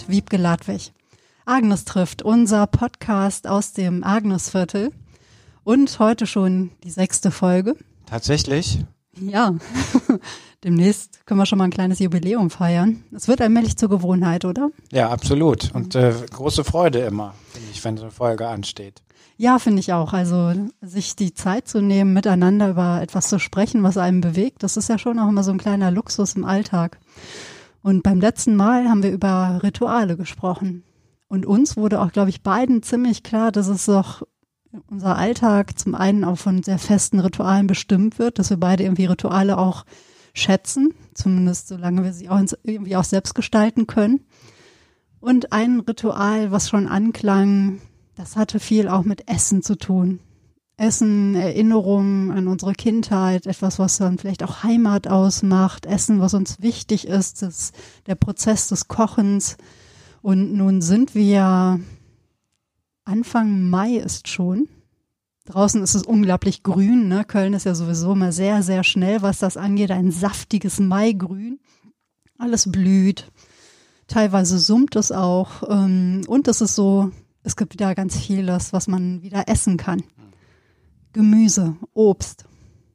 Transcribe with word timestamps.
Und 0.00 0.08
Wiebke 0.08 0.36
Ladwig. 0.38 0.92
Agnes 1.44 1.84
trifft, 1.84 2.22
unser 2.22 2.66
Podcast 2.66 3.46
aus 3.46 3.72
dem 3.72 4.02
Agnesviertel. 4.02 4.92
Und 5.62 5.98
heute 5.98 6.26
schon 6.26 6.70
die 6.84 6.90
sechste 6.90 7.30
Folge. 7.30 7.74
Tatsächlich? 8.06 8.78
Ja. 9.20 9.54
Demnächst 10.64 11.26
können 11.26 11.38
wir 11.38 11.46
schon 11.46 11.58
mal 11.58 11.64
ein 11.64 11.70
kleines 11.70 11.98
Jubiläum 11.98 12.50
feiern. 12.50 13.04
Es 13.14 13.28
wird 13.28 13.42
allmählich 13.42 13.76
zur 13.76 13.90
Gewohnheit, 13.90 14.44
oder? 14.44 14.70
Ja, 14.90 15.10
absolut. 15.10 15.70
Und 15.74 15.94
äh, 15.94 16.14
große 16.30 16.64
Freude 16.64 17.00
immer, 17.00 17.34
finde 17.52 17.68
ich, 17.70 17.84
wenn 17.84 17.96
so 17.96 18.04
eine 18.04 18.12
Folge 18.12 18.48
ansteht. 18.48 19.02
Ja, 19.36 19.58
finde 19.58 19.80
ich 19.80 19.92
auch. 19.92 20.14
Also 20.14 20.54
sich 20.80 21.16
die 21.16 21.34
Zeit 21.34 21.68
zu 21.68 21.82
nehmen, 21.82 22.14
miteinander 22.14 22.70
über 22.70 23.02
etwas 23.02 23.28
zu 23.28 23.38
sprechen, 23.38 23.82
was 23.82 23.98
einem 23.98 24.20
bewegt, 24.20 24.62
das 24.62 24.76
ist 24.76 24.88
ja 24.88 24.98
schon 24.98 25.18
auch 25.18 25.28
immer 25.28 25.42
so 25.42 25.50
ein 25.50 25.58
kleiner 25.58 25.90
Luxus 25.90 26.36
im 26.36 26.44
Alltag. 26.44 26.98
Und 27.82 28.02
beim 28.02 28.20
letzten 28.20 28.56
Mal 28.56 28.88
haben 28.88 29.02
wir 29.02 29.10
über 29.10 29.60
Rituale 29.62 30.16
gesprochen. 30.16 30.84
Und 31.28 31.46
uns 31.46 31.76
wurde 31.76 32.00
auch, 32.00 32.12
glaube 32.12 32.30
ich, 32.30 32.42
beiden 32.42 32.82
ziemlich 32.82 33.22
klar, 33.22 33.52
dass 33.52 33.68
es 33.68 33.86
doch 33.86 34.22
unser 34.88 35.16
Alltag 35.16 35.78
zum 35.78 35.94
einen 35.94 36.24
auch 36.24 36.38
von 36.38 36.62
sehr 36.62 36.78
festen 36.78 37.20
Ritualen 37.20 37.66
bestimmt 37.66 38.18
wird, 38.18 38.38
dass 38.38 38.50
wir 38.50 38.56
beide 38.56 38.84
irgendwie 38.84 39.06
Rituale 39.06 39.58
auch 39.58 39.84
schätzen, 40.34 40.94
zumindest 41.14 41.68
solange 41.68 42.04
wir 42.04 42.12
sie 42.12 42.28
auch 42.28 42.40
irgendwie 42.62 42.96
auch 42.96 43.04
selbst 43.04 43.34
gestalten 43.34 43.86
können. 43.86 44.24
Und 45.18 45.52
ein 45.52 45.80
Ritual, 45.80 46.50
was 46.50 46.68
schon 46.68 46.86
anklang, 46.86 47.80
das 48.14 48.36
hatte 48.36 48.60
viel 48.60 48.88
auch 48.88 49.04
mit 49.04 49.28
Essen 49.28 49.62
zu 49.62 49.76
tun. 49.76 50.20
Essen, 50.80 51.34
Erinnerungen 51.34 52.30
an 52.30 52.48
unsere 52.48 52.72
Kindheit, 52.72 53.46
etwas, 53.46 53.78
was 53.78 53.98
dann 53.98 54.18
vielleicht 54.18 54.42
auch 54.42 54.62
Heimat 54.62 55.08
ausmacht, 55.08 55.86
Essen, 55.86 56.20
was 56.20 56.34
uns 56.34 56.60
wichtig 56.60 57.06
ist, 57.06 57.42
das, 57.42 57.72
der 58.06 58.14
Prozess 58.14 58.68
des 58.68 58.88
Kochens. 58.88 59.56
Und 60.22 60.54
nun 60.54 60.82
sind 60.82 61.14
wir 61.14 61.80
Anfang 63.04 63.68
Mai 63.68 63.96
ist 63.96 64.28
schon. 64.28 64.68
Draußen 65.46 65.82
ist 65.82 65.94
es 65.94 66.02
unglaublich 66.02 66.62
grün. 66.62 67.08
Ne? 67.08 67.24
Köln 67.24 67.54
ist 67.54 67.64
ja 67.64 67.74
sowieso 67.74 68.12
immer 68.12 68.32
sehr, 68.32 68.62
sehr 68.62 68.84
schnell, 68.84 69.22
was 69.22 69.38
das 69.38 69.56
angeht. 69.56 69.90
Ein 69.90 70.10
saftiges 70.10 70.78
Maigrün. 70.78 71.58
Alles 72.38 72.70
blüht. 72.70 73.30
Teilweise 74.06 74.58
summt 74.58 74.96
es 74.96 75.10
auch. 75.12 75.62
Ähm, 75.68 76.22
und 76.26 76.46
es 76.48 76.60
ist 76.60 76.74
so 76.74 77.10
es 77.42 77.56
gibt 77.56 77.72
wieder 77.72 77.94
ganz 77.94 78.16
vieles, 78.16 78.72
was 78.72 78.86
man 78.86 79.22
wieder 79.22 79.48
essen 79.48 79.76
kann. 79.76 80.02
Gemüse, 81.12 81.76
Obst. 81.94 82.44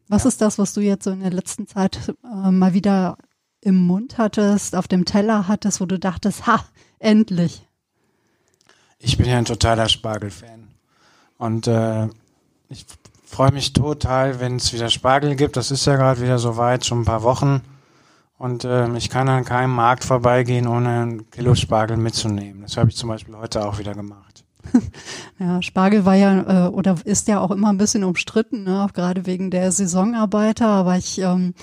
Was 0.08 0.24
ja. 0.24 0.30
ist 0.30 0.42
das, 0.42 0.58
was 0.60 0.74
du 0.74 0.82
jetzt 0.82 1.04
so 1.04 1.12
in 1.12 1.22
der 1.22 1.32
letzten 1.32 1.68
Zeit 1.68 2.14
äh, 2.24 2.52
mal 2.52 2.74
wieder 2.74 3.18
im 3.62 3.88
Mund 3.88 4.18
hattest, 4.18 4.76
auf 4.76 4.88
dem 4.88 5.06
Teller 5.06 5.48
hattest, 5.48 5.82
wo 5.82 5.86
du 5.86 5.98
dachtest, 5.98 6.46
ha, 6.46 6.64
endlich? 7.00 7.68
Ich 9.00 9.18
bin 9.18 9.28
ja 9.28 9.38
ein 9.38 9.46
totaler 9.46 9.90
Spargelfan. 9.90 10.68
Und 11.38 11.68
äh, 11.68 12.08
ich 12.70 12.86
freue 13.26 13.52
mich 13.52 13.74
total, 13.74 14.40
wenn 14.40 14.58
es 14.58 14.72
wieder 14.72 14.90
Spargel 14.90 15.36
gibt. 15.36 15.58
Das 15.58 15.72
ist 15.72 15.86
ja 15.86 15.96
gerade 15.96 16.22
wieder 16.22 16.40
so 16.40 16.58
weit, 16.58 16.86
schon 16.86 17.02
ein 17.02 17.06
paar 17.06 17.24
Wochen. 17.24 17.62
Und 18.38 18.64
äh, 18.64 18.96
ich 18.98 19.10
kann 19.10 19.28
an 19.30 19.46
keinem 19.46 19.74
Markt 19.74 20.04
vorbeigehen, 20.04 20.68
ohne 20.68 21.06
ein 21.06 21.30
Kilo 21.32 21.56
Spargel 21.56 21.98
mitzunehmen. 21.98 22.62
Das 22.62 22.78
habe 22.78 22.90
ich 22.90 22.96
zum 22.96 23.10
Beispiel 23.10 23.36
heute 23.36 23.66
auch 23.66 23.80
wieder 23.80 23.94
gemacht. 23.94 24.45
ja, 25.40 25.62
Spargel 25.62 26.06
war 26.06 26.16
ja 26.16 26.68
äh, 26.68 26.70
oder 26.70 26.96
ist 27.06 27.28
ja 27.28 27.40
auch 27.40 27.52
immer 27.52 27.70
ein 27.70 27.78
bisschen 27.78 28.04
umstritten, 28.04 28.64
ne? 28.64 28.88
gerade 28.94 29.26
wegen 29.26 29.52
der 29.52 29.72
Saisonarbeiter. 29.72 30.68
Aber 30.68 30.98
ich, 30.98 31.20
ähm, 31.20 31.54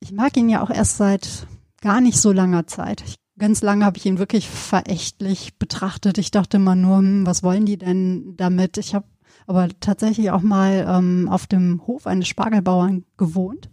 ich 0.00 0.12
mag 0.12 0.36
ihn 0.36 0.48
ja 0.48 0.62
auch 0.62 0.70
erst 0.70 0.96
seit 0.96 1.46
gar 1.80 2.00
nicht 2.00 2.18
so 2.18 2.32
langer 2.32 2.66
Zeit. 2.66 3.02
Ich, 3.06 3.16
ganz 3.38 3.62
lange 3.62 3.84
habe 3.84 3.96
ich 3.96 4.06
ihn 4.06 4.18
wirklich 4.18 4.48
verächtlich 4.48 5.58
betrachtet. 5.58 6.18
Ich 6.18 6.30
dachte 6.30 6.58
immer 6.58 6.74
nur, 6.74 6.98
hm, 6.98 7.26
was 7.26 7.42
wollen 7.42 7.66
die 7.66 7.78
denn 7.78 8.34
damit? 8.36 8.78
Ich 8.78 8.94
habe 8.94 9.06
aber 9.46 9.68
tatsächlich 9.80 10.30
auch 10.30 10.42
mal 10.42 10.86
ähm, 10.88 11.28
auf 11.28 11.46
dem 11.46 11.86
Hof 11.86 12.06
eines 12.06 12.28
Spargelbauern 12.28 13.04
gewohnt. 13.16 13.68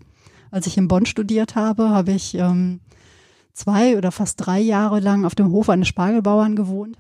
Als 0.50 0.66
ich 0.66 0.78
in 0.78 0.88
Bonn 0.88 1.06
studiert 1.06 1.56
habe, 1.56 1.90
habe 1.90 2.14
ich 2.14 2.36
ähm, 2.36 2.80
zwei 3.54 3.98
oder 3.98 4.12
fast 4.12 4.46
drei 4.46 4.60
Jahre 4.60 5.00
lang 5.00 5.26
auf 5.26 5.36
dem 5.36 5.52
Hof 5.52 5.70
eines 5.70 5.88
Spargelbauern 5.88 6.56
gewohnt. 6.56 6.98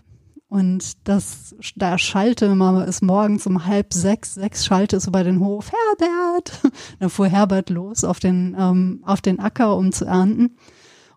Und 0.49 1.07
das, 1.07 1.55
da 1.75 1.97
schallte 1.97 2.55
man 2.55 2.81
es 2.87 3.01
morgens 3.01 3.45
um 3.47 3.65
halb 3.65 3.93
sechs, 3.93 4.35
sechs 4.35 4.65
schallte 4.65 4.95
es 4.95 5.07
über 5.07 5.23
den 5.23 5.41
Hof, 5.41 5.71
Herbert! 5.71 6.61
Dann 6.99 7.09
fuhr 7.09 7.27
Herbert 7.27 7.69
los 7.69 8.05
auf 8.05 8.19
den, 8.19 8.55
ähm, 8.57 9.03
auf 9.05 9.21
den 9.21 9.39
Acker, 9.39 9.75
um 9.75 9.91
zu 9.91 10.05
ernten. 10.05 10.57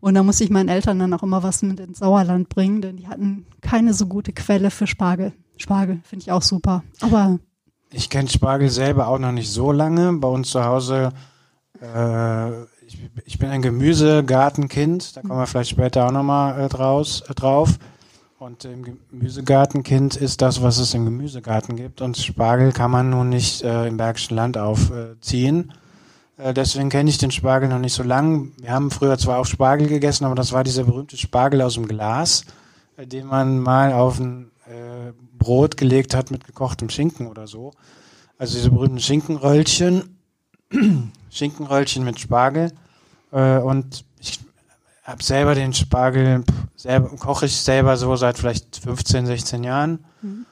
Und 0.01 0.15
da 0.15 0.23
musste 0.23 0.43
ich 0.43 0.51
meinen 0.51 0.69
Eltern 0.71 0.99
dann 0.99 1.13
auch 1.13 1.23
immer 1.23 1.43
was 1.43 1.61
mit 1.61 1.79
ins 1.79 1.99
Sauerland 1.99 2.49
bringen, 2.49 2.81
denn 2.81 2.97
die 2.97 3.07
hatten 3.07 3.45
keine 3.61 3.93
so 3.93 4.07
gute 4.07 4.33
Quelle 4.33 4.71
für 4.71 4.87
Spargel. 4.87 5.35
Spargel 5.59 6.01
finde 6.05 6.23
ich 6.23 6.33
auch 6.33 6.41
super. 6.41 6.83
Aber 7.03 7.39
ich 7.93 8.09
kenne 8.09 8.29
Spargel 8.29 8.71
selber 8.71 9.09
auch 9.09 9.19
noch 9.19 9.33
nicht 9.33 9.51
so 9.51 9.73
lange. 9.73 10.13
Bei 10.15 10.29
uns 10.29 10.51
zu 10.51 10.65
Hause, 10.65 11.13
äh, 11.83 12.63
ich, 12.87 12.99
ich 13.25 13.39
bin 13.39 13.51
ein 13.51 13.63
Gemüsegartenkind, 13.63 15.17
da 15.17 15.21
kommen 15.21 15.39
wir 15.39 15.47
vielleicht 15.47 15.71
später 15.71 16.07
auch 16.07 16.13
nochmal 16.13 16.61
äh, 16.61 16.65
äh, 16.65 17.35
drauf. 17.35 17.79
Und 18.41 18.65
im 18.65 18.99
Gemüsegartenkind 19.11 20.17
ist 20.17 20.41
das, 20.41 20.63
was 20.63 20.79
es 20.79 20.95
im 20.95 21.05
Gemüsegarten 21.05 21.77
gibt. 21.77 22.01
Und 22.01 22.17
Spargel 22.17 22.73
kann 22.73 22.91
man 22.91 23.11
nun 23.11 23.29
nicht 23.29 23.61
äh, 23.63 23.87
im 23.87 23.99
Bergischen 23.99 24.35
Land 24.35 24.57
aufziehen. 24.57 25.75
Äh, 26.39 26.55
deswegen 26.55 26.89
kenne 26.89 27.11
ich 27.11 27.19
den 27.19 27.33
Spargel 27.33 27.69
noch 27.69 27.79
nicht 27.79 27.93
so 27.93 28.03
lang. 28.03 28.53
Wir 28.59 28.71
haben 28.71 28.91
früher 28.91 29.19
zwar 29.19 29.41
auch 29.41 29.45
Spargel 29.45 29.89
gegessen, 29.89 30.25
aber 30.25 30.37
das 30.37 30.53
war 30.53 30.65
dieser 30.65 30.85
berühmte 30.85 31.19
Spargel 31.19 31.61
aus 31.61 31.75
dem 31.75 31.87
Glas, 31.87 32.47
äh, 32.97 33.07
den 33.07 33.27
man 33.27 33.59
mal 33.59 33.93
auf 33.93 34.19
ein 34.19 34.51
äh, 34.67 35.13
Brot 35.39 35.77
gelegt 35.77 36.15
hat 36.15 36.31
mit 36.31 36.47
gekochtem 36.47 36.89
Schinken 36.89 37.27
oder 37.27 37.47
so. 37.47 37.73
Also 38.39 38.57
diese 38.57 38.71
berühmten 38.71 39.01
Schinkenröllchen, 39.01 40.17
Schinkenröllchen 41.31 42.05
mit 42.05 42.19
Spargel. 42.19 42.73
Äh, 43.33 43.59
und 43.59 44.07
habe 45.03 45.23
selber 45.23 45.55
den 45.55 45.73
Spargel, 45.73 46.45
selber, 46.77 47.09
koche 47.17 47.47
ich 47.47 47.57
selber 47.57 47.97
so 47.97 48.15
seit 48.17 48.39
vielleicht 48.39 48.77
15, 48.77 49.27
16 49.27 49.65
Jahren. 49.65 50.05
Mhm. 50.23 50.47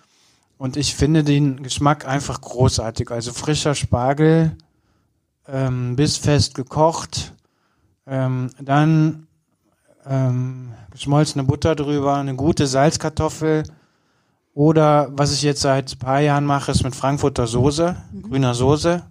Und 0.56 0.76
ich 0.76 0.94
finde 0.94 1.22
den 1.22 1.62
Geschmack 1.62 2.06
einfach 2.06 2.40
großartig. 2.40 3.10
Also 3.10 3.32
frischer 3.32 3.74
Spargel, 3.74 4.56
ähm, 5.46 5.94
bissfest 5.96 6.54
gekocht, 6.54 7.34
ähm, 8.06 8.50
dann 8.60 9.28
ähm, 10.04 10.72
geschmolzene 10.90 11.44
Butter 11.44 11.76
drüber, 11.76 12.16
eine 12.16 12.34
gute 12.34 12.66
Salzkartoffel 12.66 13.64
oder 14.54 15.08
was 15.12 15.32
ich 15.32 15.42
jetzt 15.42 15.60
seit 15.60 15.92
ein 15.92 15.98
paar 16.00 16.18
Jahren 16.18 16.44
mache, 16.44 16.72
ist 16.72 16.82
mit 16.82 16.96
Frankfurter 16.96 17.46
Soße, 17.46 17.96
mhm. 18.10 18.22
grüner 18.22 18.54
Soße. 18.54 19.04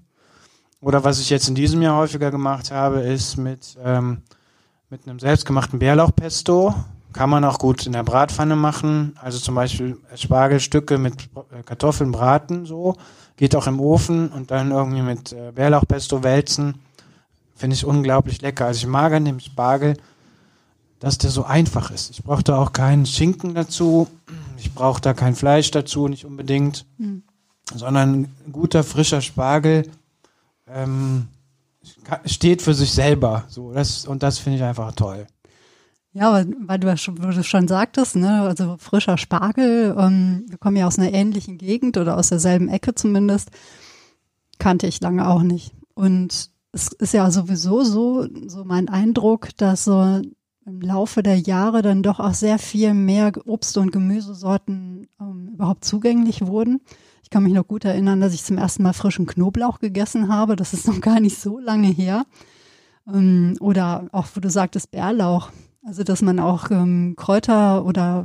Oder 0.82 1.06
was 1.06 1.22
ich 1.22 1.30
jetzt 1.30 1.48
in 1.48 1.56
diesem 1.56 1.82
Jahr 1.82 1.96
häufiger 1.96 2.32
gemacht 2.32 2.70
habe, 2.70 3.00
ist 3.00 3.38
mit 3.38 3.78
ähm, 3.82 4.24
mit 4.90 5.08
einem 5.08 5.20
selbstgemachten 5.20 5.80
Bärlauchpesto. 5.80 6.74
Kann 7.14 7.30
man 7.30 7.44
auch 7.44 7.60
gut 7.60 7.86
in 7.86 7.94
der 7.94 8.04
Bratpfanne 8.04 8.56
machen. 8.56 9.18
Also 9.22 9.40
zum 9.40 9.56
Beispiel 9.56 9.98
Spargelstücke 10.16 10.98
mit 10.98 11.30
äh, 11.52 11.64
Kartoffeln 11.64 12.12
braten, 12.12 12.66
so. 12.66 12.96
Geht 13.38 13.56
auch 13.56 13.68
im 13.68 13.80
Ofen 13.80 14.30
und 14.30 14.52
dann 14.52 14.72
irgendwie 14.72 15.02
mit 15.02 15.32
äh, 15.32 15.52
Bärlauchpesto 15.54 16.24
wälzen. 16.24 16.76
Finde 17.56 17.76
ich 17.76 17.86
unglaublich 17.86 18.42
lecker. 18.42 18.66
Also 18.66 18.80
ich 18.80 18.88
mag 18.88 19.14
an 19.14 19.26
dem 19.26 19.40
Spargel, 19.40 19.98
dass 21.00 21.18
der 21.18 21.32
so 21.32 21.44
einfach 21.44 21.92
ist. 21.92 22.10
Ich 22.12 22.24
brauche 22.24 22.44
da 22.44 22.58
auch 22.58 22.74
keinen 22.74 23.06
Schinken 23.06 23.56
dazu. 23.56 24.08
Ich 24.58 24.74
brauche 24.74 25.02
da 25.02 25.14
kein 25.14 25.36
Fleisch 25.36 25.72
dazu, 25.72 26.08
nicht 26.08 26.26
unbedingt. 26.26 26.86
Mhm. 26.98 27.24
Sondern 27.74 28.32
guter, 28.52 28.84
frischer 28.84 29.22
Spargel. 29.22 29.90
Ähm, 30.68 31.28
steht 32.26 32.62
für 32.62 32.74
sich 32.74 32.92
selber. 32.92 33.46
So, 33.48 33.72
das, 33.74 34.06
und 34.06 34.24
das 34.24 34.40
finde 34.40 34.58
ich 34.58 34.64
einfach 34.64 34.92
toll. 34.94 35.28
Ja, 36.14 36.44
weil, 36.66 36.80
du 36.80 36.98
schon, 36.98 37.16
du 37.16 37.44
schon 37.44 37.68
sagtest, 37.68 38.16
ne, 38.16 38.42
also 38.42 38.78
frischer 38.80 39.18
Spargel, 39.18 39.96
ähm, 39.98 40.46
wir 40.48 40.58
kommen 40.58 40.76
ja 40.76 40.88
aus 40.88 40.98
einer 40.98 41.14
ähnlichen 41.14 41.60
Gegend 41.60 41.96
oder 41.98 42.18
aus 42.18 42.30
derselben 42.30 42.70
Ecke 42.70 42.96
zumindest, 42.96 43.52
kannte 44.58 44.88
ich 44.88 45.00
lange 45.00 45.28
auch 45.28 45.44
nicht. 45.44 45.74
Und 45.94 46.50
es 46.72 46.88
ist 46.88 47.14
ja 47.14 47.30
sowieso 47.30 47.84
so, 47.84 48.28
so 48.48 48.64
mein 48.64 48.90
Eindruck, 48.90 49.50
dass 49.58 49.84
so 49.84 50.22
im 50.66 50.82
Laufe 50.82 51.24
der 51.24 51.38
Jahre 51.38 51.82
dann 51.82 52.04
doch 52.04 52.20
auch 52.20 52.34
sehr 52.34 52.60
viel 52.60 52.94
mehr 52.94 53.32
Obst- 53.46 53.78
und 53.78 53.92
Gemüsesorten 53.92 55.08
ähm, 55.20 55.50
überhaupt 55.54 55.86
zugänglich 55.86 56.46
wurden. 56.46 56.82
Ich 57.28 57.32
kann 57.32 57.44
mich 57.44 57.52
noch 57.52 57.68
gut 57.68 57.84
erinnern, 57.84 58.22
dass 58.22 58.34
ich 58.34 58.46
zum 58.46 58.58
ersten 58.58 58.84
Mal 58.84 58.94
frischen 58.94 59.26
Knoblauch 59.26 59.80
gegessen 59.80 60.30
habe. 60.30 60.56
Das 60.56 60.72
ist 60.72 60.88
noch 60.88 61.02
gar 61.02 61.20
nicht 61.20 61.38
so 61.38 61.60
lange 61.60 61.90
her. 61.90 62.26
Ähm, 63.06 63.58
oder 63.60 64.08
auch, 64.14 64.28
wo 64.34 64.40
du 64.40 64.50
sagtest, 64.50 64.92
Bärlauch. 64.92 65.52
Also, 65.84 66.06
dass 66.06 66.22
man 66.22 66.40
auch 66.40 66.72
ähm, 66.72 67.16
Kräuter 67.18 67.84
oder 67.84 68.24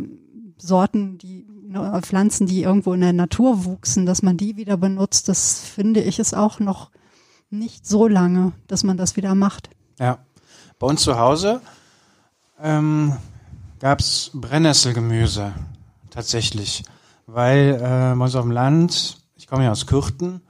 Sorten, 0.56 1.18
die 1.18 1.48
ne, 1.64 1.98
Pflanzen, 2.04 2.46
die 2.46 2.62
irgendwo 2.62 2.92
in 2.92 3.00
der 3.00 3.12
Natur 3.12 3.64
wuchsen, 3.64 4.06
dass 4.06 4.22
man 4.22 4.36
die 4.36 4.56
wieder 4.56 4.76
benutzt, 4.76 5.28
das 5.28 5.58
finde 5.58 6.00
ich 6.00 6.20
ist 6.20 6.36
auch 6.36 6.60
noch 6.60 6.92
nicht 7.50 7.84
so 7.84 8.06
lange, 8.06 8.52
dass 8.68 8.84
man 8.84 8.98
das 8.98 9.16
wieder 9.16 9.34
macht. 9.34 9.68
Ja. 9.98 10.18
Bei 10.78 10.86
uns 10.86 11.02
zu 11.02 11.18
Hause 11.18 11.60
ähm, 12.62 13.16
gab 13.80 13.98
es 13.98 14.30
Brennnesselgemüse 14.32 15.54
tatsächlich, 16.10 16.84
weil 17.32 17.74
äh, 17.76 18.16
bei 18.16 18.24
uns 18.24 18.34
auf 18.34 18.42
dem 18.42 18.50
Land, 18.50 19.18
ich 19.36 19.46
komme 19.46 19.64
ja 19.64 19.70
aus 19.70 19.86
Kürten, 19.86 20.42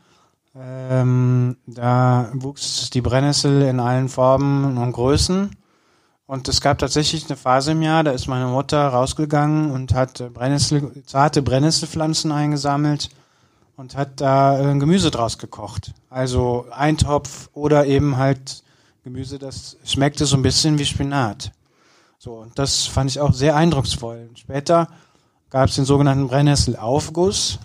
ähm, 0.55 1.57
da 1.67 2.31
wuchs 2.35 2.91
die 2.91 3.01
Brennnessel 3.01 3.63
in 3.63 3.81
allen 3.81 4.09
Formen 4.09 4.77
und 4.77 4.93
Größen. 4.93 5.57
Und 6.27 6.49
es 6.49 6.61
gab 6.61 6.79
tatsächlich 6.79 7.27
eine 7.27 7.37
Phase 7.37 7.73
im 7.73 7.83
Jahr, 7.83 8.05
da 8.05 8.13
ist 8.13 8.27
meine 8.27 8.47
Mutter 8.47 8.89
rausgegangen 8.89 9.71
und 9.71 9.95
hat 9.95 10.33
Brennnessel, 10.33 11.03
zarte 11.07 11.43
Brennnesselpflanzen 11.43 12.33
eingesammelt 12.33 13.11
und 13.77 13.97
hat 13.97 14.21
da 14.21 14.59
äh, 14.59 14.79
Gemüse 14.79 15.11
draus 15.11 15.39
gekocht. 15.39 15.93
Also 16.09 16.67
Eintopf 16.71 17.51
oder 17.53 17.87
eben 17.87 18.17
halt 18.17 18.63
Gemüse, 19.05 19.39
das 19.39 19.77
schmeckte 19.85 20.27
so 20.27 20.37
ein 20.37 20.43
bisschen 20.43 20.79
wie 20.79 20.85
Spinat. 20.85 21.53
So, 22.19 22.35
und 22.35 22.59
das 22.59 22.87
fand 22.87 23.11
ich 23.11 23.21
auch 23.21 23.33
sehr 23.33 23.57
eindrucksvoll. 23.57 24.31
Später 24.37 24.89
gab 25.53 25.69
es 25.69 25.77
den 25.77 25.85
sogenannten 25.85 26.29
Brennnesselaufguss. 26.29 27.59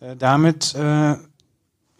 Äh, 0.00 0.16
damit 0.16 0.74
äh, 0.74 1.16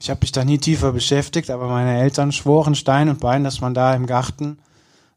ich 0.00 0.10
habe 0.10 0.20
mich 0.22 0.32
da 0.32 0.44
nie 0.44 0.58
tiefer 0.58 0.92
beschäftigt, 0.92 1.50
aber 1.50 1.68
meine 1.68 2.00
Eltern 2.00 2.32
schworen 2.32 2.74
Stein 2.74 3.08
und 3.08 3.20
Bein, 3.20 3.44
dass 3.44 3.60
man 3.60 3.74
da 3.74 3.94
im 3.94 4.06
Garten 4.06 4.58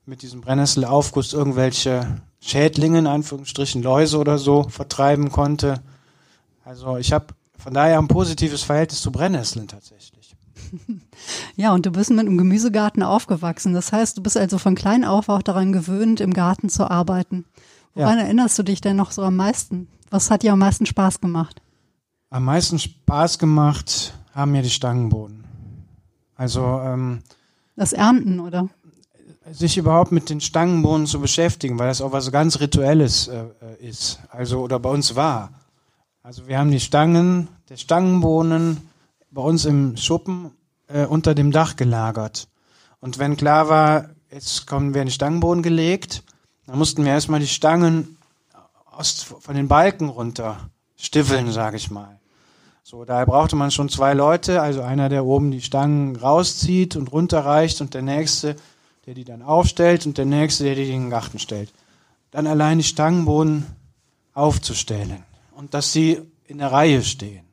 mit 0.06 0.22
diesem 0.22 0.42
Brennnesselaufguss 0.42 1.34
irgendwelche 1.34 2.22
Schädlinge, 2.42 3.00
in 3.00 3.08
Anführungsstrichen 3.08 3.84
Läuse 3.84 4.18
oder 4.18 4.38
so, 4.38 4.64
vertreiben 4.64 5.32
konnte. 5.32 5.76
Also 6.66 6.98
ich 6.98 7.14
habe 7.14 7.28
von 7.58 7.74
daher 7.74 8.00
ein 8.00 8.08
positives 8.08 8.64
Verhältnis 8.64 9.02
zu 9.02 9.12
Brennnesseln 9.12 9.68
tatsächlich. 9.68 10.36
Ja, 11.56 11.74
und 11.74 11.86
du 11.86 11.92
bist 11.92 12.10
mit 12.10 12.22
einem 12.22 12.38
Gemüsegarten 12.38 13.04
aufgewachsen. 13.04 13.74
Das 13.74 13.92
heißt, 13.92 14.18
du 14.18 14.24
bist 14.24 14.38
also 14.38 14.58
von 14.58 14.74
klein 14.74 15.06
auf 15.06 15.30
auch 15.30 15.44
daran 15.44 15.72
gewöhnt, 15.72 16.20
im 16.20 16.34
Garten 16.34 16.70
zu 16.70 16.90
arbeiten. 16.90 17.46
Woran 17.94 18.18
ja. 18.18 18.24
erinnerst 18.24 18.58
du 18.58 18.64
dich 18.64 18.82
denn 18.82 18.96
noch 18.96 19.12
so 19.12 19.22
am 19.22 19.36
meisten? 19.36 19.88
Was 20.12 20.30
hat 20.30 20.44
dir 20.44 20.52
am 20.52 20.60
meisten 20.60 20.86
Spaß 20.86 21.22
gemacht? 21.22 21.62
Am 22.30 22.44
meisten 22.44 22.78
Spaß 22.78 23.40
gemacht 23.40 24.14
haben 24.36 24.52
mir 24.52 24.62
die 24.62 24.70
Stangenboden. 24.70 25.46
Also 26.36 26.82
ähm, 26.84 27.22
das 27.78 27.94
Ernten, 27.94 28.42
oder? 28.42 28.68
Sich 29.52 29.78
überhaupt 29.78 30.12
mit 30.12 30.30
den 30.30 30.42
Stangenbohnen 30.42 31.08
zu 31.08 31.22
beschäftigen, 31.22 31.80
weil 31.80 31.88
das 31.88 32.02
auch 32.02 32.12
was 32.12 32.30
ganz 32.30 32.60
Rituelles 32.60 33.30
äh, 33.30 33.46
äh, 33.62 33.88
ist. 33.88 34.20
Also 34.30 34.60
oder 34.60 34.80
bei 34.80 34.90
uns 34.90 35.16
war. 35.16 35.54
Also 36.24 36.46
wir 36.46 36.60
haben 36.60 36.72
die 36.72 36.82
Stangen, 36.82 37.48
der 37.70 37.78
Stangenbohnen 37.78 38.90
bei 39.32 39.42
uns 39.42 39.64
im 39.64 39.96
Schuppen 39.96 40.52
äh, 40.88 41.06
unter 41.06 41.34
dem 41.36 41.52
Dach 41.52 41.78
gelagert. 41.78 42.50
Und 43.00 43.18
wenn 43.18 43.38
klar 43.38 43.70
war, 43.70 44.10
jetzt 44.30 44.68
kommen 44.68 44.94
wir 44.94 45.02
in 45.02 45.08
die 45.08 45.14
Stangenbohnen 45.14 45.64
gelegt, 45.64 46.24
dann 46.66 46.78
mussten 46.78 47.06
wir 47.06 47.14
erstmal 47.14 47.40
die 47.40 47.48
Stangen 47.48 48.18
aus, 48.92 49.24
von 49.24 49.56
den 49.56 49.68
Balken 49.68 50.10
runter 50.10 50.70
stiffeln, 50.96 51.52
sage 51.52 51.78
ich 51.78 51.90
mal. 51.90 52.20
So, 52.84 53.06
daher 53.06 53.26
brauchte 53.26 53.56
man 53.56 53.72
schon 53.72 53.90
zwei 53.90 54.14
Leute, 54.14 54.62
also 54.62 54.82
einer, 54.82 55.08
der 55.08 55.26
oben 55.26 55.52
die 55.52 55.62
Stangen 55.62 56.16
rauszieht 56.16 56.96
und 56.96 57.12
runterreicht 57.12 57.80
und 57.80 57.94
der 57.94 58.02
nächste, 58.02 58.56
der 59.06 59.14
die 59.14 59.24
dann 59.24 59.42
aufstellt 59.42 60.06
und 60.06 60.18
der 60.18 60.26
nächste, 60.26 60.66
der 60.66 60.76
die 60.76 60.84
in 60.92 61.04
den 61.04 61.10
Garten 61.10 61.40
stellt. 61.40 61.72
Dann 62.32 62.48
allein 62.48 62.80
die 62.80 62.84
Stangenboden 62.84 63.66
aufzustellen 64.34 65.24
und 65.56 65.74
dass 65.74 65.94
sie 65.94 66.22
in 66.48 66.58
der 66.58 66.72
Reihe 66.72 67.04
stehen. 67.04 67.46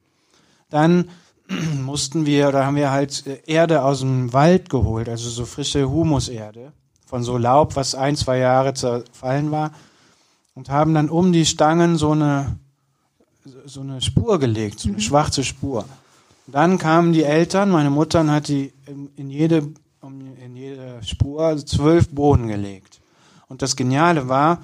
Dann 0.71 1.11
mussten 1.83 2.27
wir, 2.27 2.49
oder 2.49 2.67
haben 2.67 2.77
wir 2.77 2.91
halt 2.91 3.27
äh, 3.27 3.41
Erde 3.47 3.83
aus 3.83 4.01
dem 4.01 4.33
Wald 4.33 4.71
geholt, 4.71 5.09
also 5.09 5.31
so 5.31 5.47
frische 5.47 5.89
Humuserde 5.89 6.73
von 7.07 7.23
so 7.23 7.39
Laub, 7.39 7.77
was 7.77 7.95
ein, 7.95 8.17
zwei 8.17 8.39
Jahre 8.39 8.75
zerfallen 8.75 9.51
war 9.51 9.73
und 10.59 10.71
haben 10.71 10.93
dann 10.93 11.09
um 11.09 11.33
die 11.33 11.47
Stangen 11.47 11.97
so 11.97 12.11
eine 12.11 12.59
so 13.65 13.81
eine 13.81 14.03
Spur 14.03 14.41
gelegt, 14.41 14.81
so 14.81 14.89
eine 14.89 14.97
mhm. 14.97 15.03
schwarze 15.03 15.45
Spur. 15.45 15.85
Dann 16.49 16.79
kamen 16.79 17.13
die 17.13 17.23
Eltern, 17.23 17.71
meine 17.71 17.91
Mutter 17.91 18.29
hat 18.29 18.49
die 18.49 18.73
in 19.15 19.31
jede, 19.31 19.69
in 20.03 20.57
jede 20.57 21.01
Spur 21.05 21.57
zwölf 21.65 22.09
Bohnen 22.09 22.49
gelegt. 22.49 22.99
Und 23.47 23.63
das 23.63 23.77
Geniale 23.77 24.29
war, 24.29 24.59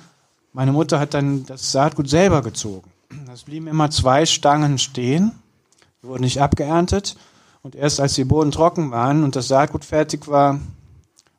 meine 0.52 0.73
Mutter 0.73 0.99
hat 0.99 1.14
dann 1.14 1.46
das 1.46 1.70
Saatgut 1.70 2.11
selber 2.11 2.43
gezogen. 2.43 2.91
Es 3.32 3.44
blieben 3.44 3.69
immer 3.69 3.88
zwei 3.91 4.26
Stangen 4.26 4.79
stehen, 4.79 5.31
die 6.02 6.08
wurden 6.08 6.25
nicht 6.25 6.43
abgeerntet. 6.43 7.17
Und 7.62 7.76
erst 7.76 8.00
als 8.00 8.14
die 8.14 8.25
Bohnen 8.25 8.50
trocken 8.50 8.91
waren 8.91 9.23
und 9.23 9.37
das 9.37 9.46
Saatgut 9.46 9.85
fertig 9.85 10.26
war, 10.26 10.58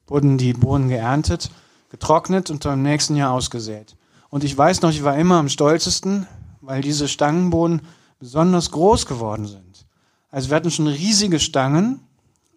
wurden 0.07 0.37
die 0.37 0.53
Bohnen 0.53 0.87
geerntet, 0.87 1.51
getrocknet 1.89 2.49
und 2.49 2.63
dann 2.63 2.75
im 2.75 2.83
nächsten 2.83 3.17
Jahr 3.17 3.33
ausgesät. 3.33 3.97
Und 4.35 4.43
ich 4.43 4.57
weiß 4.57 4.81
noch, 4.81 4.89
ich 4.89 5.05
war 5.05 5.17
immer 5.17 5.35
am 5.35 5.47
stolzesten, 5.47 6.27
weil 6.59 6.81
diese 6.81 7.07
Stangenbohnen 7.07 7.79
besonders 8.19 8.69
groß 8.69 9.05
geworden 9.05 9.47
sind. 9.47 9.85
Also 10.29 10.49
wir 10.49 10.57
hatten 10.57 10.71
schon 10.71 10.87
riesige 10.87 11.39
Stangen, 11.39 12.01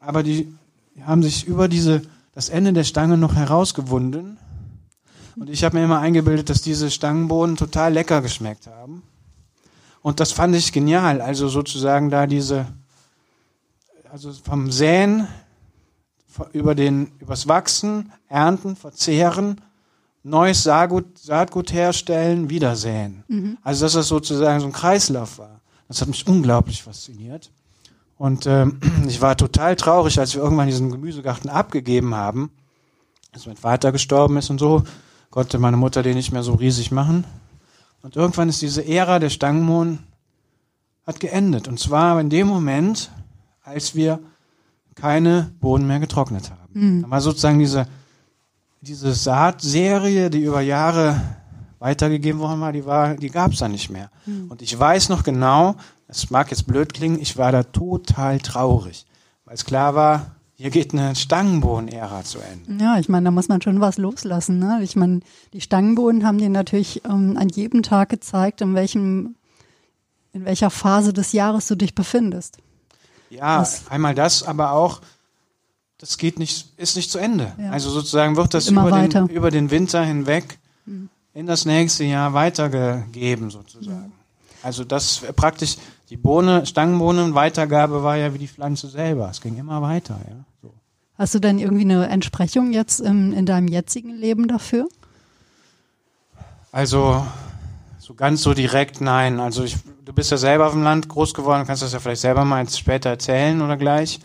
aber 0.01 0.25
die 0.25 0.53
haben 1.03 1.23
sich 1.23 1.47
über 1.47 1.69
diese, 1.69 2.03
das 2.33 2.49
Ende 2.49 2.73
der 2.73 2.83
Stange 2.83 3.17
noch 3.17 3.37
herausgewunden. 3.37 4.39
Und 5.37 5.51
ich 5.51 5.63
habe 5.63 5.79
mir 5.79 5.85
immer 5.85 6.01
eingebildet, 6.01 6.51
dass 6.51 6.63
diese 6.63 6.91
Stangenbohnen 6.91 7.55
total 7.55 7.93
lecker 7.93 8.23
geschmeckt 8.23 8.67
haben. 8.67 9.05
Und 10.03 10.19
das 10.19 10.33
fand 10.33 10.57
ich 10.57 10.73
genial. 10.73 11.21
Also 11.21 11.47
sozusagen 11.47 12.11
da 12.11 12.27
diese, 12.27 12.67
also 14.11 14.33
vom 14.33 14.73
Säen 14.73 15.29
über 16.53 16.75
den, 16.75 17.13
übers 17.21 17.47
Wachsen, 17.47 18.11
Ernten, 18.29 18.75
Verzehren 18.75 19.61
neues 20.23 20.63
Saatgut, 20.63 21.19
Saatgut 21.19 21.73
herstellen, 21.73 22.51
wiedersäen. 22.51 23.25
Mhm. 23.29 23.59
Also 23.63 23.85
dass 23.85 23.95
das 23.95 24.09
sozusagen 24.09 24.61
so 24.61 24.67
ein 24.67 24.73
Kreislauf 24.73 25.39
war. 25.39 25.61
Das 25.89 26.01
hat 26.01 26.09
mich 26.09 26.27
unglaublich 26.27 26.83
fasziniert. 26.83 27.51
Und 28.17 28.47
ähm, 28.47 28.81
ich 29.09 29.21
war 29.21 29.37
total 29.37 29.77
traurig, 29.77 30.19
als 30.19 30.35
wir 30.35 30.43
irgendwann 30.43 30.67
diesen 30.67 30.91
Gemüsegarten 30.91 31.51
abgegeben 31.51 32.15
haben, 32.15 32.51
als 33.33 33.47
mein 33.47 33.57
Vater 33.57 33.93
gestorben 33.93 34.37
ist 34.37 34.51
und 34.51 34.59
so, 34.59 34.85
konnte 35.31 35.59
meine 35.59 35.77
Mutter 35.77 36.03
den 36.03 36.17
nicht 36.17 36.33
mehr 36.33 36.43
so 36.43 36.55
riesig 36.55 36.91
machen. 36.91 37.25
Und 38.03 38.17
irgendwann 38.17 38.49
ist 38.49 38.63
diese 38.63 38.87
Ära 38.87 39.19
der 39.19 39.31
Stangenmohn 39.31 40.01
hat 41.07 41.21
geendet. 41.21 41.69
Und 41.69 41.81
zwar 41.81 42.21
in 42.21 42.31
dem 42.31 42.47
Moment, 42.47 43.11
als 43.63 43.95
wir 43.95 44.21
keine 44.95 45.51
Boden 45.61 45.87
mehr 45.87 46.01
getrocknet 46.01 46.51
haben. 46.51 46.69
Mhm. 46.73 47.03
Da 47.03 47.11
war 47.11 47.21
sozusagen 47.21 47.59
diese 47.59 47.87
diese 48.81 49.13
Saatserie, 49.13 50.31
die 50.31 50.43
über 50.43 50.61
Jahre 50.61 51.21
weitergegeben 51.79 52.41
worden 52.41 52.61
war, 52.61 52.73
die 52.73 52.85
war, 52.85 53.15
die 53.15 53.31
gab 53.31 53.53
es 53.53 53.59
da 53.59 53.69
nicht 53.69 53.91
mehr. 53.91 54.11
Mhm. 54.27 54.51
Und 54.51 54.63
ich 54.63 54.79
weiß 54.79 55.09
noch 55.09 55.23
genau, 55.23 55.77
es 56.09 56.31
mag 56.31 56.51
jetzt 56.51 56.67
blöd 56.67 56.93
klingen, 56.93 57.21
ich 57.21 57.37
war 57.37 57.53
da 57.53 57.63
total 57.63 58.39
traurig, 58.39 59.07
weil 59.45 59.55
es 59.55 59.65
klar 59.65 59.95
war, 59.95 60.39
hier 60.55 60.71
geht 60.71 60.93
eine 60.93 61.15
Stangenbohnen-Ära 61.15 62.25
zu 62.25 62.39
Ende. 62.41 62.83
Ja, 62.83 62.99
ich 62.99 63.09
meine, 63.09 63.27
da 63.27 63.31
muss 63.31 63.47
man 63.47 63.63
schon 63.63 63.81
was 63.81 63.97
loslassen. 63.97 64.59
Ne? 64.59 64.81
Ich 64.83 64.97
meine, 64.97 65.21
die 65.53 65.61
Stangenbohnen 65.61 66.27
haben 66.27 66.39
dir 66.39 66.49
natürlich 66.49 67.05
ähm, 67.05 67.37
an 67.39 67.49
jedem 67.49 67.85
Tag 67.85 68.09
gezeigt, 68.09 68.61
in 68.61 68.75
welchem, 68.75 69.37
in 70.33 70.45
welcher 70.45 70.71
Phase 70.71 71.13
des 71.13 71.33
Jahres 71.33 71.69
du 71.69 71.77
dich 71.77 71.95
befindest. 71.95 72.59
Ja, 73.31 73.61
das, 73.61 73.87
einmal 73.89 74.17
das, 74.17 74.43
aber 74.43 74.73
auch, 74.73 75.01
das 75.99 76.17
geht 76.17 76.39
nicht, 76.39 76.79
ist 76.79 76.97
nicht 76.97 77.11
zu 77.11 77.19
Ende. 77.19 77.53
Ja. 77.59 77.71
Also 77.71 77.91
sozusagen 77.91 78.37
wird 78.37 78.55
das 78.55 78.69
über 78.69 78.91
den, 78.91 79.29
über 79.29 79.51
den, 79.51 79.71
Winter 79.71 80.05
hinweg 80.05 80.59
mhm. 80.87 81.09
in 81.35 81.47
das 81.47 81.65
nächste 81.65 82.05
Jahr 82.05 82.33
weitergegeben 82.35 83.51
sozusagen. 83.51 84.07
Mhm. 84.07 84.13
Also 84.63 84.85
das 84.85 85.23
praktisch 85.37 85.77
die 86.11 86.17
Bohne, 86.17 86.65
Stangenbohnenweitergabe 86.65 88.03
war 88.03 88.17
ja 88.17 88.33
wie 88.33 88.39
die 88.39 88.49
Pflanze 88.49 88.89
selber. 88.89 89.29
Es 89.31 89.41
ging 89.41 89.59
immer 89.59 89.83
weiter. 89.83 90.19
Ja. 90.27 90.37
So. 90.63 90.73
Hast 91.19 91.35
du 91.35 91.39
denn 91.39 91.59
irgendwie 91.59 91.83
eine 91.83 92.09
Entsprechung 92.09 92.73
jetzt 92.73 93.01
in, 93.01 93.33
in 93.33 93.45
deinem 93.45 93.69
jetzigen 93.69 94.15
Leben 94.15 94.49
dafür? 94.49 94.89
Also 96.73 97.27
so 97.99 98.15
ganz 98.15 98.43
so 98.43 98.55
direkt 98.55 99.01
nein. 99.01 99.41
Also 99.41 99.65
ich, 99.65 99.77
du 100.05 100.13
bist 100.13 100.31
ja 100.31 100.37
selber 100.37 100.67
auf 100.67 100.73
dem 100.73 100.83
Land 100.83 101.09
groß 101.09 101.35
geworden, 101.35 101.67
kannst 101.67 101.83
das 101.83 101.93
ja 101.93 101.99
vielleicht 101.99 102.23
selber 102.23 102.45
mal 102.45 102.69
später 102.69 103.11
erzählen 103.11 103.61
oder 103.61 103.77
gleich. 103.77 104.21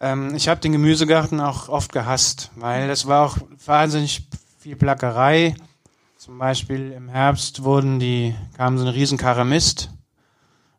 Ähm, 0.00 0.34
ich 0.34 0.48
habe 0.48 0.60
den 0.60 0.72
Gemüsegarten 0.72 1.40
auch 1.40 1.68
oft 1.68 1.92
gehasst, 1.92 2.50
weil 2.56 2.88
das 2.88 3.06
war 3.06 3.26
auch 3.26 3.36
wahnsinnig 3.64 4.26
viel 4.58 4.76
Plackerei. 4.76 5.54
Zum 6.16 6.38
Beispiel 6.38 6.92
im 6.92 7.08
Herbst 7.08 7.64
wurden 7.64 7.98
die, 7.98 8.34
kam 8.56 8.78
so 8.78 8.84
eine 8.84 8.94
Riesenkarre 8.94 9.44
Mist. 9.44 9.90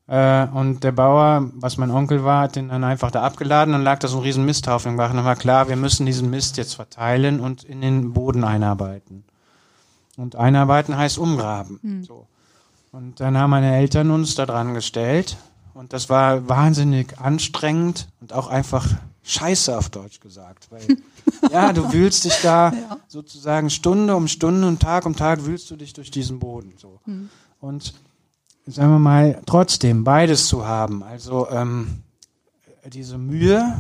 Äh, 0.08 0.48
und 0.48 0.84
der 0.84 0.92
Bauer, 0.92 1.50
was 1.54 1.78
mein 1.78 1.92
Onkel 1.92 2.24
war, 2.24 2.42
hat 2.42 2.56
den 2.56 2.70
dann 2.70 2.84
einfach 2.84 3.12
da 3.12 3.22
abgeladen 3.22 3.74
und 3.74 3.82
lag 3.82 4.00
da 4.00 4.08
so 4.08 4.18
ein 4.18 4.24
riesen 4.24 4.46
Misthaufen 4.46 4.92
im 4.92 4.98
Garten. 4.98 5.18
Dann 5.18 5.26
war 5.26 5.36
klar, 5.36 5.70
wir 5.70 5.76
müssen 5.76 6.06
diesen 6.06 6.30
Mist 6.30 6.58
jetzt 6.58 6.76
verteilen 6.76 7.40
und 7.40 7.64
in 7.64 7.82
den 7.82 8.14
Boden 8.14 8.44
einarbeiten. 8.44 9.24
Und 10.18 10.36
einarbeiten 10.36 10.98
heißt 10.98 11.18
umgraben. 11.18 11.80
Mhm. 11.82 12.04
So. 12.04 12.28
Und 12.92 13.20
dann 13.20 13.38
haben 13.38 13.52
meine 13.52 13.76
Eltern 13.76 14.12
uns 14.12 14.36
da 14.36 14.46
dran 14.46 14.74
gestellt. 14.74 15.38
Und 15.74 15.94
das 15.94 16.10
war 16.10 16.50
wahnsinnig 16.50 17.20
anstrengend 17.20 18.10
und 18.20 18.34
auch 18.34 18.48
einfach 18.48 18.88
Scheiße 19.24 19.78
auf 19.78 19.90
Deutsch 19.90 20.20
gesagt. 20.20 20.68
Weil, 20.72 20.82
ja, 21.52 21.74
du 21.74 21.92
wühlst 21.94 22.26
dich 22.26 22.36
da 22.42 22.74
ja. 22.74 22.98
sozusagen 23.08 23.70
Stunde 23.70 24.16
um 24.16 24.28
Stunde 24.28 24.68
und 24.68 24.80
Tag 24.80 25.06
um 25.06 25.16
Tag 25.16 25.46
wühlst 25.46 25.70
du 25.72 25.76
dich 25.76 25.94
durch 25.94 26.12
diesen 26.12 26.40
Boden. 26.40 26.74
So. 26.78 27.00
Mhm. 27.06 27.30
Und 27.60 27.94
sagen 28.66 28.92
wir 28.92 29.00
mal, 29.00 29.42
trotzdem 29.46 30.04
beides 30.04 30.48
zu 30.48 30.66
haben. 30.66 31.04
Also 31.04 31.50
ähm, 31.50 32.04
diese 32.92 33.18
Mühe 33.18 33.78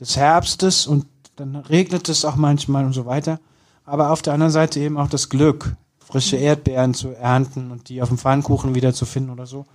des 0.00 0.16
Herbstes 0.16 0.86
und 0.86 1.06
dann 1.36 1.56
regnet 1.56 2.08
es 2.08 2.24
auch 2.24 2.36
manchmal 2.36 2.84
und 2.84 2.92
so 2.92 3.06
weiter. 3.06 3.40
Aber 3.84 4.10
auf 4.10 4.22
der 4.22 4.34
anderen 4.34 4.52
Seite 4.52 4.80
eben 4.80 4.98
auch 4.98 5.08
das 5.08 5.28
Glück, 5.28 5.74
frische 5.98 6.36
mhm. 6.36 6.42
Erdbeeren 6.42 6.94
zu 6.94 7.10
ernten 7.10 7.70
und 7.70 7.88
die 7.88 8.02
auf 8.02 8.08
dem 8.08 8.18
Pfannkuchen 8.18 8.74
wieder 8.74 8.92
zu 8.94 9.06
finden 9.06 9.30
oder 9.30 9.46
so. 9.46 9.66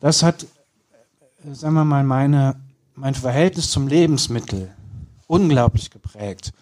Das 0.00 0.22
hat, 0.22 0.44
äh, 1.44 1.54
sagen 1.54 1.74
wir 1.74 1.84
mal, 1.84 2.04
meine, 2.04 2.56
mein 2.98 3.14
Verhältnis 3.14 3.70
zum 3.70 3.86
Lebensmittel 3.86 4.70
unglaublich 5.26 5.90
geprägt. 5.90 6.52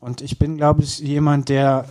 Und 0.00 0.20
ich 0.20 0.38
bin, 0.38 0.56
glaube 0.56 0.82
ich, 0.82 0.98
jemand, 0.98 1.48
der 1.48 1.86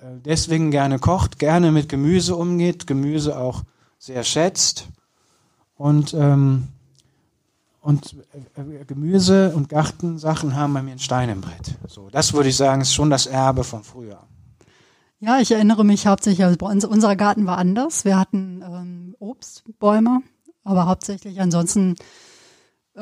äh, 0.00 0.06
deswegen 0.24 0.70
gerne 0.70 0.98
kocht, 0.98 1.38
gerne 1.38 1.70
mit 1.72 1.88
Gemüse 1.88 2.34
umgeht, 2.34 2.86
Gemüse 2.86 3.38
auch 3.38 3.62
sehr 3.98 4.24
schätzt 4.24 4.88
und 5.76 6.14
ähm, 6.14 6.68
und 7.80 8.16
äh, 8.56 8.84
Gemüse 8.86 9.52
und 9.54 9.68
Gartensachen 9.68 10.56
haben 10.56 10.72
bei 10.72 10.82
mir 10.82 10.92
einen 10.92 11.00
Stein 11.00 11.28
im 11.28 11.42
Brett. 11.42 11.76
So, 11.86 12.08
das 12.08 12.32
würde 12.32 12.48
ich 12.48 12.56
sagen, 12.56 12.80
ist 12.80 12.94
schon 12.94 13.10
das 13.10 13.26
Erbe 13.26 13.62
von 13.62 13.82
früher. 13.82 14.20
Ja, 15.20 15.38
ich 15.38 15.50
erinnere 15.50 15.84
mich 15.84 16.06
hauptsächlich, 16.06 16.44
also 16.44 16.88
unser 16.88 17.14
Garten 17.14 17.46
war 17.46 17.58
anders. 17.58 18.06
Wir 18.06 18.18
hatten 18.18 18.62
ähm, 18.62 19.16
Obstbäume, 19.18 20.22
aber 20.64 20.86
hauptsächlich 20.86 21.40
ansonsten 21.42 21.92
äh, 21.92 22.33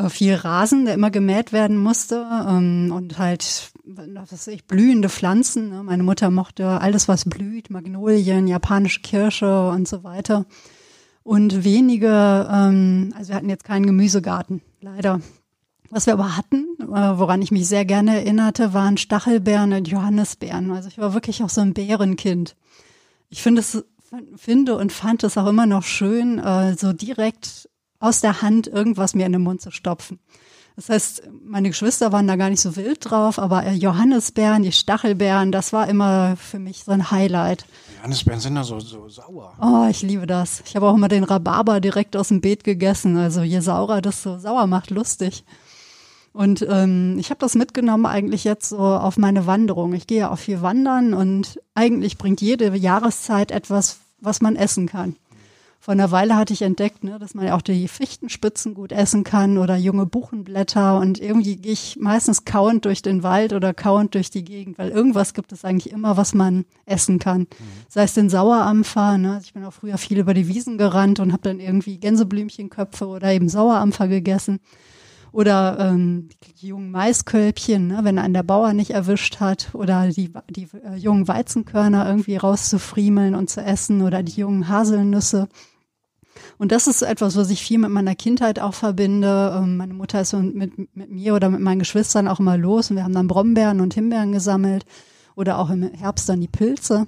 viel 0.08 0.34
Rasen, 0.34 0.86
der 0.86 0.94
immer 0.94 1.10
gemäht 1.10 1.52
werden 1.52 1.76
musste 1.76 2.26
ähm, 2.48 2.92
und 2.94 3.18
halt, 3.18 3.72
was 3.84 4.32
weiß 4.32 4.46
ich, 4.48 4.66
blühende 4.66 5.10
Pflanzen. 5.10 5.68
Ne? 5.68 5.82
Meine 5.82 6.02
Mutter 6.02 6.30
mochte 6.30 6.80
alles, 6.80 7.08
was 7.08 7.26
blüht, 7.26 7.68
Magnolien, 7.68 8.46
japanische 8.46 9.00
Kirsche 9.00 9.68
und 9.68 9.86
so 9.86 10.02
weiter. 10.02 10.46
Und 11.22 11.64
wenige, 11.64 12.48
ähm, 12.50 13.12
also 13.16 13.28
wir 13.28 13.36
hatten 13.36 13.50
jetzt 13.50 13.64
keinen 13.64 13.86
Gemüsegarten, 13.86 14.62
leider. 14.80 15.20
Was 15.90 16.06
wir 16.06 16.14
aber 16.14 16.38
hatten, 16.38 16.68
äh, 16.80 17.18
woran 17.18 17.42
ich 17.42 17.50
mich 17.50 17.68
sehr 17.68 17.84
gerne 17.84 18.16
erinnerte, 18.16 18.72
waren 18.72 18.96
Stachelbeeren 18.96 19.74
und 19.74 19.88
Johannisbeeren. 19.88 20.70
Also 20.70 20.88
ich 20.88 20.96
war 20.96 21.12
wirklich 21.12 21.42
auch 21.42 21.50
so 21.50 21.60
ein 21.60 21.74
Bärenkind. 21.74 22.56
Ich 23.28 23.42
finde 23.42 23.60
es, 23.60 23.84
finde 24.36 24.76
und 24.76 24.90
fand 24.90 25.22
es 25.22 25.36
auch 25.36 25.46
immer 25.46 25.66
noch 25.66 25.82
schön, 25.82 26.38
äh, 26.38 26.76
so 26.78 26.94
direkt 26.94 27.68
aus 28.02 28.20
der 28.20 28.42
Hand 28.42 28.66
irgendwas 28.66 29.14
mir 29.14 29.26
in 29.26 29.32
den 29.32 29.42
Mund 29.42 29.60
zu 29.60 29.70
stopfen. 29.70 30.18
Das 30.74 30.88
heißt, 30.88 31.28
meine 31.44 31.68
Geschwister 31.68 32.12
waren 32.12 32.26
da 32.26 32.36
gar 32.36 32.48
nicht 32.48 32.60
so 32.60 32.76
wild 32.76 32.98
drauf, 33.10 33.38
aber 33.38 33.64
äh, 33.64 33.74
Johannisbeeren, 33.74 34.62
die 34.62 34.72
Stachelbeeren, 34.72 35.52
das 35.52 35.72
war 35.72 35.86
immer 35.86 36.36
für 36.36 36.58
mich 36.58 36.84
so 36.84 36.92
ein 36.92 37.10
Highlight. 37.10 37.66
Johannisbeeren 37.98 38.40
sind 38.40 38.54
da 38.54 38.64
so, 38.64 38.80
so 38.80 39.08
sauer. 39.08 39.52
Oh, 39.60 39.86
ich 39.90 40.02
liebe 40.02 40.26
das. 40.26 40.62
Ich 40.66 40.74
habe 40.74 40.88
auch 40.88 40.94
immer 40.94 41.08
den 41.08 41.24
Rhabarber 41.24 41.80
direkt 41.80 42.16
aus 42.16 42.28
dem 42.28 42.40
Beet 42.40 42.64
gegessen. 42.64 43.18
Also 43.18 43.42
je 43.42 43.60
saurer, 43.60 44.00
desto 44.00 44.38
sauer 44.38 44.66
macht 44.66 44.90
lustig. 44.90 45.44
Und 46.32 46.66
ähm, 46.68 47.18
ich 47.18 47.28
habe 47.28 47.38
das 47.38 47.54
mitgenommen 47.54 48.06
eigentlich 48.06 48.44
jetzt 48.44 48.70
so 48.70 48.78
auf 48.78 49.18
meine 49.18 49.46
Wanderung. 49.46 49.92
Ich 49.92 50.06
gehe 50.06 50.20
ja 50.20 50.30
auch 50.30 50.38
viel 50.38 50.62
wandern 50.62 51.12
und 51.12 51.60
eigentlich 51.74 52.16
bringt 52.16 52.40
jede 52.40 52.74
Jahreszeit 52.74 53.50
etwas, 53.50 53.98
was 54.20 54.40
man 54.40 54.56
essen 54.56 54.86
kann. 54.86 55.16
Vor 55.82 55.90
einer 55.90 56.12
Weile 56.12 56.36
hatte 56.36 56.52
ich 56.52 56.62
entdeckt, 56.62 57.02
ne, 57.02 57.18
dass 57.18 57.34
man 57.34 57.44
ja 57.44 57.56
auch 57.56 57.60
die 57.60 57.88
Fichtenspitzen 57.88 58.72
gut 58.72 58.92
essen 58.92 59.24
kann 59.24 59.58
oder 59.58 59.74
junge 59.74 60.06
Buchenblätter 60.06 61.00
und 61.00 61.20
irgendwie 61.20 61.56
gehe 61.56 61.72
ich 61.72 61.98
meistens 61.98 62.44
kauend 62.44 62.84
durch 62.84 63.02
den 63.02 63.24
Wald 63.24 63.52
oder 63.52 63.74
kauend 63.74 64.14
durch 64.14 64.30
die 64.30 64.44
Gegend, 64.44 64.78
weil 64.78 64.90
irgendwas 64.90 65.34
gibt 65.34 65.50
es 65.50 65.64
eigentlich 65.64 65.92
immer, 65.92 66.16
was 66.16 66.34
man 66.34 66.66
essen 66.86 67.18
kann. 67.18 67.40
Mhm. 67.40 67.46
Sei 67.88 68.04
es 68.04 68.14
den 68.14 68.30
Sauerampfer, 68.30 69.18
ne? 69.18 69.40
ich 69.42 69.54
bin 69.54 69.64
auch 69.64 69.72
früher 69.72 69.98
viel 69.98 70.20
über 70.20 70.34
die 70.34 70.46
Wiesen 70.46 70.78
gerannt 70.78 71.18
und 71.18 71.32
habe 71.32 71.42
dann 71.42 71.58
irgendwie 71.58 71.98
Gänseblümchenköpfe 71.98 73.08
oder 73.08 73.32
eben 73.32 73.48
Sauerampfer 73.48 74.06
gegessen. 74.06 74.60
Oder 75.32 75.78
ähm, 75.80 76.28
die 76.60 76.68
jungen 76.68 76.90
Maiskölbchen, 76.92 77.88
ne, 77.88 78.00
wenn 78.02 78.18
einen 78.18 78.34
der 78.34 78.42
Bauer 78.42 78.74
nicht 78.74 78.90
erwischt 78.90 79.40
hat, 79.40 79.70
oder 79.72 80.08
die, 80.08 80.30
die 80.50 80.68
äh, 80.84 80.94
jungen 80.96 81.26
Weizenkörner 81.26 82.06
irgendwie 82.06 82.36
rauszufriemeln 82.36 83.34
und 83.34 83.48
zu 83.48 83.62
essen, 83.62 84.02
oder 84.02 84.22
die 84.22 84.38
jungen 84.38 84.68
Haselnüsse. 84.68 85.48
Und 86.58 86.72
das 86.72 86.86
ist 86.86 87.02
etwas, 87.02 87.36
was 87.36 87.50
ich 87.50 87.62
viel 87.62 87.78
mit 87.78 87.90
meiner 87.90 88.14
Kindheit 88.14 88.58
auch 88.58 88.74
verbinde. 88.74 89.52
Ähm, 89.56 89.76
meine 89.76 89.94
Mutter 89.94 90.20
ist 90.20 90.32
mit, 90.32 90.78
mit 90.94 91.10
mir 91.10 91.34
oder 91.34 91.50
mit 91.50 91.60
meinen 91.60 91.78
Geschwistern 91.78 92.28
auch 92.28 92.40
immer 92.40 92.56
los 92.56 92.90
und 92.90 92.96
wir 92.96 93.04
haben 93.04 93.14
dann 93.14 93.28
Brombeeren 93.28 93.80
und 93.80 93.94
Himbeeren 93.94 94.32
gesammelt 94.32 94.84
oder 95.34 95.58
auch 95.58 95.70
im 95.70 95.82
Herbst 95.82 96.28
dann 96.28 96.40
die 96.40 96.48
Pilze. 96.48 97.06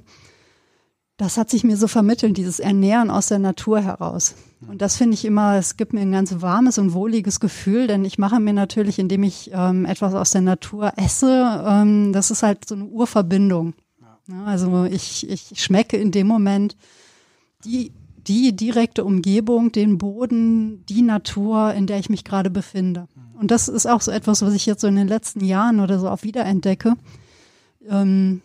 Das 1.16 1.36
hat 1.36 1.48
sich 1.48 1.62
mir 1.62 1.76
so 1.76 1.86
vermittelt, 1.86 2.36
dieses 2.36 2.58
Ernähren 2.58 3.08
aus 3.08 3.28
der 3.28 3.38
Natur 3.38 3.80
heraus. 3.80 4.34
Und 4.66 4.82
das 4.82 4.96
finde 4.96 5.14
ich 5.14 5.24
immer, 5.24 5.56
es 5.56 5.76
gibt 5.76 5.92
mir 5.92 6.00
ein 6.00 6.10
ganz 6.10 6.40
warmes 6.40 6.78
und 6.78 6.92
wohliges 6.92 7.38
Gefühl, 7.38 7.86
denn 7.86 8.04
ich 8.04 8.18
mache 8.18 8.40
mir 8.40 8.52
natürlich, 8.52 8.98
indem 8.98 9.22
ich 9.22 9.50
ähm, 9.52 9.84
etwas 9.84 10.14
aus 10.14 10.32
der 10.32 10.40
Natur 10.40 10.92
esse, 10.96 11.64
ähm, 11.66 12.12
das 12.12 12.32
ist 12.32 12.42
halt 12.42 12.68
so 12.68 12.74
eine 12.74 12.86
Urverbindung. 12.86 13.74
Ja, 14.26 14.44
also 14.44 14.84
ich, 14.84 15.28
ich 15.28 15.62
schmecke 15.62 15.96
in 15.96 16.10
dem 16.10 16.26
Moment 16.26 16.76
die, 17.64 17.92
die 18.26 18.54
direkte 18.56 19.04
Umgebung, 19.04 19.72
den 19.72 19.98
Boden, 19.98 20.84
die 20.86 21.02
Natur, 21.02 21.74
in 21.74 21.86
der 21.86 21.98
ich 21.98 22.08
mich 22.08 22.24
gerade 22.24 22.50
befinde. 22.50 23.06
Und 23.38 23.50
das 23.50 23.68
ist 23.68 23.86
auch 23.86 24.00
so 24.00 24.10
etwas, 24.10 24.42
was 24.42 24.54
ich 24.54 24.66
jetzt 24.66 24.80
so 24.80 24.86
in 24.86 24.96
den 24.96 25.08
letzten 25.08 25.44
Jahren 25.44 25.80
oder 25.80 25.98
so 25.98 26.08
auch 26.08 26.22
wiederentdecke. 26.22 26.94
Ähm, 27.88 28.40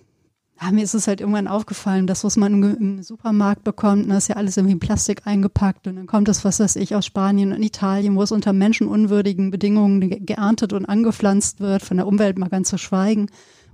ja, 0.62 0.72
mir 0.72 0.84
ist 0.84 0.94
es 0.94 1.08
halt 1.08 1.22
irgendwann 1.22 1.48
aufgefallen, 1.48 2.06
das, 2.06 2.24
was 2.24 2.36
man 2.36 2.62
im, 2.62 3.02
Supermarkt 3.04 3.64
bekommt, 3.64 4.10
das 4.10 4.24
ist 4.24 4.28
ja 4.28 4.36
alles 4.36 4.58
irgendwie 4.58 4.74
in 4.74 4.80
Plastik 4.80 5.26
eingepackt 5.26 5.88
und 5.88 5.96
dann 5.96 6.08
kommt 6.08 6.28
das, 6.28 6.44
was 6.44 6.60
weiß 6.60 6.76
ich, 6.76 6.96
aus 6.96 7.06
Spanien 7.06 7.54
und 7.54 7.64
Italien, 7.64 8.16
wo 8.16 8.24
es 8.24 8.34
unter 8.34 8.52
menschenunwürdigen 8.52 9.52
Bedingungen 9.52 10.26
geerntet 10.26 10.74
und 10.74 10.86
angepflanzt 10.86 11.62
wird, 11.62 11.82
von 11.82 11.98
der 11.98 12.08
Umwelt 12.08 12.38
mal 12.38 12.50
ganz 12.50 12.70
zu 12.70 12.78
schweigen 12.78 13.28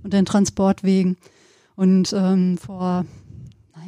und 0.04 0.12
den 0.12 0.26
Transportwegen. 0.26 1.16
Und 1.74 2.14
ähm, 2.16 2.56
vor, 2.56 3.04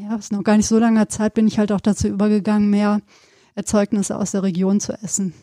naja, 0.08 0.18
ist 0.18 0.32
noch 0.32 0.42
gar 0.42 0.56
nicht 0.56 0.66
so 0.66 0.78
langer 0.78 1.08
Zeit 1.08 1.34
bin 1.34 1.46
ich 1.46 1.58
halt 1.58 1.72
auch 1.72 1.80
dazu 1.80 2.08
übergegangen, 2.08 2.70
mehr 2.70 3.00
Erzeugnisse 3.54 4.16
aus 4.16 4.30
der 4.30 4.42
Region 4.42 4.80
zu 4.80 4.92
essen. 5.02 5.34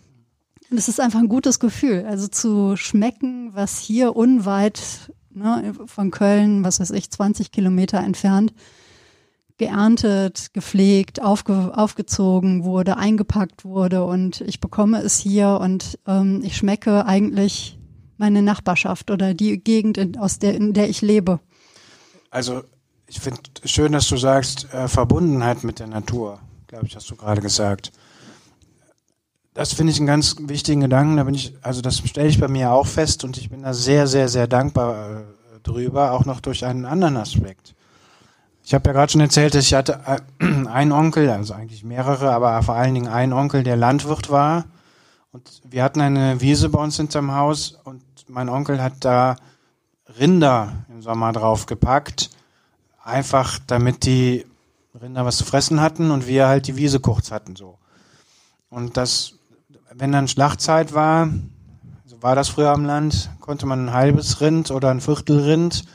Und 0.72 0.77
es 0.77 0.88
ist 0.88 1.00
einfach 1.00 1.19
ein 1.19 1.29
gutes 1.29 1.60
Gefühl, 1.60 2.05
also 2.07 2.27
zu 2.27 2.75
schmecken, 2.75 3.53
was 3.53 3.79
hier 3.79 4.15
unweit 4.15 5.12
ne, 5.29 5.74
von 5.86 6.10
Köln, 6.10 6.63
was 6.63 6.79
weiß 6.79 6.91
ich, 6.91 7.12
20 7.12 7.51
Kilometer 7.51 8.00
entfernt, 8.00 8.53
geerntet, 9.57 10.53
gepflegt, 10.53 11.22
aufge, 11.22 11.77
aufgezogen 11.77 12.63
wurde, 12.63 12.98
eingepackt 12.98 13.63
wurde 13.63 14.03
und 14.03 14.41
ich 14.41 14.60
bekomme 14.60 15.01
es 15.01 15.19
hier 15.19 15.60
und 15.62 16.00
ähm, 16.07 16.41
ich 16.43 16.57
schmecke 16.57 17.05
eigentlich 17.05 17.77
meine 18.17 18.41
Nachbarschaft 18.41 19.12
oder 19.12 19.34
die 19.34 19.63
Gegend, 19.63 19.98
in, 19.98 20.17
aus 20.17 20.39
der, 20.39 20.55
in 20.55 20.74
der 20.74 20.89
ich 20.89 21.01
lebe. 21.01 21.39
Also 22.31 22.63
ich 23.08 23.20
finde 23.20 23.42
schön, 23.66 23.92
dass 23.92 24.08
du 24.08 24.18
sagst, 24.18 24.74
äh, 24.74 24.88
Verbundenheit 24.88 25.64
mit 25.64 25.80
der 25.80 25.88
Natur, 25.88 26.40
glaube 26.68 26.88
ich, 26.88 26.96
hast 26.96 27.10
du 27.10 27.16
gerade 27.16 27.42
gesagt. 27.42 27.92
Das 29.54 29.74
finde 29.74 29.94
ich 29.94 30.00
einen 30.00 30.08
ganz 30.08 30.36
wichtigen 30.40 30.82
Gedanken. 30.82 31.18
Da 31.18 31.24
bin 31.24 31.36
ich, 31.36 31.54
also 31.62 31.82
das 31.82 32.00
stelle 32.00 32.28
ich 32.28 32.40
bei 32.40 32.48
mir 32.48 32.72
auch 32.72 32.88
fest 32.88 33.24
und 33.24 33.38
ich 33.38 33.50
bin 33.50 33.62
da 33.62 33.74
sehr, 33.74 34.06
sehr, 34.08 34.28
sehr 34.28 34.48
dankbar 34.48 35.22
äh, 35.22 35.24
drüber, 35.64 36.12
auch 36.12 36.26
noch 36.26 36.42
durch 36.42 36.66
einen 36.66 36.86
anderen 36.86 37.18
Aspekt. 37.18 37.74
Ich 38.64 38.74
habe 38.74 38.90
ja 38.90 38.94
gerade 38.94 39.12
schon 39.12 39.22
erzählt, 39.22 39.54
dass 39.54 39.66
ich 39.66 39.74
hatte 39.74 40.00
äh, 40.06 40.46
einen 40.68 40.92
Onkel, 40.92 41.30
also 41.30 41.54
eigentlich 41.54 41.84
mehrere, 41.84 42.32
aber 42.32 42.62
vor 42.64 42.76
allen 42.76 42.96
Dingen 42.96 43.08
einen 43.08 43.32
Onkel, 43.32 43.64
der 43.64 43.78
Landwirt 43.78 44.30
war. 44.30 44.66
Und 45.32 45.62
wir 45.64 45.84
hatten 45.84 46.02
eine 46.02 46.42
Wiese 46.42 46.70
bei 46.70 46.82
uns 46.82 46.98
hinterm 46.98 47.34
Haus 47.34 47.78
und 47.84 48.02
mein 48.28 48.50
Onkel 48.50 48.82
hat 48.82 49.06
da 49.06 49.36
Rinder 50.20 50.86
im 50.90 51.02
Sommer 51.02 51.32
drauf 51.32 51.66
gepackt, 51.66 52.30
einfach 53.06 53.60
damit 53.66 54.06
die 54.06 54.46
Rinder 55.00 55.26
was 55.26 55.38
zu 55.38 55.46
fressen 55.46 55.80
hatten 55.80 56.12
und 56.12 56.28
wir 56.28 56.48
halt 56.48 56.68
die 56.68 56.76
Wiese 56.76 57.00
kurz 57.00 57.32
hatten 57.32 57.56
so. 57.56 57.78
Und 58.70 58.98
das 58.98 59.36
wenn 59.98 60.12
dann 60.12 60.28
Schlachtzeit 60.28 60.94
war, 60.94 61.30
so 62.06 62.22
war 62.22 62.36
das 62.36 62.50
früher 62.50 62.72
am 62.72 62.86
Land, 62.86 63.30
konnte 63.40 63.66
man 63.66 63.88
ein 63.88 63.94
halbes 63.94 64.42
Rind 64.42 64.72
oder 64.72 64.92
ein 64.92 65.02
Viertelrind. 65.02 65.86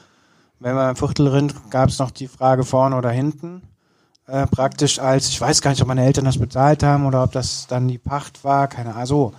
Wenn 0.59 0.75
man 0.75 0.89
ein 0.89 0.97
Viertelrind 0.97 1.71
gab 1.71 1.91
es 1.91 1.99
noch 1.99 2.11
die 2.11 2.29
Frage 2.29 2.65
vorne 2.65 2.97
oder 2.97 3.11
hinten. 3.11 3.63
Äh, 4.27 4.47
praktisch 4.47 4.99
als, 4.99 5.29
ich 5.29 5.41
weiß 5.41 5.61
gar 5.61 5.71
nicht, 5.71 5.83
ob 5.83 5.89
meine 5.89 6.05
Eltern 6.05 6.25
das 6.25 6.39
bezahlt 6.39 6.83
haben 6.83 7.07
oder 7.07 7.25
ob 7.25 7.33
das 7.33 7.67
dann 7.67 7.89
die 7.89 7.99
Pacht 7.99 8.45
war, 8.45 8.69
keine 8.69 8.91
Ahnung. 8.91 9.01
Also, 9.01 9.33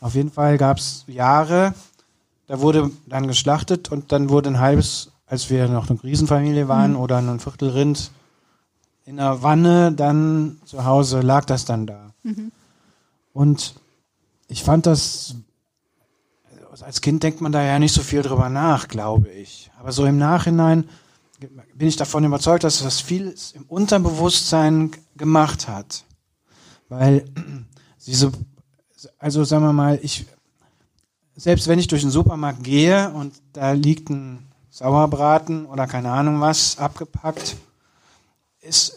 auf 0.00 0.14
jeden 0.14 0.30
Fall 0.30 0.56
gab 0.56 0.78
es 0.78 1.04
Jahre, 1.06 1.74
da 2.46 2.60
wurde 2.60 2.90
dann 3.06 3.26
geschlachtet 3.26 3.92
und 3.92 4.12
dann 4.12 4.30
wurde 4.30 4.48
ein 4.48 4.58
halbes, 4.58 5.12
als 5.30 5.48
wir 5.48 5.68
noch 5.68 5.88
eine 5.88 6.02
Riesenfamilie 6.02 6.68
waren, 6.68 6.92
mhm. 6.92 6.98
oder 6.98 7.18
ein 7.18 7.40
Viertelrind 7.40 8.10
in 9.06 9.16
der 9.16 9.42
Wanne, 9.42 9.92
dann 9.92 10.60
zu 10.64 10.84
Hause 10.84 11.20
lag 11.20 11.44
das 11.44 11.64
dann 11.64 11.86
da. 11.86 12.12
Mhm. 12.22 12.52
Und 13.32 13.74
ich 14.48 14.64
fand 14.64 14.86
das 14.86 15.36
als 16.82 17.00
Kind 17.00 17.22
denkt 17.22 17.40
man 17.40 17.52
da 17.52 17.62
ja 17.62 17.78
nicht 17.78 17.92
so 17.92 18.02
viel 18.02 18.22
drüber 18.22 18.48
nach, 18.48 18.88
glaube 18.88 19.28
ich. 19.28 19.70
Aber 19.78 19.92
so 19.92 20.04
im 20.06 20.18
Nachhinein 20.18 20.88
bin 21.74 21.88
ich 21.88 21.96
davon 21.96 22.24
überzeugt, 22.24 22.64
dass 22.64 22.82
das 22.82 23.00
vieles 23.00 23.52
im 23.52 23.64
Unterbewusstsein 23.64 24.90
gemacht 25.16 25.68
hat. 25.68 26.04
Weil 26.88 27.24
diese, 28.06 28.32
also 29.18 29.44
sagen 29.44 29.64
wir 29.64 29.72
mal, 29.72 29.98
ich, 30.02 30.26
selbst 31.36 31.68
wenn 31.68 31.78
ich 31.78 31.88
durch 31.88 32.02
den 32.02 32.10
Supermarkt 32.10 32.62
gehe 32.62 33.10
und 33.10 33.34
da 33.52 33.72
liegt 33.72 34.10
ein 34.10 34.49
Sauerbraten 34.70 35.66
oder 35.66 35.86
keine 35.86 36.10
Ahnung 36.10 36.40
was 36.40 36.78
abgepackt, 36.78 37.56
ist 38.60 38.96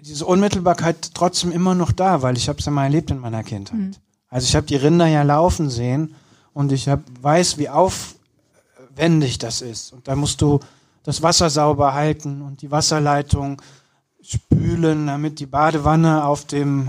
diese 0.00 0.26
Unmittelbarkeit 0.26 1.14
trotzdem 1.14 1.52
immer 1.52 1.74
noch 1.74 1.92
da, 1.92 2.22
weil 2.22 2.36
ich 2.36 2.48
habe 2.48 2.58
es 2.58 2.64
ja 2.64 2.72
mal 2.72 2.84
erlebt 2.84 3.10
in 3.10 3.18
meiner 3.18 3.44
Kindheit. 3.44 3.78
Mhm. 3.78 3.94
Also 4.28 4.46
ich 4.46 4.56
habe 4.56 4.66
die 4.66 4.76
Rinder 4.76 5.06
ja 5.06 5.22
laufen 5.22 5.70
sehen 5.70 6.14
und 6.52 6.72
ich 6.72 6.88
hab, 6.88 7.00
weiß, 7.20 7.58
wie 7.58 7.68
aufwendig 7.68 9.38
das 9.38 9.62
ist. 9.62 9.92
Und 9.92 10.08
da 10.08 10.16
musst 10.16 10.40
du 10.40 10.58
das 11.04 11.22
Wasser 11.22 11.50
sauber 11.50 11.94
halten 11.94 12.42
und 12.42 12.62
die 12.62 12.70
Wasserleitung 12.70 13.60
spülen, 14.22 15.06
damit 15.06 15.38
die 15.38 15.46
Badewanne 15.46 16.24
auf 16.24 16.44
dem 16.46 16.88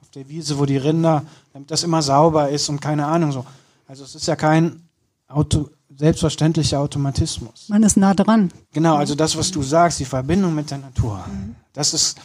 auf 0.00 0.10
der 0.10 0.28
Wiese, 0.28 0.58
wo 0.58 0.66
die 0.66 0.76
Rinder, 0.76 1.24
damit 1.52 1.70
das 1.70 1.82
immer 1.82 2.02
sauber 2.02 2.48
ist 2.48 2.68
und 2.68 2.80
keine 2.80 3.06
Ahnung 3.06 3.32
so. 3.32 3.44
Also 3.86 4.04
es 4.04 4.14
ist 4.14 4.26
ja 4.26 4.36
kein 4.36 4.82
Auto, 5.28 5.70
selbstverständlicher 5.96 6.80
Automatismus. 6.80 7.68
Man 7.68 7.82
ist 7.82 7.96
nah 7.96 8.14
dran. 8.14 8.50
Genau, 8.72 8.96
also 8.96 9.14
das, 9.14 9.36
was 9.36 9.50
du 9.50 9.62
sagst, 9.62 10.00
die 10.00 10.04
Verbindung 10.04 10.54
mit 10.54 10.70
der 10.70 10.78
Natur, 10.78 11.24
mhm. 11.28 11.54
das 11.72 11.94
ist, 11.94 12.18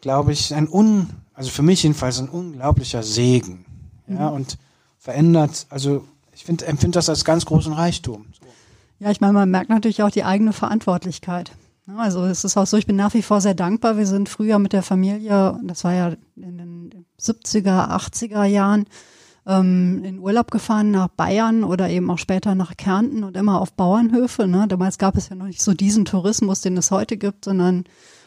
glaube 0.00 0.32
ich, 0.32 0.54
ein 0.54 0.68
un, 0.68 1.10
also 1.34 1.50
für 1.50 1.62
mich 1.62 1.82
jedenfalls 1.82 2.18
ein 2.18 2.28
unglaublicher 2.28 3.02
Segen. 3.02 3.64
Ja, 4.08 4.30
mhm. 4.30 4.36
und 4.36 4.58
verändert, 4.98 5.66
also 5.68 6.04
ich 6.32 6.44
finde, 6.44 6.66
empfinde 6.66 6.96
das 6.96 7.08
als 7.08 7.24
ganz 7.24 7.44
großen 7.44 7.72
Reichtum. 7.72 8.26
Ja, 8.98 9.10
ich 9.10 9.20
meine, 9.20 9.32
man 9.32 9.50
merkt 9.50 9.70
natürlich 9.70 10.02
auch 10.02 10.10
die 10.10 10.24
eigene 10.24 10.52
Verantwortlichkeit. 10.52 11.52
Also 11.96 12.24
es 12.24 12.44
ist 12.44 12.56
auch 12.56 12.66
so, 12.66 12.76
ich 12.76 12.86
bin 12.86 12.96
nach 12.96 13.14
wie 13.14 13.22
vor 13.22 13.40
sehr 13.40 13.54
dankbar. 13.54 13.96
Wir 13.96 14.06
sind 14.06 14.28
früher 14.28 14.58
mit 14.58 14.72
der 14.72 14.82
Familie, 14.82 15.58
das 15.62 15.84
war 15.84 15.94
ja 15.94 16.12
in 16.34 16.58
den 16.58 17.06
70er, 17.20 17.90
80er 17.90 18.44
Jahren, 18.44 18.86
ähm, 19.46 20.02
in 20.04 20.18
Urlaub 20.18 20.50
gefahren 20.50 20.90
nach 20.90 21.08
Bayern 21.08 21.64
oder 21.64 21.88
eben 21.88 22.10
auch 22.10 22.18
später 22.18 22.54
nach 22.54 22.76
Kärnten 22.76 23.24
und 23.24 23.36
immer 23.36 23.60
auf 23.60 23.72
Bauernhöfe. 23.72 24.46
Ne? 24.46 24.66
Damals 24.68 24.98
gab 24.98 25.16
es 25.16 25.28
ja 25.28 25.36
noch 25.36 25.46
nicht 25.46 25.62
so 25.62 25.72
diesen 25.72 26.04
Tourismus, 26.04 26.60
den 26.60 26.76
es 26.76 26.90
heute 26.90 27.16
gibt, 27.16 27.44
sondern 27.44 27.84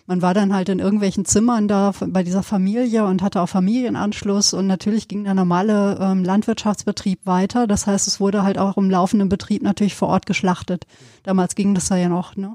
man 0.08 0.24
war 0.24 0.34
dann 0.34 0.56
halt 0.56 0.70
in 0.70 0.80
irgendwelchen 0.80 1.24
Zimmern 1.26 1.68
da 1.68 1.94
bei 2.08 2.24
dieser 2.24 2.42
Familie 2.42 3.06
und 3.06 3.22
hatte 3.22 3.42
auch 3.42 3.50
Familienanschluss 3.50 4.54
und 4.54 4.66
natürlich 4.66 5.08
ging 5.08 5.24
der 5.24 5.36
normale 5.36 6.00
ähm, 6.02 6.24
Landwirtschaftsbetrieb 6.24 7.28
weiter. 7.28 7.68
Das 7.68 7.86
heißt, 7.86 8.08
es 8.08 8.20
wurde 8.20 8.42
halt 8.42 8.58
auch 8.58 8.78
im 8.78 8.90
laufenden 8.90 9.30
Betrieb 9.30 9.62
natürlich 9.62 9.94
vor 9.94 10.08
Ort 10.08 10.26
geschlachtet. 10.26 10.88
Damals 11.22 11.54
ging 11.54 11.76
das 11.76 11.90
ja 11.90 12.10
noch, 12.10 12.36
ne? 12.36 12.54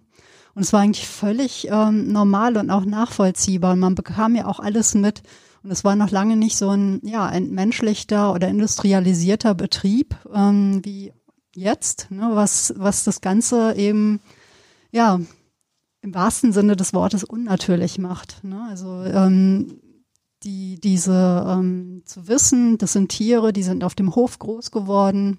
Und 0.56 0.62
es 0.62 0.72
war 0.72 0.80
eigentlich 0.80 1.06
völlig 1.06 1.68
ähm, 1.70 2.12
normal 2.12 2.56
und 2.56 2.70
auch 2.70 2.84
nachvollziehbar. 2.84 3.76
Man 3.76 3.94
bekam 3.94 4.36
ja 4.36 4.46
auch 4.46 4.60
alles 4.60 4.94
mit. 4.94 5.22
Und 5.64 5.70
es 5.70 5.82
war 5.82 5.96
noch 5.96 6.10
lange 6.10 6.36
nicht 6.36 6.58
so 6.58 6.68
ein 6.68 7.00
ja, 7.02 7.28
entmenschlichter 7.30 8.34
oder 8.34 8.48
industrialisierter 8.48 9.54
Betrieb 9.54 10.14
ähm, 10.32 10.84
wie 10.84 11.12
jetzt, 11.54 12.10
ne, 12.10 12.30
was, 12.34 12.74
was 12.76 13.04
das 13.04 13.22
Ganze 13.22 13.74
eben 13.74 14.20
ja 14.92 15.18
im 16.02 16.14
wahrsten 16.14 16.52
Sinne 16.52 16.76
des 16.76 16.92
Wortes 16.92 17.24
unnatürlich 17.24 17.98
macht. 17.98 18.44
Ne? 18.44 18.66
Also 18.68 19.04
ähm, 19.04 19.80
die, 20.42 20.78
diese 20.78 21.46
ähm, 21.48 22.02
zu 22.04 22.28
wissen, 22.28 22.76
das 22.76 22.92
sind 22.92 23.08
Tiere, 23.08 23.54
die 23.54 23.62
sind 23.62 23.84
auf 23.84 23.94
dem 23.94 24.14
Hof 24.14 24.38
groß 24.38 24.70
geworden, 24.70 25.38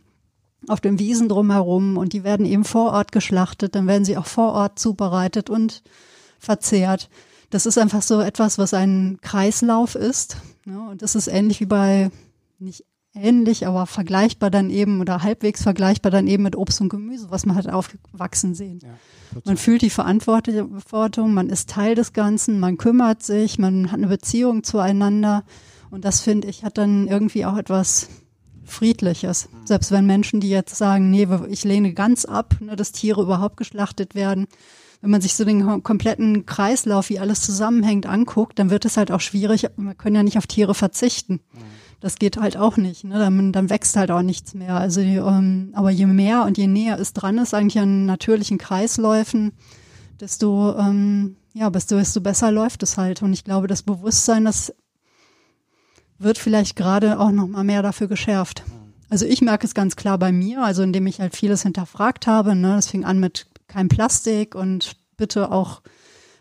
auf 0.67 0.81
den 0.81 0.97
Wiesen 0.97 1.29
drumherum 1.29 1.97
und 1.97 2.13
die 2.13 2.23
werden 2.23 2.47
eben 2.47 2.63
vor 2.63 2.93
Ort 2.93 3.11
geschlachtet, 3.11 3.75
dann 3.75 3.85
werden 3.85 4.05
sie 4.05 4.17
auch 4.17 4.25
vor 4.25 4.53
Ort 4.53 4.79
zubereitet 4.79 5.51
und 5.51 5.83
verzehrt. 6.39 7.11
Das 7.49 7.65
ist 7.65 7.77
einfach 7.77 8.01
so 8.01 8.21
etwas, 8.21 8.58
was 8.58 8.73
ein 8.73 9.19
Kreislauf 9.21 9.95
ist. 9.95 10.38
Ne? 10.65 10.79
Und 10.89 11.01
das 11.01 11.15
ist 11.15 11.27
ähnlich 11.27 11.60
wie 11.60 11.65
bei, 11.65 12.10
nicht 12.60 12.86
ähnlich, 13.15 13.65
aber 13.65 13.86
vergleichbar 13.86 14.51
dann 14.51 14.69
eben 14.69 14.99
oder 14.99 15.23
halbwegs 15.23 15.63
vergleichbar 15.63 16.12
dann 16.12 16.27
eben 16.27 16.43
mit 16.43 16.55
Obst 16.55 16.81
und 16.81 16.89
Gemüse, 16.89 17.31
was 17.31 17.45
man 17.45 17.55
hat 17.55 17.69
aufwachsen 17.69 18.53
sehen. 18.55 18.79
Ja. 18.84 18.89
Man 19.45 19.58
fühlt 19.58 19.81
die 19.81 19.89
Verantwortung, 19.89 21.34
man 21.34 21.49
ist 21.49 21.69
Teil 21.69 21.95
des 21.95 22.13
Ganzen, 22.13 22.60
man 22.60 22.77
kümmert 22.77 23.23
sich, 23.23 23.58
man 23.58 23.91
hat 23.91 23.97
eine 23.97 24.08
Beziehung 24.08 24.63
zueinander. 24.63 25.43
Und 25.89 26.05
das 26.05 26.21
finde 26.21 26.49
ich 26.49 26.63
hat 26.63 26.77
dann 26.77 27.08
irgendwie 27.08 27.45
auch 27.45 27.58
etwas 27.58 28.10
Friedliches. 28.65 29.49
Mhm. 29.49 29.67
Selbst 29.67 29.91
wenn 29.91 30.05
Menschen, 30.05 30.39
die 30.41 30.49
jetzt 30.49 30.75
sagen, 30.75 31.10
nee, 31.10 31.27
ich 31.49 31.63
lehne 31.63 31.93
ganz 31.93 32.25
ab, 32.25 32.55
ne, 32.60 32.75
dass 32.75 32.91
Tiere 32.91 33.21
überhaupt 33.21 33.58
geschlachtet 33.58 34.15
werden. 34.15 34.47
Wenn 35.05 35.11
man 35.11 35.21
sich 35.21 35.35
so 35.35 35.45
den 35.45 35.83
kompletten 35.83 36.47
Kreislauf, 36.47 37.09
wie 37.09 37.19
alles 37.19 37.41
zusammenhängt, 37.41 38.07
anguckt, 38.07 38.57
dann 38.57 38.71
wird 38.71 38.85
es 38.85 38.97
halt 38.97 39.11
auch 39.11 39.19
schwierig. 39.19 39.67
Wir 39.77 39.93
können 39.93 40.15
ja 40.15 40.23
nicht 40.23 40.39
auf 40.39 40.47
Tiere 40.47 40.73
verzichten. 40.73 41.33
Mhm. 41.33 41.59
Das 41.99 42.15
geht 42.15 42.37
halt 42.37 42.57
auch 42.57 42.75
nicht. 42.75 43.03
Ne? 43.03 43.19
Dann, 43.19 43.51
dann 43.51 43.69
wächst 43.69 43.97
halt 43.97 44.09
auch 44.09 44.23
nichts 44.23 44.55
mehr. 44.55 44.73
Also, 44.73 45.01
ähm, 45.01 45.69
aber 45.73 45.91
je 45.91 46.07
mehr 46.07 46.43
und 46.43 46.57
je 46.57 46.65
näher 46.65 46.97
es 46.97 47.13
dran 47.13 47.37
ist, 47.37 47.53
eigentlich 47.53 47.79
an 47.79 48.07
natürlichen 48.07 48.57
Kreisläufen, 48.57 49.51
desto, 50.19 50.75
ähm, 50.75 51.35
ja, 51.53 51.69
desto, 51.69 51.97
desto 51.97 52.19
besser 52.19 52.51
läuft 52.51 52.81
es 52.81 52.97
halt. 52.97 53.21
Und 53.21 53.31
ich 53.31 53.43
glaube, 53.43 53.67
das 53.67 53.83
Bewusstsein, 53.83 54.43
das 54.43 54.73
wird 56.17 56.39
vielleicht 56.39 56.75
gerade 56.75 57.19
auch 57.19 57.29
noch 57.29 57.45
mal 57.45 57.63
mehr 57.63 57.83
dafür 57.83 58.07
geschärft. 58.07 58.63
Also 59.11 59.27
ich 59.27 59.43
merke 59.43 59.67
es 59.67 59.75
ganz 59.75 59.95
klar 59.95 60.17
bei 60.17 60.31
mir, 60.31 60.63
also 60.63 60.81
indem 60.81 61.05
ich 61.05 61.19
halt 61.19 61.35
vieles 61.35 61.61
hinterfragt 61.61 62.25
habe. 62.25 62.55
Ne? 62.55 62.75
Das 62.75 62.87
fing 62.87 63.05
an 63.05 63.19
mit 63.19 63.45
kein 63.75 63.89
Plastik 63.89 64.55
und 64.55 64.95
bitte 65.17 65.51
auch 65.51 65.81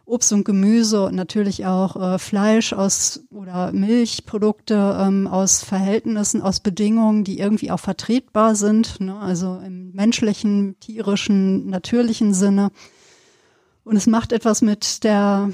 Obst 0.07 0.33
und 0.33 0.45
Gemüse 0.45 1.05
und 1.07 1.17
natürlich 1.17 1.67
auch 1.67 1.97
äh, 1.97 2.19
Fleisch 2.19 2.73
aus 2.73 3.25
oder 3.31 3.73
Milchprodukte 3.73 4.97
ähm, 5.01 5.27
aus 5.27 5.65
Verhältnissen, 5.65 6.43
aus 6.43 6.61
Bedingungen, 6.61 7.25
die 7.25 7.41
irgendwie 7.41 7.73
auch 7.73 7.81
vertretbar 7.81 8.55
sind, 8.55 9.01
ne? 9.01 9.19
also 9.19 9.61
im 9.67 9.91
menschlichen, 9.93 10.79
tierischen, 10.79 11.67
natürlichen 11.67 12.35
Sinne. 12.35 12.71
Und 13.83 13.97
es 13.97 14.07
macht 14.07 14.31
etwas 14.31 14.63
mit 14.63 15.03
der, 15.03 15.51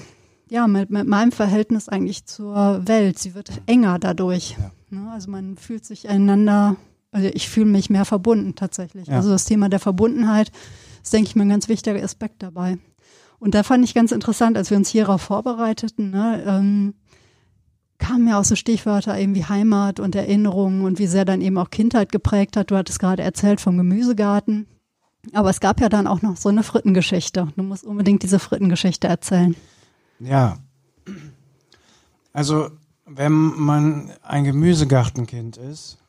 ja, 0.50 0.66
mit, 0.66 0.90
mit 0.90 1.06
meinem 1.06 1.32
Verhältnis 1.32 1.88
eigentlich 1.88 2.26
zur 2.26 2.86
Welt. 2.86 3.18
Sie 3.18 3.34
wird 3.34 3.62
enger 3.64 3.98
dadurch. 3.98 4.56
Ja. 4.58 4.72
Ne? 4.90 5.10
Also 5.12 5.30
man 5.30 5.56
fühlt 5.56 5.86
sich 5.86 6.10
einander, 6.10 6.76
also 7.10 7.30
ich 7.32 7.48
fühle 7.48 7.66
mich 7.66 7.88
mehr 7.88 8.04
verbunden 8.04 8.54
tatsächlich. 8.54 9.06
Ja. 9.06 9.14
Also 9.14 9.30
das 9.30 9.46
Thema 9.46 9.70
der 9.70 9.80
Verbundenheit 9.80 10.52
ist, 11.02 11.12
denke 11.12 11.28
ich, 11.28 11.36
mal 11.36 11.44
ein 11.44 11.50
ganz 11.50 11.68
wichtiger 11.68 12.02
Aspekt 12.02 12.42
dabei. 12.42 12.78
Und 13.38 13.54
da 13.54 13.62
fand 13.62 13.84
ich 13.84 13.94
ganz 13.94 14.12
interessant, 14.12 14.56
als 14.56 14.70
wir 14.70 14.76
uns 14.76 14.90
hierauf 14.90 15.22
vorbereiteten, 15.22 16.10
ne, 16.10 16.42
ähm, 16.46 16.94
kamen 17.98 18.28
ja 18.28 18.40
auch 18.40 18.44
so 18.44 18.56
Stichwörter 18.56 19.18
eben 19.18 19.34
wie 19.34 19.44
Heimat 19.44 20.00
und 20.00 20.14
Erinnerungen 20.14 20.84
und 20.84 20.98
wie 20.98 21.06
sehr 21.06 21.24
dann 21.24 21.40
eben 21.40 21.58
auch 21.58 21.70
Kindheit 21.70 22.12
geprägt 22.12 22.56
hat. 22.56 22.70
Du 22.70 22.76
hattest 22.76 22.98
gerade 22.98 23.22
erzählt 23.22 23.60
vom 23.60 23.76
Gemüsegarten. 23.76 24.66
Aber 25.34 25.50
es 25.50 25.60
gab 25.60 25.80
ja 25.80 25.90
dann 25.90 26.06
auch 26.06 26.22
noch 26.22 26.36
so 26.36 26.48
eine 26.48 26.62
Frittengeschichte. 26.62 27.48
Du 27.54 27.62
musst 27.62 27.84
unbedingt 27.84 28.22
diese 28.22 28.38
Frittengeschichte 28.38 29.06
erzählen. 29.06 29.54
Ja. 30.18 30.56
Also, 32.32 32.70
wenn 33.04 33.32
man 33.32 34.10
ein 34.22 34.44
Gemüsegartenkind 34.44 35.58
ist 35.58 35.99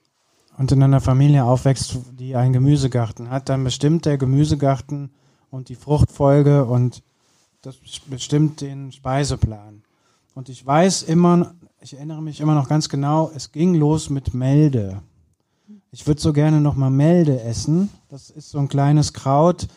und 0.61 0.71
in 0.71 0.83
einer 0.83 1.01
Familie 1.01 1.43
aufwächst, 1.43 1.97
die 2.11 2.35
einen 2.35 2.53
Gemüsegarten 2.53 3.31
hat, 3.31 3.49
dann 3.49 3.63
bestimmt 3.63 4.05
der 4.05 4.19
Gemüsegarten 4.19 5.09
und 5.49 5.69
die 5.69 5.75
Fruchtfolge 5.75 6.65
und 6.65 7.01
das 7.63 7.77
bestimmt 8.05 8.61
den 8.61 8.91
Speiseplan. 8.91 9.81
Und 10.35 10.49
ich 10.49 10.63
weiß 10.63 11.01
immer, 11.01 11.55
ich 11.81 11.95
erinnere 11.95 12.21
mich 12.21 12.41
immer 12.41 12.53
noch 12.53 12.69
ganz 12.69 12.89
genau, 12.89 13.31
es 13.35 13.51
ging 13.51 13.73
los 13.73 14.11
mit 14.11 14.35
Melde. 14.35 15.01
Ich 15.89 16.05
würde 16.05 16.21
so 16.21 16.31
gerne 16.31 16.61
noch 16.61 16.75
mal 16.75 16.91
Melde 16.91 17.41
essen. 17.41 17.89
Das 18.09 18.29
ist 18.29 18.51
so 18.51 18.59
ein 18.59 18.67
kleines 18.67 19.13
Kraut, 19.13 19.67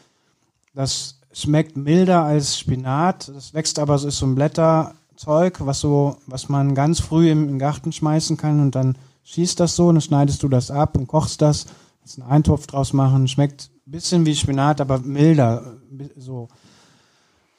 das 0.75 1.19
schmeckt 1.33 1.79
milder 1.79 2.25
als 2.25 2.59
Spinat. 2.59 3.33
Das 3.35 3.55
wächst 3.55 3.79
aber, 3.79 3.95
es 3.95 4.05
ist 4.05 4.19
so 4.19 4.27
ein 4.27 4.35
Blätterzeug, 4.35 5.65
was 5.65 5.81
so, 5.81 6.19
was 6.27 6.51
man 6.51 6.75
ganz 6.75 7.01
früh 7.01 7.31
im, 7.31 7.59
Garten 7.59 7.91
schmeißen 7.91 8.37
kann 8.37 8.61
und 8.61 8.75
dann 8.75 8.99
schießt 9.25 9.59
das 9.61 9.77
so 9.77 9.89
und 9.89 9.97
dann 9.97 10.03
schneidest 10.03 10.43
du 10.43 10.49
das 10.49 10.71
ab 10.71 10.97
und 10.97 11.07
kochst 11.07 11.43
das. 11.43 11.67
Kannst 12.01 12.21
einen 12.21 12.31
Eintopf 12.31 12.67
draus 12.67 12.93
machen. 12.93 13.29
Schmeckt 13.29 13.71
ein 13.87 13.91
bisschen 13.91 14.27
wie 14.27 14.37
Spinat, 14.37 14.81
aber 14.81 15.01
milder. 15.01 15.79
So 16.17 16.49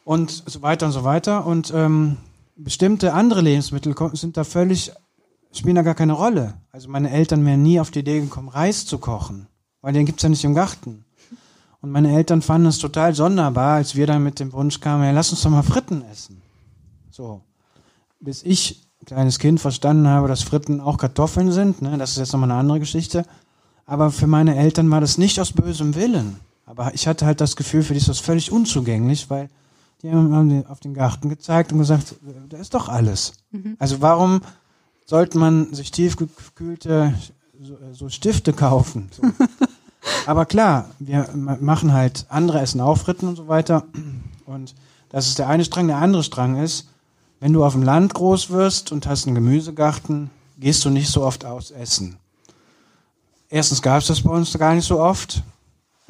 und 0.05 0.43
so 0.45 0.61
weiter 0.61 0.85
und 0.85 0.91
so 0.93 1.03
weiter. 1.03 1.45
Und 1.45 1.73
ähm, 1.75 2.17
bestimmte 2.55 3.13
andere 3.13 3.41
Lebensmittel 3.41 3.93
sind 4.13 4.37
da 4.37 4.45
völlig, 4.45 4.93
spielen 5.51 5.75
da 5.75 5.81
gar 5.81 5.95
keine 5.95 6.13
Rolle. 6.13 6.53
Also 6.71 6.89
meine 6.89 7.11
Eltern 7.11 7.45
wären 7.45 7.63
nie 7.63 7.81
auf 7.81 7.91
die 7.91 7.99
Idee 7.99 8.21
gekommen, 8.21 8.47
Reis 8.47 8.85
zu 8.85 8.99
kochen, 8.99 9.47
weil 9.81 9.91
den 9.91 10.05
gibt's 10.05 10.23
ja 10.23 10.29
nicht 10.29 10.45
im 10.45 10.53
Garten. 10.53 11.03
Und 11.81 11.91
meine 11.91 12.15
Eltern 12.15 12.41
fanden 12.41 12.67
es 12.67 12.79
total 12.79 13.13
sonderbar, 13.13 13.75
als 13.75 13.95
wir 13.95 14.07
dann 14.07 14.23
mit 14.23 14.39
dem 14.39 14.53
Wunsch 14.53 14.79
kamen, 14.79 15.03
ja, 15.03 15.11
lass 15.11 15.31
uns 15.31 15.41
doch 15.41 15.51
mal 15.51 15.61
Fritten 15.61 16.03
essen. 16.11 16.41
So. 17.11 17.41
Bis 18.19 18.41
ich, 18.43 18.84
kleines 19.05 19.39
Kind, 19.39 19.59
verstanden 19.59 20.07
habe, 20.07 20.27
dass 20.27 20.43
Fritten 20.43 20.81
auch 20.81 20.97
Kartoffeln 20.97 21.51
sind, 21.51 21.81
ne, 21.81 21.97
das 21.97 22.11
ist 22.11 22.17
jetzt 22.17 22.33
nochmal 22.33 22.51
eine 22.51 22.59
andere 22.59 22.79
Geschichte. 22.79 23.25
Aber 23.85 24.11
für 24.11 24.27
meine 24.27 24.55
Eltern 24.55 24.89
war 24.89 25.01
das 25.01 25.17
nicht 25.17 25.39
aus 25.39 25.51
bösem 25.51 25.95
Willen. 25.95 26.37
Aber 26.65 26.93
ich 26.95 27.07
hatte 27.07 27.25
halt 27.25 27.39
das 27.39 27.55
Gefühl, 27.55 27.83
für 27.83 27.93
die 27.93 27.99
ist 27.99 28.09
das 28.09 28.19
völlig 28.19 28.51
unzugänglich, 28.51 29.29
weil 29.29 29.49
die 30.01 30.11
haben 30.11 30.65
auf 30.67 30.79
den 30.79 30.93
Garten 30.93 31.29
gezeigt 31.29 31.71
und 31.71 31.79
gesagt, 31.79 32.15
da 32.49 32.57
ist 32.57 32.73
doch 32.73 32.89
alles. 32.89 33.33
Mhm. 33.51 33.75
Also 33.79 34.01
warum 34.01 34.41
sollte 35.05 35.37
man 35.37 35.73
sich 35.73 35.91
tiefgekühlte 35.91 37.13
so, 37.61 37.77
so 37.93 38.09
Stifte 38.09 38.53
kaufen? 38.53 39.09
So. 39.11 39.23
Aber 40.25 40.45
klar, 40.45 40.89
wir 40.99 41.29
machen 41.33 41.93
halt 41.93 42.25
andere 42.29 42.59
Essen 42.59 42.81
Aufritten 42.81 43.27
und 43.27 43.35
so 43.35 43.47
weiter. 43.47 43.85
Und 44.45 44.75
das 45.09 45.27
ist 45.27 45.39
der 45.39 45.47
eine 45.47 45.65
Strang. 45.65 45.87
Der 45.87 45.97
andere 45.97 46.23
Strang 46.23 46.57
ist, 46.57 46.87
wenn 47.45 47.53
du 47.53 47.63
auf 47.63 47.73
dem 47.73 47.83
Land 47.83 48.15
groß 48.15 48.49
wirst 48.49 48.91
und 48.91 49.05
hast 49.05 49.27
einen 49.27 49.35
Gemüsegarten, 49.35 50.31
gehst 50.57 50.83
du 50.83 50.89
nicht 50.89 51.11
so 51.11 51.21
oft 51.21 51.45
aus 51.45 51.69
essen. 51.69 52.17
Erstens 53.49 53.83
gab 53.83 53.99
es 53.99 54.07
das 54.07 54.23
bei 54.23 54.31
uns 54.31 54.57
gar 54.57 54.73
nicht 54.73 54.87
so 54.87 54.99
oft. 54.99 55.43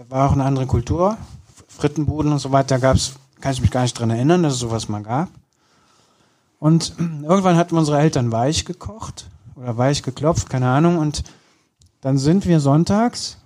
War 0.08 0.30
auch 0.30 0.32
eine 0.32 0.46
andere 0.46 0.66
Kultur. 0.66 1.18
Frittenbuden 1.68 2.32
und 2.32 2.40
so 2.40 2.54
weiter 2.54 2.80
gab 2.80 2.96
es, 2.96 3.16
kann 3.42 3.52
ich 3.52 3.60
mich 3.60 3.70
gar 3.70 3.82
nicht 3.82 4.00
dran 4.00 4.12
erinnern, 4.12 4.44
dass 4.44 4.54
es 4.54 4.60
sowas 4.60 4.88
mal 4.88 5.04
gab. 5.04 5.28
Und 6.58 6.94
irgendwann 7.00 7.58
hatten 7.58 7.78
unsere 7.78 8.00
Eltern 8.00 8.32
weich 8.32 8.64
gekocht 8.64 9.30
oder 9.58 9.76
weich 9.76 10.04
geklopft, 10.04 10.50
keine 10.50 10.70
Ahnung. 10.70 11.00
Und 11.00 11.26
dann 12.00 12.18
sind 12.18 12.46
wir 12.46 12.62
sonntags 12.62 13.40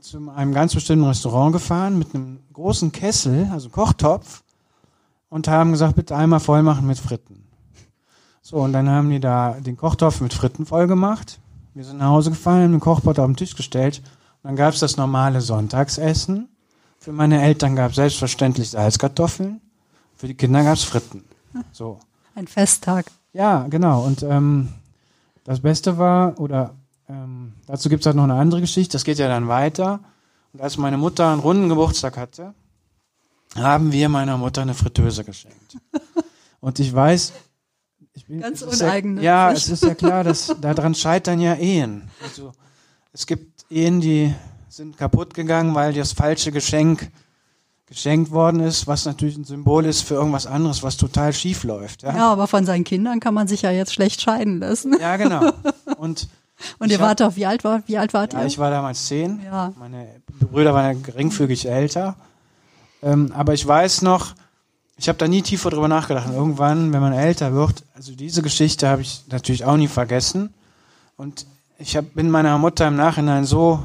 zu 0.00 0.30
einem 0.34 0.52
ganz 0.52 0.74
bestimmten 0.74 1.04
Restaurant 1.04 1.52
gefahren 1.52 1.96
mit 1.96 2.12
einem 2.12 2.40
großen 2.54 2.90
Kessel, 2.90 3.48
also 3.52 3.68
Kochtopf, 3.68 4.42
und 5.28 5.48
haben 5.48 5.72
gesagt, 5.72 5.96
bitte 5.96 6.16
einmal 6.16 6.40
voll 6.40 6.62
machen 6.62 6.86
mit 6.86 6.98
Fritten. 6.98 7.44
So, 8.42 8.58
und 8.58 8.72
dann 8.72 8.88
haben 8.88 9.10
die 9.10 9.20
da 9.20 9.56
den 9.58 9.76
Kochtopf 9.76 10.20
mit 10.20 10.32
Fritten 10.32 10.66
voll 10.66 10.86
gemacht. 10.86 11.40
Wir 11.74 11.84
sind 11.84 11.98
nach 11.98 12.10
Hause 12.10 12.30
gefahren, 12.30 12.62
haben 12.62 12.72
den 12.72 12.80
Kochpot 12.80 13.18
auf 13.18 13.26
den 13.26 13.36
Tisch 13.36 13.56
gestellt. 13.56 14.02
Und 14.42 14.50
dann 14.50 14.56
gab 14.56 14.72
es 14.72 14.80
das 14.80 14.96
normale 14.96 15.40
Sonntagsessen. 15.40 16.48
Für 17.00 17.12
meine 17.12 17.42
Eltern 17.42 17.76
gab 17.76 17.90
es 17.90 17.96
selbstverständlich 17.96 18.70
Salzkartoffeln. 18.70 19.60
Für 20.16 20.28
die 20.28 20.34
Kinder 20.34 20.62
gab 20.62 20.74
es 20.74 20.84
Fritten. 20.84 21.24
So. 21.72 21.98
Ein 22.34 22.46
Festtag. 22.46 23.06
Ja, 23.32 23.66
genau. 23.68 24.04
Und 24.04 24.22
ähm, 24.22 24.68
das 25.44 25.60
Beste 25.60 25.98
war, 25.98 26.38
oder 26.40 26.74
ähm, 27.08 27.52
dazu 27.66 27.88
gibt 27.88 28.02
es 28.02 28.06
halt 28.06 28.16
noch 28.16 28.24
eine 28.24 28.34
andere 28.34 28.60
Geschichte, 28.60 28.92
das 28.92 29.04
geht 29.04 29.18
ja 29.18 29.28
dann 29.28 29.48
weiter. 29.48 30.00
Und 30.52 30.62
als 30.62 30.76
meine 30.78 30.98
Mutter 30.98 31.30
einen 31.30 31.40
runden 31.40 31.68
Geburtstag 31.68 32.16
hatte, 32.16 32.54
haben 33.54 33.92
wir 33.92 34.08
meiner 34.08 34.36
Mutter 34.36 34.62
eine 34.62 34.74
Fritteuse 34.74 35.24
geschenkt. 35.24 35.76
Und 36.60 36.78
ich 36.78 36.92
weiß, 36.92 37.32
ich 38.14 38.26
bin, 38.26 38.40
ganz 38.40 38.62
uneigennützig. 38.62 39.24
Ja, 39.24 39.50
ja, 39.50 39.52
es 39.52 39.68
ist 39.68 39.84
ja 39.84 39.94
klar, 39.94 40.24
dass 40.24 40.54
daran 40.60 40.94
scheitern 40.94 41.40
ja 41.40 41.54
Ehen. 41.54 42.10
Also 42.22 42.52
es 43.12 43.26
gibt 43.26 43.64
Ehen, 43.70 44.00
die 44.00 44.34
sind 44.68 44.96
kaputt 44.96 45.34
gegangen, 45.34 45.74
weil 45.74 45.92
das 45.92 46.12
falsche 46.12 46.52
Geschenk 46.52 47.10
geschenkt 47.86 48.32
worden 48.32 48.60
ist, 48.60 48.86
was 48.86 49.04
natürlich 49.04 49.36
ein 49.36 49.44
Symbol 49.44 49.84
ist 49.84 50.02
für 50.02 50.14
irgendwas 50.14 50.46
anderes, 50.46 50.82
was 50.82 50.96
total 50.96 51.32
schief 51.32 51.62
läuft. 51.62 52.02
Ja, 52.02 52.16
ja 52.16 52.32
aber 52.32 52.48
von 52.48 52.66
seinen 52.66 52.84
Kindern 52.84 53.20
kann 53.20 53.32
man 53.32 53.46
sich 53.46 53.62
ja 53.62 53.70
jetzt 53.70 53.94
schlecht 53.94 54.20
scheiden 54.20 54.58
lassen. 54.58 54.96
Ja, 55.00 55.16
genau. 55.16 55.52
Und 55.96 56.28
und 56.78 56.90
ihr 56.90 57.00
wart 57.00 57.22
auf 57.22 57.36
wie 57.36 57.46
alt 57.46 57.64
war 57.64 57.82
wie 57.86 57.98
alt 57.98 58.12
wart 58.12 58.32
ja, 58.32 58.40
ihr? 58.40 58.46
Ich 58.46 58.58
war 58.58 58.70
damals 58.70 59.06
zehn. 59.06 59.40
Ja. 59.44 59.72
Meine 59.78 60.08
Brüder 60.40 60.74
waren 60.74 61.02
geringfügig 61.02 61.68
älter. 61.68 62.16
Ähm, 63.06 63.30
aber 63.32 63.54
ich 63.54 63.64
weiß 63.64 64.02
noch, 64.02 64.34
ich 64.96 65.08
habe 65.08 65.18
da 65.18 65.28
nie 65.28 65.42
tiefer 65.42 65.70
drüber 65.70 65.86
nachgedacht. 65.86 66.26
Und 66.26 66.34
irgendwann, 66.34 66.92
wenn 66.92 67.00
man 67.00 67.12
älter 67.12 67.52
wird, 67.52 67.84
also 67.94 68.12
diese 68.14 68.42
Geschichte 68.42 68.88
habe 68.88 69.02
ich 69.02 69.22
natürlich 69.30 69.64
auch 69.64 69.76
nie 69.76 69.86
vergessen. 69.86 70.52
Und 71.16 71.46
ich 71.78 71.96
hab, 71.96 72.14
bin 72.14 72.30
meiner 72.30 72.58
Mutter 72.58 72.88
im 72.88 72.96
Nachhinein 72.96 73.44
so, 73.44 73.80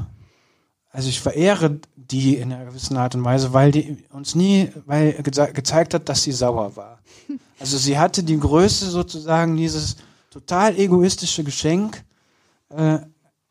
also 0.90 1.08
ich 1.08 1.20
verehre 1.20 1.78
die 1.94 2.36
in 2.36 2.52
einer 2.52 2.64
gewissen 2.64 2.96
Art 2.96 3.14
und 3.14 3.24
Weise, 3.24 3.52
weil 3.52 3.70
die 3.70 4.04
uns 4.10 4.34
nie 4.34 4.70
weil 4.86 5.12
ge 5.12 5.52
gezeigt 5.52 5.94
hat, 5.94 6.08
dass 6.08 6.24
sie 6.24 6.32
sauer 6.32 6.76
war. 6.76 6.98
Also 7.60 7.78
sie 7.78 7.96
hatte 7.96 8.24
die 8.24 8.40
Größe 8.40 8.90
sozusagen 8.90 9.56
dieses 9.56 9.98
total 10.30 10.76
egoistische 10.76 11.44
Geschenk 11.44 12.02
äh, 12.70 12.98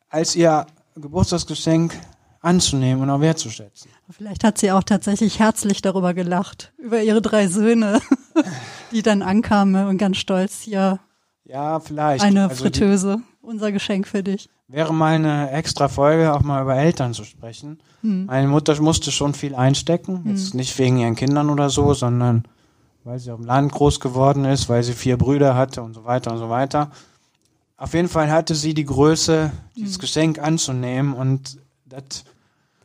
als 0.09 0.35
ihr 0.35 0.67
Geburtstagsgeschenk 0.95 1.97
anzunehmen 2.41 3.03
und 3.03 3.09
auch 3.09 3.21
wertzuschätzen. 3.21 3.91
Vielleicht 4.09 4.43
hat 4.43 4.57
sie 4.57 4.71
auch 4.71 4.83
tatsächlich 4.83 5.39
herzlich 5.39 5.81
darüber 5.81 6.13
gelacht, 6.13 6.73
über 6.77 7.01
ihre 7.01 7.21
drei 7.21 7.47
Söhne, 7.47 8.01
die 8.91 9.03
dann 9.03 9.21
ankamen 9.21 9.87
und 9.87 9.97
ganz 9.97 10.17
stolz 10.17 10.61
hier. 10.61 10.99
Ja, 11.45 11.79
vielleicht. 11.79 12.23
Eine 12.23 12.49
also 12.49 12.63
Fritteuse, 12.63 13.21
unser 13.41 13.71
Geschenk 13.71 14.07
für 14.07 14.23
dich. 14.23 14.49
Wäre 14.67 14.93
mal 14.93 15.15
eine 15.15 15.51
extra 15.51 15.87
Folge, 15.87 16.33
auch 16.33 16.41
mal 16.41 16.61
über 16.61 16.75
Eltern 16.75 17.13
zu 17.13 17.25
sprechen. 17.25 17.81
Hm. 18.01 18.25
Meine 18.25 18.47
Mutter 18.47 18.79
musste 18.81 19.11
schon 19.11 19.33
viel 19.33 19.53
einstecken, 19.53 20.23
hm. 20.23 20.31
jetzt 20.31 20.53
nicht 20.53 20.77
wegen 20.79 20.97
ihren 20.97 21.15
Kindern 21.15 21.49
oder 21.49 21.69
so, 21.69 21.93
sondern 21.93 22.43
weil 23.03 23.19
sie 23.19 23.31
auf 23.31 23.39
dem 23.39 23.47
Land 23.47 23.71
groß 23.71 23.99
geworden 23.99 24.45
ist, 24.45 24.69
weil 24.69 24.83
sie 24.83 24.93
vier 24.93 25.17
Brüder 25.17 25.55
hatte 25.55 25.81
und 25.81 25.93
so 25.93 26.05
weiter 26.05 26.31
und 26.31 26.37
so 26.37 26.49
weiter. 26.49 26.91
Auf 27.77 27.93
jeden 27.93 28.09
Fall 28.09 28.31
hatte 28.31 28.55
sie 28.55 28.73
die 28.73 28.85
Größe, 28.85 29.51
dieses 29.75 29.95
hm. 29.95 30.01
Geschenk 30.01 30.39
anzunehmen 30.39 31.13
und 31.13 31.57
das 31.91 32.23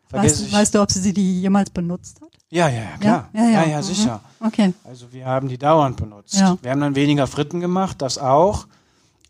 vergesse 0.09 0.35
weißt, 0.35 0.47
ich. 0.47 0.53
Weißt 0.53 0.75
du, 0.75 0.83
ob 0.83 0.91
sie 0.91 1.13
die 1.13 1.41
jemals 1.41 1.71
benutzt 1.71 2.21
hat? 2.21 2.29
Ja, 2.49 2.69
ja, 2.69 2.77
ja, 2.77 2.97
klar. 2.99 3.29
Ja, 3.33 3.43
ja, 3.43 3.51
ja, 3.51 3.67
ja 3.69 3.79
mhm. 3.79 3.83
sicher. 3.83 4.21
Okay. 4.41 4.73
Also 4.85 5.13
wir 5.13 5.27
haben 5.27 5.49
die 5.49 5.59
dauernd 5.59 5.97
benutzt. 5.97 6.41
Wir 6.63 6.71
haben 6.71 6.81
dann 6.81 6.95
weniger 6.95 7.27
Fritten 7.27 7.61
gemacht, 7.61 8.01
das 8.03 8.19
auch. 8.19 8.67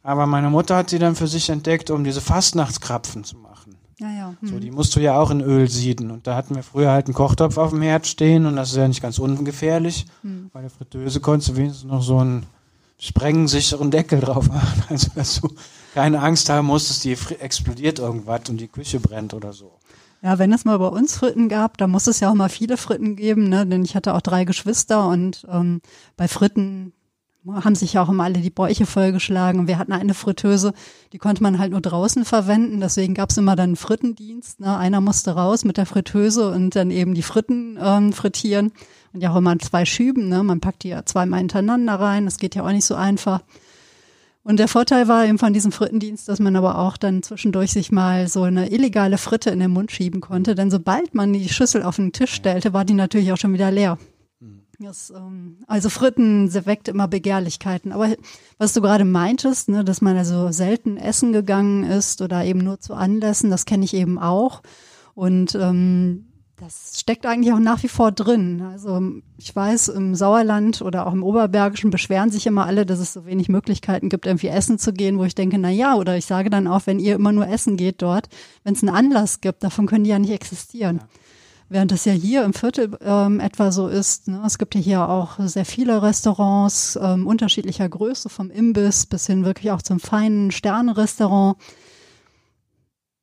Aber 0.02 0.26
meine 0.26 0.50
Mutter 0.50 0.76
hat 0.76 0.90
sie 0.90 0.98
dann 0.98 1.16
für 1.16 1.26
sich 1.26 1.50
entdeckt, 1.50 1.90
um 1.90 2.04
diese 2.04 2.20
Fastnachtskrapfen 2.20 3.24
zu 3.24 3.36
machen. 3.38 3.76
Ja, 3.98 4.10
ja. 4.10 4.34
Hm. 4.40 4.48
So, 4.48 4.58
die 4.58 4.70
musst 4.70 4.94
du 4.94 5.00
ja 5.00 5.18
auch 5.18 5.30
in 5.30 5.40
Öl 5.40 5.68
sieden. 5.68 6.10
Und 6.10 6.26
da 6.26 6.36
hatten 6.36 6.54
wir 6.54 6.62
früher 6.62 6.90
halt 6.90 7.06
einen 7.06 7.14
Kochtopf 7.14 7.56
auf 7.56 7.70
dem 7.70 7.82
Herd 7.82 8.06
stehen 8.06 8.46
und 8.46 8.56
das 8.56 8.70
ist 8.70 8.76
ja 8.76 8.86
nicht 8.86 9.00
ganz 9.00 9.18
ungefährlich. 9.18 10.06
Hm. 10.22 10.50
Bei 10.52 10.60
der 10.60 10.70
Fritteuse 10.70 11.20
konntest 11.20 11.50
du 11.50 11.56
wenigstens 11.56 11.84
noch 11.84 12.02
so 12.02 12.18
einen 12.18 12.46
sprengensicheren 12.98 13.90
Deckel 13.90 14.20
drauf 14.20 14.48
machen. 14.48 14.84
Also, 14.88 15.08
dass 15.14 15.40
du 15.40 15.48
keine 15.96 16.20
Angst 16.20 16.50
haben 16.50 16.66
musstest, 16.66 17.04
die 17.04 17.16
explodiert 17.40 17.98
irgendwas 18.00 18.50
und 18.50 18.58
die 18.58 18.68
Küche 18.68 19.00
brennt 19.00 19.32
oder 19.32 19.54
so. 19.54 19.78
Ja, 20.20 20.38
wenn 20.38 20.52
es 20.52 20.66
mal 20.66 20.78
bei 20.78 20.88
uns 20.88 21.16
Fritten 21.16 21.48
gab, 21.48 21.78
da 21.78 21.86
muss 21.86 22.06
es 22.06 22.20
ja 22.20 22.30
auch 22.30 22.34
mal 22.34 22.50
viele 22.50 22.76
Fritten 22.76 23.16
geben, 23.16 23.48
ne? 23.48 23.66
denn 23.66 23.82
ich 23.82 23.96
hatte 23.96 24.12
auch 24.12 24.20
drei 24.20 24.44
Geschwister 24.44 25.08
und 25.08 25.46
ähm, 25.50 25.80
bei 26.18 26.28
Fritten 26.28 26.92
haben 27.50 27.74
sich 27.74 27.94
ja 27.94 28.02
auch 28.02 28.10
immer 28.10 28.24
alle 28.24 28.40
die 28.40 28.50
Bäuche 28.50 28.84
vollgeschlagen. 28.84 29.68
Wir 29.68 29.78
hatten 29.78 29.92
eine 29.92 30.12
Fritteuse, 30.12 30.74
die 31.14 31.18
konnte 31.18 31.42
man 31.42 31.58
halt 31.58 31.70
nur 31.70 31.80
draußen 31.80 32.26
verwenden. 32.26 32.80
Deswegen 32.80 33.14
gab 33.14 33.30
es 33.30 33.38
immer 33.38 33.56
dann 33.56 33.70
einen 33.70 33.76
Frittendienst. 33.76 34.60
Ne? 34.60 34.76
Einer 34.76 35.00
musste 35.00 35.30
raus 35.30 35.64
mit 35.64 35.78
der 35.78 35.86
Fritteuse 35.86 36.50
und 36.50 36.76
dann 36.76 36.90
eben 36.90 37.14
die 37.14 37.22
Fritten 37.22 37.78
ähm, 37.80 38.12
frittieren. 38.12 38.72
Und 39.14 39.22
ja 39.22 39.32
auch 39.32 39.36
immer 39.36 39.58
zwei 39.60 39.86
Schüben. 39.86 40.28
Ne? 40.28 40.42
Man 40.42 40.60
packt 40.60 40.82
die 40.82 40.88
ja 40.88 41.06
zweimal 41.06 41.38
hintereinander 41.38 41.94
rein. 41.94 42.26
Das 42.26 42.36
geht 42.36 42.54
ja 42.54 42.64
auch 42.64 42.72
nicht 42.72 42.84
so 42.84 42.96
einfach. 42.96 43.42
Und 44.46 44.60
der 44.60 44.68
Vorteil 44.68 45.08
war 45.08 45.26
eben 45.26 45.40
von 45.40 45.52
diesem 45.52 45.72
Frittendienst, 45.72 46.28
dass 46.28 46.38
man 46.38 46.54
aber 46.54 46.78
auch 46.78 46.96
dann 46.96 47.24
zwischendurch 47.24 47.72
sich 47.72 47.90
mal 47.90 48.28
so 48.28 48.44
eine 48.44 48.70
illegale 48.70 49.18
Fritte 49.18 49.50
in 49.50 49.58
den 49.58 49.72
Mund 49.72 49.90
schieben 49.90 50.20
konnte. 50.20 50.54
Denn 50.54 50.70
sobald 50.70 51.16
man 51.16 51.32
die 51.32 51.48
Schüssel 51.48 51.82
auf 51.82 51.96
den 51.96 52.12
Tisch 52.12 52.32
stellte, 52.32 52.72
war 52.72 52.84
die 52.84 52.94
natürlich 52.94 53.32
auch 53.32 53.38
schon 53.38 53.54
wieder 53.54 53.72
leer. 53.72 53.98
Das, 54.78 55.10
ähm, 55.10 55.64
also 55.66 55.88
Fritten 55.90 56.54
weckt 56.64 56.86
immer 56.86 57.08
Begehrlichkeiten. 57.08 57.90
Aber 57.90 58.14
was 58.56 58.72
du 58.72 58.82
gerade 58.82 59.04
meintest, 59.04 59.68
ne, 59.68 59.82
dass 59.82 60.00
man 60.00 60.16
also 60.16 60.52
selten 60.52 60.96
essen 60.96 61.32
gegangen 61.32 61.82
ist 61.82 62.22
oder 62.22 62.44
eben 62.44 62.60
nur 62.60 62.78
zu 62.78 62.94
Anlässen, 62.94 63.50
das 63.50 63.64
kenne 63.64 63.84
ich 63.84 63.94
eben 63.94 64.16
auch. 64.16 64.62
Und 65.14 65.56
ähm, 65.56 66.26
das 66.58 66.98
steckt 66.98 67.26
eigentlich 67.26 67.52
auch 67.52 67.58
nach 67.58 67.82
wie 67.82 67.88
vor 67.88 68.12
drin. 68.12 68.62
Also 68.62 69.00
ich 69.36 69.54
weiß, 69.54 69.88
im 69.88 70.14
Sauerland 70.14 70.80
oder 70.80 71.06
auch 71.06 71.12
im 71.12 71.22
Oberbergischen 71.22 71.90
beschweren 71.90 72.30
sich 72.30 72.46
immer 72.46 72.64
alle, 72.64 72.86
dass 72.86 72.98
es 72.98 73.12
so 73.12 73.26
wenig 73.26 73.50
Möglichkeiten 73.50 74.08
gibt, 74.08 74.26
irgendwie 74.26 74.48
essen 74.48 74.78
zu 74.78 74.92
gehen, 74.92 75.18
wo 75.18 75.24
ich 75.24 75.34
denke, 75.34 75.58
na 75.58 75.70
ja, 75.70 75.96
oder 75.96 76.16
ich 76.16 76.24
sage 76.24 76.48
dann 76.48 76.66
auch, 76.66 76.86
wenn 76.86 76.98
ihr 76.98 77.14
immer 77.14 77.32
nur 77.32 77.46
essen 77.46 77.76
geht 77.76 78.00
dort, 78.00 78.28
wenn 78.64 78.72
es 78.72 78.82
einen 78.82 78.94
Anlass 78.94 79.42
gibt, 79.42 79.64
davon 79.64 79.86
können 79.86 80.04
die 80.04 80.10
ja 80.10 80.18
nicht 80.18 80.32
existieren. 80.32 80.96
Ja. 80.96 81.08
Während 81.68 81.92
es 81.92 82.04
ja 82.04 82.12
hier 82.12 82.44
im 82.44 82.54
Viertel 82.54 82.96
ähm, 83.02 83.40
etwa 83.40 83.72
so 83.72 83.88
ist, 83.88 84.28
ne? 84.28 84.40
es 84.46 84.56
gibt 84.56 84.76
ja 84.76 84.80
hier 84.80 85.08
auch 85.08 85.38
sehr 85.40 85.64
viele 85.64 86.00
Restaurants 86.00 86.96
ähm, 87.02 87.26
unterschiedlicher 87.26 87.88
Größe, 87.88 88.28
vom 88.28 88.50
Imbiss 88.50 89.04
bis 89.04 89.26
hin 89.26 89.44
wirklich 89.44 89.72
auch 89.72 89.82
zum 89.82 89.98
feinen 89.98 90.52
Sternenrestaurant. 90.52 91.56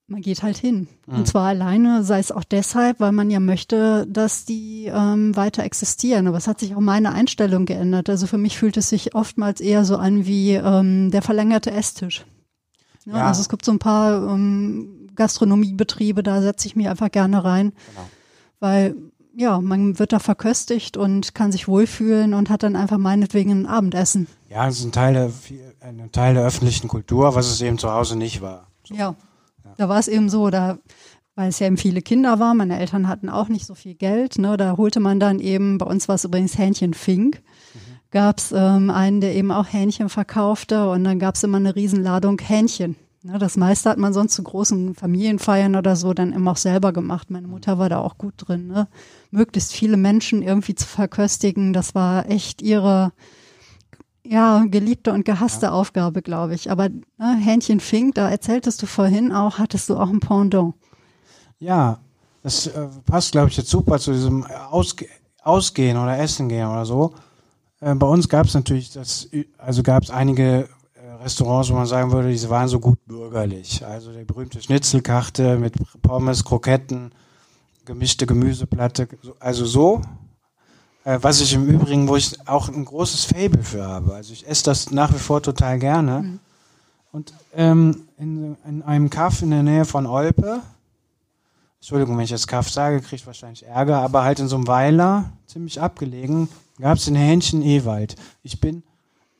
Man 0.07 0.21
geht 0.21 0.43
halt 0.43 0.57
hin. 0.57 0.87
Mhm. 1.07 1.15
Und 1.15 1.27
zwar 1.27 1.47
alleine, 1.47 2.03
sei 2.03 2.19
es 2.19 2.31
auch 2.31 2.43
deshalb, 2.43 2.99
weil 2.99 3.13
man 3.13 3.29
ja 3.29 3.39
möchte, 3.39 4.05
dass 4.07 4.45
die 4.45 4.91
ähm, 4.93 5.35
weiter 5.35 5.63
existieren. 5.63 6.27
Aber 6.27 6.37
es 6.37 6.47
hat 6.47 6.59
sich 6.59 6.75
auch 6.75 6.81
meine 6.81 7.13
Einstellung 7.13 7.65
geändert. 7.65 8.09
Also 8.09 8.27
für 8.27 8.37
mich 8.37 8.57
fühlt 8.57 8.77
es 8.77 8.89
sich 8.89 9.15
oftmals 9.15 9.61
eher 9.61 9.85
so 9.85 9.97
an 9.97 10.25
wie 10.25 10.53
ähm, 10.53 11.09
der 11.11 11.21
verlängerte 11.21 11.71
Esstisch. 11.71 12.25
Ja, 13.05 13.17
ja. 13.17 13.27
Also 13.27 13.41
es 13.41 13.49
gibt 13.49 13.65
so 13.65 13.71
ein 13.71 13.79
paar 13.79 14.29
ähm, 14.29 15.09
Gastronomiebetriebe, 15.15 16.21
da 16.23 16.41
setze 16.41 16.67
ich 16.67 16.75
mich 16.75 16.89
einfach 16.89 17.11
gerne 17.11 17.43
rein. 17.43 17.71
Genau 17.89 18.07
weil 18.63 18.95
ja, 19.35 19.59
man 19.59 19.99
wird 19.99 20.13
da 20.13 20.19
verköstigt 20.19 20.95
und 20.95 21.35
kann 21.35 21.51
sich 21.51 21.67
wohlfühlen 21.67 22.33
und 22.33 22.49
hat 22.49 22.63
dann 22.63 22.77
einfach 22.77 22.97
meinetwegen 22.97 23.51
ein 23.51 23.65
Abendessen. 23.65 24.27
Ja, 24.49 24.67
es 24.67 24.79
ist 24.79 24.85
ein 24.85 24.91
Teil 24.93 25.13
der, 25.13 25.31
ein 25.81 26.11
Teil 26.13 26.35
der 26.35 26.45
öffentlichen 26.45 26.87
Kultur, 26.87 27.35
was 27.35 27.47
es 27.47 27.59
eben 27.59 27.77
zu 27.77 27.91
Hause 27.91 28.15
nicht 28.15 28.41
war. 28.41 28.67
So. 28.87 28.95
Ja. 28.95 29.15
Da 29.77 29.89
war 29.89 29.99
es 29.99 30.07
eben 30.07 30.29
so, 30.29 30.49
da 30.49 30.77
weil 31.35 31.49
es 31.49 31.59
ja 31.59 31.67
eben 31.67 31.77
viele 31.77 32.01
Kinder 32.01 32.39
waren, 32.39 32.57
meine 32.57 32.79
Eltern 32.79 33.07
hatten 33.07 33.29
auch 33.29 33.49
nicht 33.49 33.65
so 33.65 33.73
viel 33.73 33.95
Geld, 33.95 34.37
ne, 34.37 34.55
da 34.57 34.77
holte 34.77 34.99
man 34.99 35.19
dann 35.19 35.39
eben, 35.39 35.77
bei 35.77 35.85
uns 35.85 36.07
war 36.07 36.15
es 36.15 36.25
übrigens 36.25 36.57
Hähnchen 36.57 36.93
Fink, 36.93 37.41
mhm. 37.73 37.79
gab 38.11 38.37
es 38.37 38.51
ähm, 38.51 38.89
einen, 38.91 39.21
der 39.21 39.35
eben 39.35 39.51
auch 39.51 39.65
Hähnchen 39.71 40.09
verkaufte 40.09 40.89
und 40.89 41.03
dann 41.03 41.19
gab 41.19 41.35
es 41.35 41.43
immer 41.43 41.57
eine 41.57 41.75
Riesenladung 41.75 42.39
Hähnchen. 42.39 42.95
Ne, 43.23 43.39
das 43.39 43.57
meiste 43.57 43.89
hat 43.89 43.97
man 43.97 44.13
sonst 44.13 44.35
zu 44.35 44.43
großen 44.43 44.95
Familienfeiern 44.95 45.75
oder 45.75 45.95
so 45.95 46.13
dann 46.13 46.33
immer 46.33 46.51
auch 46.51 46.57
selber 46.57 46.91
gemacht. 46.91 47.31
Meine 47.31 47.47
Mutter 47.47 47.79
war 47.79 47.89
da 47.89 47.99
auch 47.99 48.17
gut 48.17 48.33
drin, 48.37 48.67
ne? 48.67 48.87
möglichst 49.31 49.73
viele 49.73 49.97
Menschen 49.97 50.43
irgendwie 50.43 50.75
zu 50.75 50.85
verköstigen, 50.85 51.73
das 51.73 51.95
war 51.95 52.29
echt 52.29 52.61
ihre 52.61 53.11
ja, 54.25 54.63
geliebte 54.65 55.11
und 55.11 55.25
gehasste 55.25 55.67
ja. 55.67 55.71
Aufgabe, 55.71 56.21
glaube 56.21 56.55
ich. 56.55 56.71
Aber 56.71 56.89
ne, 56.89 57.37
Hähnchen 57.39 57.79
Fink, 57.79 58.15
da 58.15 58.29
erzähltest 58.29 58.81
du 58.81 58.85
vorhin 58.85 59.31
auch, 59.31 59.59
hattest 59.59 59.89
du 59.89 59.97
auch 59.97 60.09
ein 60.09 60.19
Pendant. 60.19 60.75
Ja, 61.59 61.99
das 62.41 62.67
äh, 62.67 62.87
passt, 63.05 63.31
glaube 63.33 63.49
ich, 63.49 63.57
jetzt 63.57 63.69
super 63.69 63.99
zu 63.99 64.11
diesem 64.11 64.45
Ausge 64.45 65.07
Ausgehen 65.43 65.97
oder 65.97 66.17
Essen 66.17 66.47
gehen 66.47 66.67
oder 66.67 66.85
so. 66.85 67.13
Äh, 67.81 67.95
bei 67.95 68.07
uns 68.07 68.29
gab 68.29 68.45
es 68.45 68.53
natürlich 68.53 68.91
das, 68.91 69.27
also 69.57 69.83
gab 69.83 70.03
es 70.03 70.09
einige 70.09 70.69
äh, 70.93 71.11
Restaurants, 71.21 71.69
wo 71.69 71.73
man 71.73 71.85
sagen 71.85 72.11
würde, 72.11 72.29
diese 72.29 72.49
waren 72.49 72.69
so 72.69 72.79
gut 72.79 73.05
bürgerlich. 73.05 73.85
Also 73.85 74.13
die 74.13 74.23
berühmte 74.23 74.61
Schnitzelkarte 74.61 75.57
mit 75.57 75.75
Pommes, 76.01 76.45
Kroketten, 76.45 77.11
gemischte 77.83 78.25
Gemüseplatte, 78.25 79.09
also 79.39 79.65
so. 79.65 80.01
Äh, 81.05 81.19
was 81.21 81.41
ich 81.41 81.53
im 81.53 81.67
Übrigen, 81.67 82.07
wo 82.07 82.15
ich 82.15 82.47
auch 82.47 82.69
ein 82.69 82.85
großes 82.85 83.25
Fable 83.25 83.63
für 83.63 83.85
habe. 83.85 84.13
Also 84.13 84.33
ich 84.33 84.47
esse 84.47 84.63
das 84.63 84.91
nach 84.91 85.13
wie 85.13 85.19
vor 85.19 85.41
total 85.41 85.79
gerne. 85.79 86.21
Mhm. 86.21 86.39
Und 87.11 87.33
ähm, 87.55 88.07
in, 88.17 88.57
in 88.67 88.81
einem 88.81 89.09
Kaff 89.09 89.41
in 89.41 89.51
der 89.51 89.63
Nähe 89.63 89.85
von 89.85 90.05
Olpe, 90.05 90.61
Entschuldigung, 91.79 92.17
wenn 92.17 92.23
ich 92.23 92.31
jetzt 92.31 92.47
Kaff 92.47 92.69
sage, 92.69 93.01
kriege 93.01 93.17
ich 93.17 93.27
wahrscheinlich 93.27 93.65
Ärger, 93.65 93.99
aber 93.99 94.23
halt 94.23 94.39
in 94.39 94.47
so 94.47 94.55
einem 94.55 94.67
Weiler, 94.67 95.31
ziemlich 95.45 95.81
abgelegen, 95.81 96.47
gab 96.79 96.97
es 96.97 97.05
den 97.05 97.15
Hähnchen 97.15 97.61
Ewald. 97.61 98.15
Ich 98.41 98.59
bin 98.59 98.83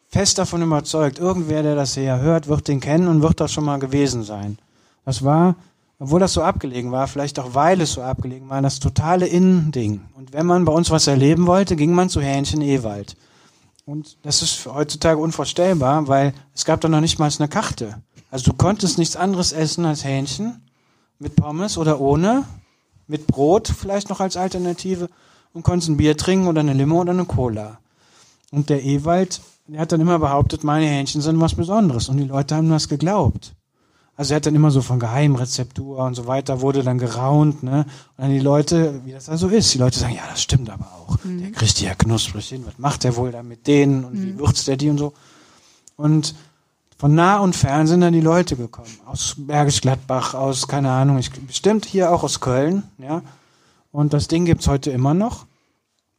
fest 0.10 0.38
davon 0.38 0.62
überzeugt, 0.62 1.18
irgendwer, 1.18 1.64
der 1.64 1.76
das 1.76 1.96
hier 1.96 2.20
hört, 2.20 2.48
wird 2.48 2.68
den 2.68 2.80
kennen 2.80 3.08
und 3.08 3.22
wird 3.22 3.40
da 3.40 3.48
schon 3.48 3.66
mal 3.66 3.80
gewesen 3.80 4.24
sein. 4.24 4.60
Das 5.06 5.24
war, 5.24 5.56
obwohl 6.00 6.20
das 6.20 6.34
so 6.34 6.42
abgelegen 6.42 6.92
war, 6.92 7.08
vielleicht 7.08 7.40
auch 7.40 7.54
weil 7.56 7.80
es 7.82 7.94
so 7.94 8.02
abgelegen 8.02 8.50
war, 8.50 8.62
das 8.62 8.80
totale 8.80 9.28
Innending. 9.28 10.02
Und 10.16 10.34
wenn 10.34 10.46
man 10.46 10.66
bei 10.66 10.74
uns 10.74 10.90
was 10.90 11.08
erleben 11.08 11.48
wollte, 11.48 11.76
ging 11.76 11.94
man 11.94 12.10
zu 12.10 12.22
Hähnchen 12.22 12.62
Ewald. 12.62 13.16
Und 13.86 14.18
das 14.24 14.42
ist 14.42 14.66
heutzutage 14.66 15.20
unvorstellbar, 15.20 16.08
weil 16.08 16.34
es 16.54 16.66
gab 16.66 16.82
da 16.82 16.88
noch 16.90 17.02
nicht 17.02 17.20
mal 17.20 17.32
eine 17.38 17.48
Karte. 17.48 18.02
Also 18.32 18.52
du 18.52 18.58
konntest 18.58 18.98
nichts 18.98 19.16
anderes 19.16 19.52
essen 19.52 19.86
als 19.86 20.04
Hähnchen 20.04 20.62
mit 21.20 21.36
Pommes 21.36 21.78
oder 21.78 22.00
ohne, 22.00 22.46
mit 23.08 23.28
Brot 23.28 23.68
vielleicht 23.68 24.10
noch 24.10 24.20
als 24.20 24.38
Alternative 24.38 25.10
und 25.54 25.64
konntest 25.64 25.90
ein 25.90 25.98
Bier 25.98 26.18
trinken 26.18 26.48
oder 26.48 26.62
eine 26.62 26.74
Limo 26.74 27.02
oder 27.02 27.12
eine 27.12 27.26
Cola. 27.26 27.80
Und 28.52 28.70
der 28.70 28.84
Ewald, 28.84 29.42
der 29.68 29.82
hat 29.82 29.92
dann 29.92 30.02
immer 30.02 30.20
behauptet, 30.20 30.64
meine 30.64 30.86
Hähnchen 30.86 31.22
sind 31.22 31.40
was 31.40 31.56
Besonderes 31.56 32.10
und 32.10 32.18
die 32.18 32.26
Leute 32.26 32.56
haben 32.56 32.70
das 32.70 32.90
geglaubt. 32.90 33.54
Also 34.16 34.34
er 34.34 34.36
hat 34.36 34.46
dann 34.46 34.54
immer 34.54 34.70
so 34.70 34.82
von 34.82 35.00
Geheimrezeptur 35.00 35.98
und 35.98 36.14
so 36.14 36.28
weiter, 36.28 36.62
wurde 36.62 36.84
dann 36.84 37.00
geraunt, 37.00 37.64
ne? 37.64 37.86
Und 38.16 38.24
dann 38.24 38.30
die 38.30 38.40
Leute, 38.40 39.02
wie 39.06 39.12
das 39.12 39.26
da 39.26 39.38
so 39.38 39.48
ist, 39.48 39.74
die 39.74 39.80
Leute 39.80 39.98
sagen, 39.98 40.14
ja, 40.14 40.22
das 40.30 40.42
stimmt 40.42 40.70
aber 40.70 40.86
auch. 40.86 41.18
Mhm. 41.24 41.42
Der 41.42 41.52
kriegt 41.52 41.80
die 41.80 41.86
ja 41.86 41.96
knusprig 41.96 42.48
hin, 42.50 42.64
was 42.66 42.78
macht 42.78 43.04
der 43.04 43.16
wohl 43.16 43.32
da 43.32 43.42
mit 43.42 43.66
denen 43.66 44.06
und 44.06 44.14
mhm. 44.14 44.24
wie 44.24 44.40
würzt 44.40 44.68
der 44.68 44.78
die 44.78 44.90
und 44.90 45.00
so. 45.00 45.14
Und 45.96 46.36
von 46.98 47.16
nah 47.16 47.40
und 47.40 47.56
fern 47.56 47.88
sind 47.88 48.02
dann 48.02 48.14
die 48.14 48.22
Leute 48.22 48.56
gekommen. 48.56 49.00
Aus 49.06 49.36
Bergisch 49.38 49.82
Gladbach, 49.82 50.36
aus, 50.36 50.68
keine 50.68 50.92
Ahnung, 50.92 51.18
ich, 51.18 51.32
bestimmt 51.32 51.86
hier 51.86 52.12
auch 52.12 52.24
aus 52.24 52.40
Köln, 52.40 52.84
ja. 53.00 53.24
Und 53.92 54.14
das 54.14 54.28
Ding 54.28 54.46
gibt's 54.46 54.68
heute 54.68 54.92
immer 54.92 55.14
noch. 55.14 55.46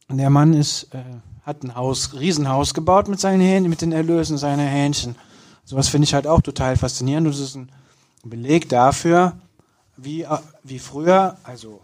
Und 0.07 0.17
der 0.17 0.29
Mann 0.29 0.53
ist, 0.53 0.93
äh, 0.93 0.99
hat 1.43 1.63
ein 1.63 1.75
Haus, 1.75 2.13
Riesenhaus 2.13 2.73
gebaut 2.73 3.07
mit 3.07 3.19
seinen 3.19 3.41
Hähnchen, 3.41 3.69
mit 3.69 3.81
den 3.81 3.91
Erlösen 3.91 4.37
seiner 4.37 4.63
Hähnchen. 4.63 5.15
Sowas 5.63 5.87
finde 5.87 6.05
ich 6.05 6.13
halt 6.13 6.27
auch 6.27 6.41
total 6.41 6.77
faszinierend. 6.77 7.27
Das 7.27 7.39
ist 7.39 7.55
ein 7.55 7.69
Beleg 8.29 8.69
dafür, 8.69 9.33
wie, 9.97 10.23
äh, 10.23 10.37
wie 10.63 10.79
früher, 10.79 11.37
also 11.43 11.81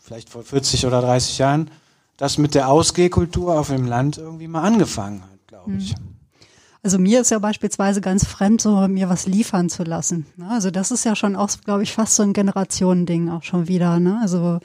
vielleicht 0.00 0.28
vor 0.28 0.42
40 0.42 0.86
oder 0.86 1.00
30 1.00 1.38
Jahren, 1.38 1.70
das 2.16 2.38
mit 2.38 2.54
der 2.54 2.68
Ausgehkultur 2.68 3.58
auf 3.58 3.68
dem 3.68 3.86
Land 3.86 4.18
irgendwie 4.18 4.48
mal 4.48 4.62
angefangen 4.62 5.22
hat, 5.22 5.46
glaube 5.46 5.72
ich. 5.72 5.96
Mhm. 5.96 6.14
Also 6.84 6.98
mir 6.98 7.22
ist 7.22 7.30
ja 7.30 7.38
beispielsweise 7.38 8.02
ganz 8.02 8.26
fremd, 8.26 8.60
so 8.60 8.86
mir 8.88 9.08
was 9.08 9.26
liefern 9.26 9.70
zu 9.70 9.84
lassen. 9.84 10.26
Ne? 10.36 10.50
Also 10.50 10.70
das 10.70 10.90
ist 10.90 11.04
ja 11.04 11.16
schon 11.16 11.34
auch, 11.34 11.48
glaube 11.64 11.82
ich, 11.82 11.94
fast 11.94 12.14
so 12.14 12.22
ein 12.22 12.34
Generationending 12.34 13.30
auch 13.30 13.42
schon 13.42 13.68
wieder. 13.68 13.98
Ne? 13.98 14.18
Also 14.20 14.60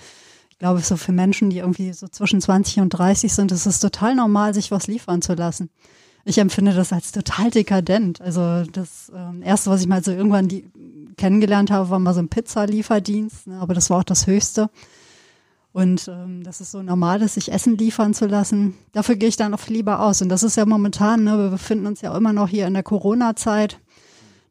ich 0.50 0.58
glaube, 0.60 0.82
so 0.82 0.98
für 0.98 1.14
Menschen, 1.14 1.50
die 1.50 1.60
irgendwie 1.60 1.94
so 1.94 2.10
zwischen 2.10 2.42
20 2.42 2.82
und 2.82 2.90
30 2.90 3.32
sind, 3.32 3.54
ist 3.54 3.66
es 3.66 3.80
total 3.80 4.16
normal, 4.16 4.54
sich 4.54 4.70
was 4.70 4.88
liefern 4.88 5.22
zu 5.22 5.34
lassen. 5.34 5.70
Ich 6.26 6.38
empfinde 6.38 6.74
das 6.74 6.92
als 6.92 7.14
total 7.14 7.52
dekadent. 7.52 8.20
Also 8.20 8.64
das 8.70 9.10
ähm, 9.16 9.42
erste, 9.42 9.70
was 9.70 9.80
ich 9.80 9.88
mal 9.88 10.04
so 10.04 10.12
irgendwann 10.12 10.50
die, 10.50 10.70
kennengelernt 11.20 11.70
habe, 11.70 11.92
war 11.92 12.00
mal 12.00 12.16
so 12.16 12.22
ein 12.22 12.30
Pizzalieferdienst, 12.30 13.48
ne? 13.48 13.60
aber 13.60 13.76
das 13.76 13.90
war 13.92 14.00
auch 14.00 14.04
das 14.04 14.26
Höchste. 14.26 14.70
Und 15.72 16.08
ähm, 16.08 16.44
das 16.44 16.62
ist 16.62 16.72
so 16.72 16.82
normal, 16.82 17.20
dass 17.20 17.36
sich 17.36 17.52
Essen 17.52 17.78
liefern 17.78 18.16
zu 18.16 18.26
lassen. 18.26 18.74
Dafür 18.92 19.16
gehe 19.16 19.30
ich 19.30 19.38
dann 19.38 19.54
auch 19.54 19.68
lieber 19.68 20.00
aus. 20.02 20.22
Und 20.22 20.30
das 20.30 20.42
ist 20.42 20.58
ja 20.58 20.66
momentan, 20.66 21.24
ne, 21.24 21.38
wir 21.38 21.50
befinden 21.50 21.86
uns 21.86 22.02
ja 22.02 22.16
immer 22.18 22.34
noch 22.34 22.50
hier 22.50 22.66
in 22.66 22.74
der 22.74 22.82
Corona-Zeit. 22.82 23.80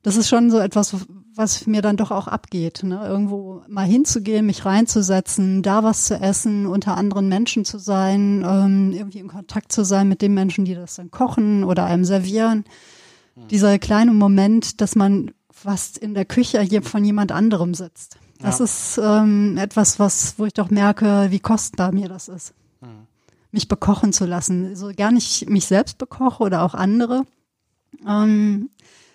Das 0.03 0.17
ist 0.17 0.29
schon 0.29 0.49
so 0.51 0.59
etwas, 0.59 0.95
was 1.35 1.67
mir 1.67 1.83
dann 1.83 1.97
doch 1.97 2.13
auch 2.13 2.29
abgeht. 2.29 2.83
Ne? 2.85 3.01
Irgendwo 3.05 3.63
mal 3.67 3.87
hinzugehen, 3.87 4.47
mich 4.47 4.65
reinzusetzen, 4.65 5.63
da 5.63 5.83
was 5.83 6.05
zu 6.05 6.15
essen, 6.21 6.67
unter 6.67 6.97
anderen 6.97 7.29
Menschen 7.29 7.65
zu 7.65 7.79
sein, 7.79 8.45
ähm, 8.47 8.93
irgendwie 8.93 9.19
in 9.19 9.29
Kontakt 9.29 9.73
zu 9.73 9.85
sein 9.85 10.09
mit 10.09 10.23
den 10.23 10.35
Menschen, 10.35 10.65
die 10.65 10.75
das 10.75 10.97
dann 10.97 11.11
kochen 11.11 11.65
oder 11.65 11.85
einem 11.85 12.05
servieren. 12.05 12.65
Mhm. 13.35 13.49
Dieser 13.49 13.79
kleine 13.81 14.13
Moment, 14.13 14.81
dass 14.81 14.95
man 14.95 15.33
fast 15.63 15.99
in 15.99 16.15
der 16.15 16.25
Küche 16.25 16.65
von 16.83 17.05
jemand 17.05 17.33
anderem 17.33 17.75
sitzt. 17.75 18.17
Das 18.41 18.59
ja. 18.59 18.65
ist 18.65 19.01
ähm, 19.03 19.57
etwas, 19.59 19.99
was, 19.99 20.39
wo 20.39 20.45
ich 20.47 20.55
doch 20.55 20.71
merke, 20.71 21.27
wie 21.31 21.41
kostbar 21.41 21.93
mir 21.93 22.09
das 22.09 22.29
ist. 22.29 22.55
Mhm. 22.81 23.07
Mich 23.51 23.67
bekochen 23.67 24.13
zu 24.13 24.27
lassen. 24.27 24.77
So 24.77 24.93
gar 24.95 25.11
nicht 25.11 25.49
mich 25.49 25.67
selbst 25.67 25.99
bekoche 25.99 26.45
oder 26.45 26.63
auch 26.63 26.75
andere. 26.75 27.25
Ähm, 28.07 28.71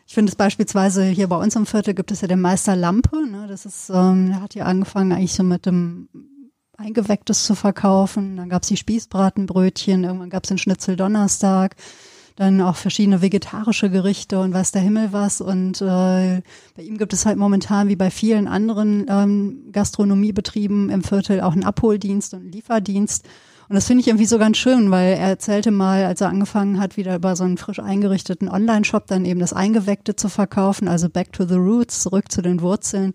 ich 0.05 0.13
finde 0.13 0.31
es 0.31 0.35
beispielsweise 0.35 1.05
hier 1.05 1.27
bei 1.27 1.37
uns 1.37 1.55
im 1.55 1.65
Viertel 1.65 1.93
gibt 1.93 2.11
es 2.11 2.21
ja 2.21 2.27
den 2.27 2.41
Meister 2.41 2.75
Lampe. 2.75 3.25
Ne? 3.25 3.47
Das 3.47 3.65
ist, 3.65 3.89
ähm, 3.89 4.29
der 4.29 4.41
hat 4.41 4.55
ja 4.55 4.65
angefangen 4.65 5.13
eigentlich 5.13 5.33
so 5.33 5.43
mit 5.43 5.65
dem 5.65 6.09
Eingewecktes 6.77 7.45
zu 7.45 7.55
verkaufen. 7.55 8.35
Dann 8.35 8.49
gab 8.49 8.63
es 8.63 8.67
die 8.67 8.77
Spießbratenbrötchen, 8.77 10.03
irgendwann 10.03 10.29
gab 10.29 10.43
es 10.43 10.49
den 10.49 10.57
Schnitzel 10.57 10.97
Donnerstag 10.97 11.77
dann 12.35 12.61
auch 12.61 12.75
verschiedene 12.75 13.21
vegetarische 13.21 13.89
Gerichte 13.89 14.39
und 14.39 14.53
weiß 14.53 14.71
der 14.71 14.81
Himmel 14.81 15.09
was. 15.11 15.41
Und 15.41 15.81
äh, 15.81 16.41
bei 16.75 16.83
ihm 16.83 16.97
gibt 16.97 17.13
es 17.13 17.25
halt 17.25 17.37
momentan 17.37 17.87
wie 17.87 17.95
bei 17.95 18.09
vielen 18.09 18.47
anderen 18.47 19.05
ähm, 19.07 19.71
Gastronomiebetrieben 19.71 20.89
im 20.89 21.03
Viertel 21.03 21.41
auch 21.41 21.53
einen 21.53 21.63
Abholdienst 21.63 22.33
und 22.33 22.41
einen 22.41 22.51
Lieferdienst. 22.51 23.25
Und 23.69 23.75
das 23.75 23.87
finde 23.87 24.01
ich 24.01 24.07
irgendwie 24.07 24.25
so 24.25 24.37
ganz 24.37 24.57
schön, 24.57 24.91
weil 24.91 25.13
er 25.13 25.29
erzählte 25.29 25.71
mal, 25.71 26.05
als 26.05 26.21
er 26.21 26.29
angefangen 26.29 26.79
hat, 26.79 26.97
wieder 26.97 27.15
über 27.15 27.35
so 27.35 27.43
einen 27.43 27.57
frisch 27.57 27.79
eingerichteten 27.79 28.49
Online-Shop 28.49 29.07
dann 29.07 29.25
eben 29.25 29.39
das 29.39 29.53
Eingeweckte 29.53 30.15
zu 30.15 30.27
verkaufen, 30.27 30.87
also 30.87 31.09
back 31.09 31.31
to 31.31 31.45
the 31.45 31.55
roots, 31.55 32.01
zurück 32.01 32.31
zu 32.31 32.41
den 32.41 32.61
Wurzeln 32.61 33.13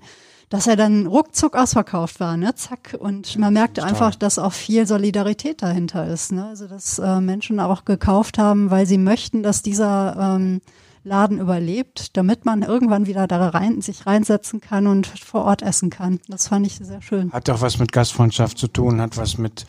dass 0.49 0.67
er 0.67 0.77
dann 0.77 1.07
ruckzuck 1.07 1.57
ausverkauft 1.57 2.21
war, 2.21 2.37
ne? 2.37 2.55
Zack. 2.55 2.97
Und 2.99 3.37
man 3.39 3.53
merkte 3.53 3.85
einfach, 3.85 4.15
dass 4.15 4.39
auch 4.39 4.53
viel 4.53 4.87
Solidarität 4.87 5.63
dahinter 5.63 6.07
ist. 6.07 6.33
Ne? 6.33 6.47
Also 6.47 6.67
dass 6.67 6.99
äh, 6.99 7.21
Menschen 7.21 7.61
auch 7.61 7.85
gekauft 7.85 8.39
haben, 8.39 8.71
weil 8.71 8.87
sie 8.87 8.99
möchten, 8.99 9.43
dass 9.43 9.63
dieser 9.63 10.17
ähm, 10.37 10.61
Laden 11.05 11.39
überlebt, 11.39 12.17
damit 12.17 12.45
man 12.45 12.63
irgendwann 12.63 13.07
wieder 13.07 13.27
da 13.27 13.49
rein, 13.49 13.81
sich 13.81 14.07
reinsetzen 14.07 14.61
kann 14.61 14.87
und 14.87 15.07
vor 15.07 15.45
Ort 15.45 15.63
essen 15.63 15.91
kann. 15.91 16.21
Das 16.29 16.49
fand 16.49 16.67
ich 16.67 16.77
sehr 16.77 17.03
schön. 17.03 17.33
Hat 17.33 17.49
doch 17.49 17.61
was 17.61 17.79
mit 17.79 17.93
Gastfreundschaft 17.93 18.59
zu 18.59 18.69
tun, 18.69 19.01
hat 19.01 19.17
was 19.17 19.39
mit 19.39 19.67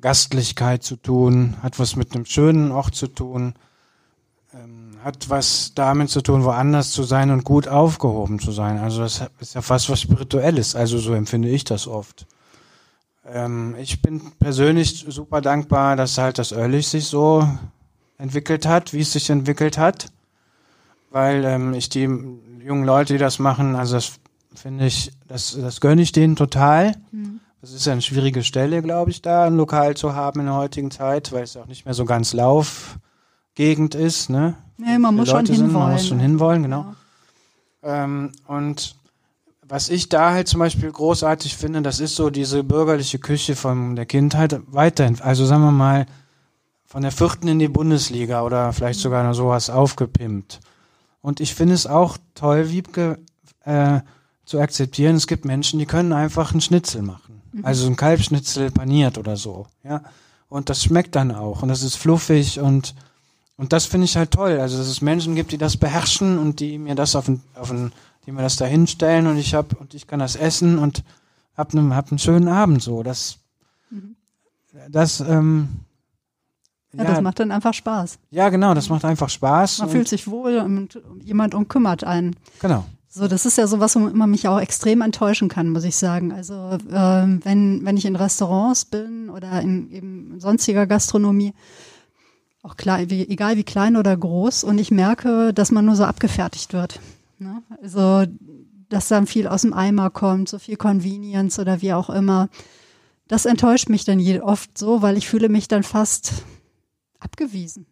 Gastlichkeit 0.00 0.82
zu 0.82 0.96
tun, 0.96 1.56
hat 1.62 1.78
was 1.78 1.96
mit 1.96 2.14
einem 2.14 2.24
schönen 2.24 2.70
Ort 2.70 2.94
zu 2.94 3.08
tun. 3.08 3.54
Hat 5.08 5.30
was 5.30 5.72
damit 5.74 6.10
zu 6.10 6.20
tun, 6.20 6.44
woanders 6.44 6.90
zu 6.90 7.02
sein 7.02 7.30
und 7.30 7.42
gut 7.42 7.66
aufgehoben 7.66 8.40
zu 8.40 8.52
sein. 8.52 8.76
Also 8.76 9.00
das 9.00 9.24
ist 9.40 9.54
ja 9.54 9.62
fast 9.62 9.88
was 9.88 10.02
Spirituelles. 10.02 10.76
Also 10.76 10.98
so 10.98 11.14
empfinde 11.14 11.48
ich 11.48 11.64
das 11.64 11.86
oft. 11.88 12.26
Ähm, 13.26 13.74
ich 13.78 14.02
bin 14.02 14.20
persönlich 14.38 15.06
super 15.08 15.40
dankbar, 15.40 15.96
dass 15.96 16.18
halt 16.18 16.36
das 16.36 16.52
Örlich 16.52 16.88
sich 16.88 17.06
so 17.06 17.48
entwickelt 18.18 18.66
hat, 18.66 18.92
wie 18.92 19.00
es 19.00 19.14
sich 19.14 19.30
entwickelt 19.30 19.78
hat. 19.78 20.12
Weil 21.08 21.42
ähm, 21.46 21.72
ich 21.72 21.88
die 21.88 22.02
jungen 22.02 22.84
Leute, 22.84 23.14
die 23.14 23.18
das 23.18 23.38
machen, 23.38 23.76
also 23.76 23.94
das 23.94 24.20
finde 24.54 24.84
ich, 24.84 25.12
das, 25.26 25.56
das 25.58 25.80
gönne 25.80 26.02
ich 26.02 26.12
denen 26.12 26.36
total. 26.36 26.96
Mhm. 27.12 27.40
Das 27.62 27.72
ist 27.72 27.86
ja 27.86 27.92
eine 27.92 28.02
schwierige 28.02 28.44
Stelle, 28.44 28.82
glaube 28.82 29.10
ich, 29.10 29.22
da 29.22 29.46
ein 29.46 29.56
Lokal 29.56 29.96
zu 29.96 30.14
haben 30.14 30.40
in 30.40 30.46
der 30.46 30.54
heutigen 30.56 30.90
Zeit, 30.90 31.32
weil 31.32 31.44
es 31.44 31.56
auch 31.56 31.66
nicht 31.66 31.86
mehr 31.86 31.94
so 31.94 32.04
ganz 32.04 32.34
Lauf 32.34 32.98
Gegend 33.58 33.96
ist, 33.96 34.30
ne? 34.30 34.54
Nee, 34.76 34.98
man 34.98 35.16
muss 35.16 35.30
schon 35.30 35.44
hinwollen. 35.44 35.72
Man 35.72 35.92
muss 35.92 36.06
schon 36.06 36.20
hinwollen, 36.20 36.62
genau. 36.62 36.94
Ja. 37.82 38.04
Ähm, 38.04 38.30
und 38.46 38.94
was 39.66 39.88
ich 39.88 40.08
da 40.08 40.30
halt 40.30 40.46
zum 40.46 40.60
Beispiel 40.60 40.92
großartig 40.92 41.56
finde, 41.56 41.82
das 41.82 41.98
ist 41.98 42.14
so 42.14 42.30
diese 42.30 42.62
bürgerliche 42.62 43.18
Küche 43.18 43.56
von 43.56 43.96
der 43.96 44.06
Kindheit 44.06 44.60
weiterhin. 44.68 45.20
Also 45.20 45.44
sagen 45.44 45.62
wir 45.62 45.72
mal, 45.72 46.06
von 46.86 47.02
der 47.02 47.10
vierten 47.10 47.48
in 47.48 47.58
die 47.58 47.66
Bundesliga 47.66 48.42
oder 48.42 48.72
vielleicht 48.72 49.00
sogar 49.00 49.24
noch 49.24 49.34
sowas 49.34 49.70
aufgepimpt. 49.70 50.60
Und 51.20 51.40
ich 51.40 51.52
finde 51.52 51.74
es 51.74 51.88
auch 51.88 52.16
toll, 52.36 52.70
Wiebke, 52.70 53.18
äh, 53.64 54.02
zu 54.44 54.60
akzeptieren, 54.60 55.16
es 55.16 55.26
gibt 55.26 55.44
Menschen, 55.44 55.80
die 55.80 55.86
können 55.86 56.12
einfach 56.12 56.52
einen 56.52 56.60
Schnitzel 56.60 57.02
machen. 57.02 57.42
Mhm. 57.50 57.64
Also 57.64 57.88
ein 57.88 57.96
Kalbschnitzel 57.96 58.70
paniert 58.70 59.18
oder 59.18 59.36
so, 59.36 59.66
ja. 59.82 60.02
Und 60.48 60.70
das 60.70 60.84
schmeckt 60.84 61.16
dann 61.16 61.32
auch 61.32 61.62
und 61.62 61.68
das 61.68 61.82
ist 61.82 61.96
fluffig 61.96 62.60
und 62.60 62.94
und 63.58 63.72
das 63.72 63.84
finde 63.84 64.06
ich 64.06 64.16
halt 64.16 64.30
toll. 64.30 64.58
Also 64.60 64.78
dass 64.78 64.86
es 64.86 65.02
Menschen 65.02 65.34
gibt, 65.34 65.52
die 65.52 65.58
das 65.58 65.76
beherrschen 65.76 66.38
und 66.38 66.60
die 66.60 66.78
mir 66.78 66.94
das 66.94 67.14
auf 67.14 67.28
ein, 67.28 67.42
auf 67.54 67.70
ein 67.70 67.92
die 68.24 68.32
mir 68.32 68.42
das 68.42 68.56
da 68.56 68.64
hinstellen 68.64 69.26
und 69.26 69.36
ich 69.36 69.54
hab 69.54 69.78
und 69.80 69.94
ich 69.94 70.06
kann 70.06 70.20
das 70.20 70.36
essen 70.36 70.78
und 70.78 71.02
hab 71.56 71.74
einen 71.74 71.94
hab 71.94 72.10
einen 72.10 72.18
schönen 72.18 72.48
Abend 72.48 72.82
so. 72.82 73.02
Das 73.02 73.38
mhm. 73.90 74.16
das 74.88 75.20
ähm, 75.20 75.68
ja, 76.92 77.04
ja, 77.04 77.10
das 77.10 77.20
macht 77.20 77.40
dann 77.40 77.50
einfach 77.50 77.74
Spaß. 77.74 78.18
Ja, 78.30 78.48
genau, 78.48 78.74
das 78.74 78.88
macht 78.88 79.04
einfach 79.04 79.28
Spaß. 79.28 79.80
Man 79.80 79.90
fühlt 79.90 80.08
sich 80.08 80.26
wohl 80.28 80.58
und 80.58 81.00
jemand 81.22 81.54
umkümmert 81.54 82.04
einen. 82.04 82.36
Genau. 82.60 82.84
So, 83.08 83.26
das 83.26 83.44
ist 83.44 83.58
ja 83.58 83.66
so 83.66 83.80
was, 83.80 83.96
wo 83.96 84.00
man 84.00 84.30
mich 84.30 84.46
auch 84.46 84.60
extrem 84.60 85.00
enttäuschen 85.00 85.48
kann, 85.48 85.70
muss 85.70 85.84
ich 85.84 85.96
sagen. 85.96 86.32
Also 86.32 86.78
ähm, 86.92 87.40
wenn 87.44 87.84
wenn 87.84 87.96
ich 87.96 88.04
in 88.04 88.14
Restaurants 88.14 88.84
bin 88.84 89.30
oder 89.30 89.60
in 89.60 89.90
eben 89.90 90.40
sonstiger 90.40 90.86
Gastronomie, 90.86 91.54
auch 92.62 92.76
klein, 92.76 93.10
wie, 93.10 93.28
egal 93.28 93.56
wie 93.56 93.64
klein 93.64 93.96
oder 93.96 94.16
groß, 94.16 94.64
und 94.64 94.78
ich 94.78 94.90
merke, 94.90 95.52
dass 95.54 95.70
man 95.70 95.84
nur 95.84 95.96
so 95.96 96.04
abgefertigt 96.04 96.72
wird. 96.72 97.00
Ne? 97.38 97.62
Also 97.82 98.24
dass 98.88 99.08
dann 99.08 99.26
viel 99.26 99.46
aus 99.46 99.62
dem 99.62 99.74
Eimer 99.74 100.10
kommt, 100.10 100.48
so 100.48 100.58
viel 100.58 100.76
Convenience 100.76 101.58
oder 101.58 101.82
wie 101.82 101.92
auch 101.92 102.10
immer. 102.10 102.48
Das 103.26 103.44
enttäuscht 103.44 103.90
mich 103.90 104.04
dann 104.04 104.20
oft 104.40 104.78
so, 104.78 105.02
weil 105.02 105.18
ich 105.18 105.28
fühle 105.28 105.48
mich 105.48 105.68
dann 105.68 105.82
fast 105.82 106.44
abgewiesen. 107.18 107.86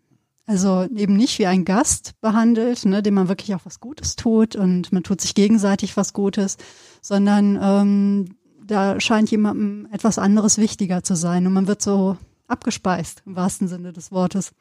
Also 0.46 0.86
eben 0.94 1.16
nicht 1.16 1.38
wie 1.38 1.46
ein 1.46 1.64
Gast 1.64 2.12
behandelt, 2.20 2.84
ne, 2.84 3.02
dem 3.02 3.14
man 3.14 3.28
wirklich 3.28 3.54
auch 3.54 3.66
was 3.66 3.80
Gutes 3.80 4.14
tut 4.14 4.54
und 4.54 4.92
man 4.92 5.02
tut 5.02 5.20
sich 5.20 5.34
gegenseitig 5.34 5.96
was 5.96 6.12
Gutes, 6.12 6.56
sondern 7.02 7.58
ähm, 7.60 8.36
da 8.64 9.00
scheint 9.00 9.30
jemandem 9.30 9.88
etwas 9.90 10.18
anderes 10.18 10.58
wichtiger 10.58 11.02
zu 11.02 11.16
sein 11.16 11.46
und 11.46 11.52
man 11.52 11.66
wird 11.66 11.82
so 11.82 12.16
abgespeist 12.48 13.22
im 13.26 13.36
wahrsten 13.36 13.68
Sinne 13.68 13.92
des 13.92 14.12
Wortes. 14.12 14.52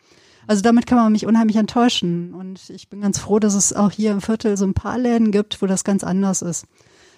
Also 0.47 0.61
damit 0.61 0.85
kann 0.85 0.97
man 0.97 1.11
mich 1.11 1.25
unheimlich 1.25 1.55
enttäuschen 1.55 2.33
und 2.33 2.69
ich 2.69 2.89
bin 2.89 3.01
ganz 3.01 3.19
froh, 3.19 3.39
dass 3.39 3.55
es 3.55 3.73
auch 3.73 3.91
hier 3.91 4.11
im 4.11 4.21
Viertel 4.21 4.57
so 4.57 4.65
ein 4.65 4.73
paar 4.73 4.97
Läden 4.97 5.31
gibt, 5.31 5.61
wo 5.61 5.65
das 5.65 5.83
ganz 5.83 6.03
anders 6.03 6.41
ist. 6.41 6.65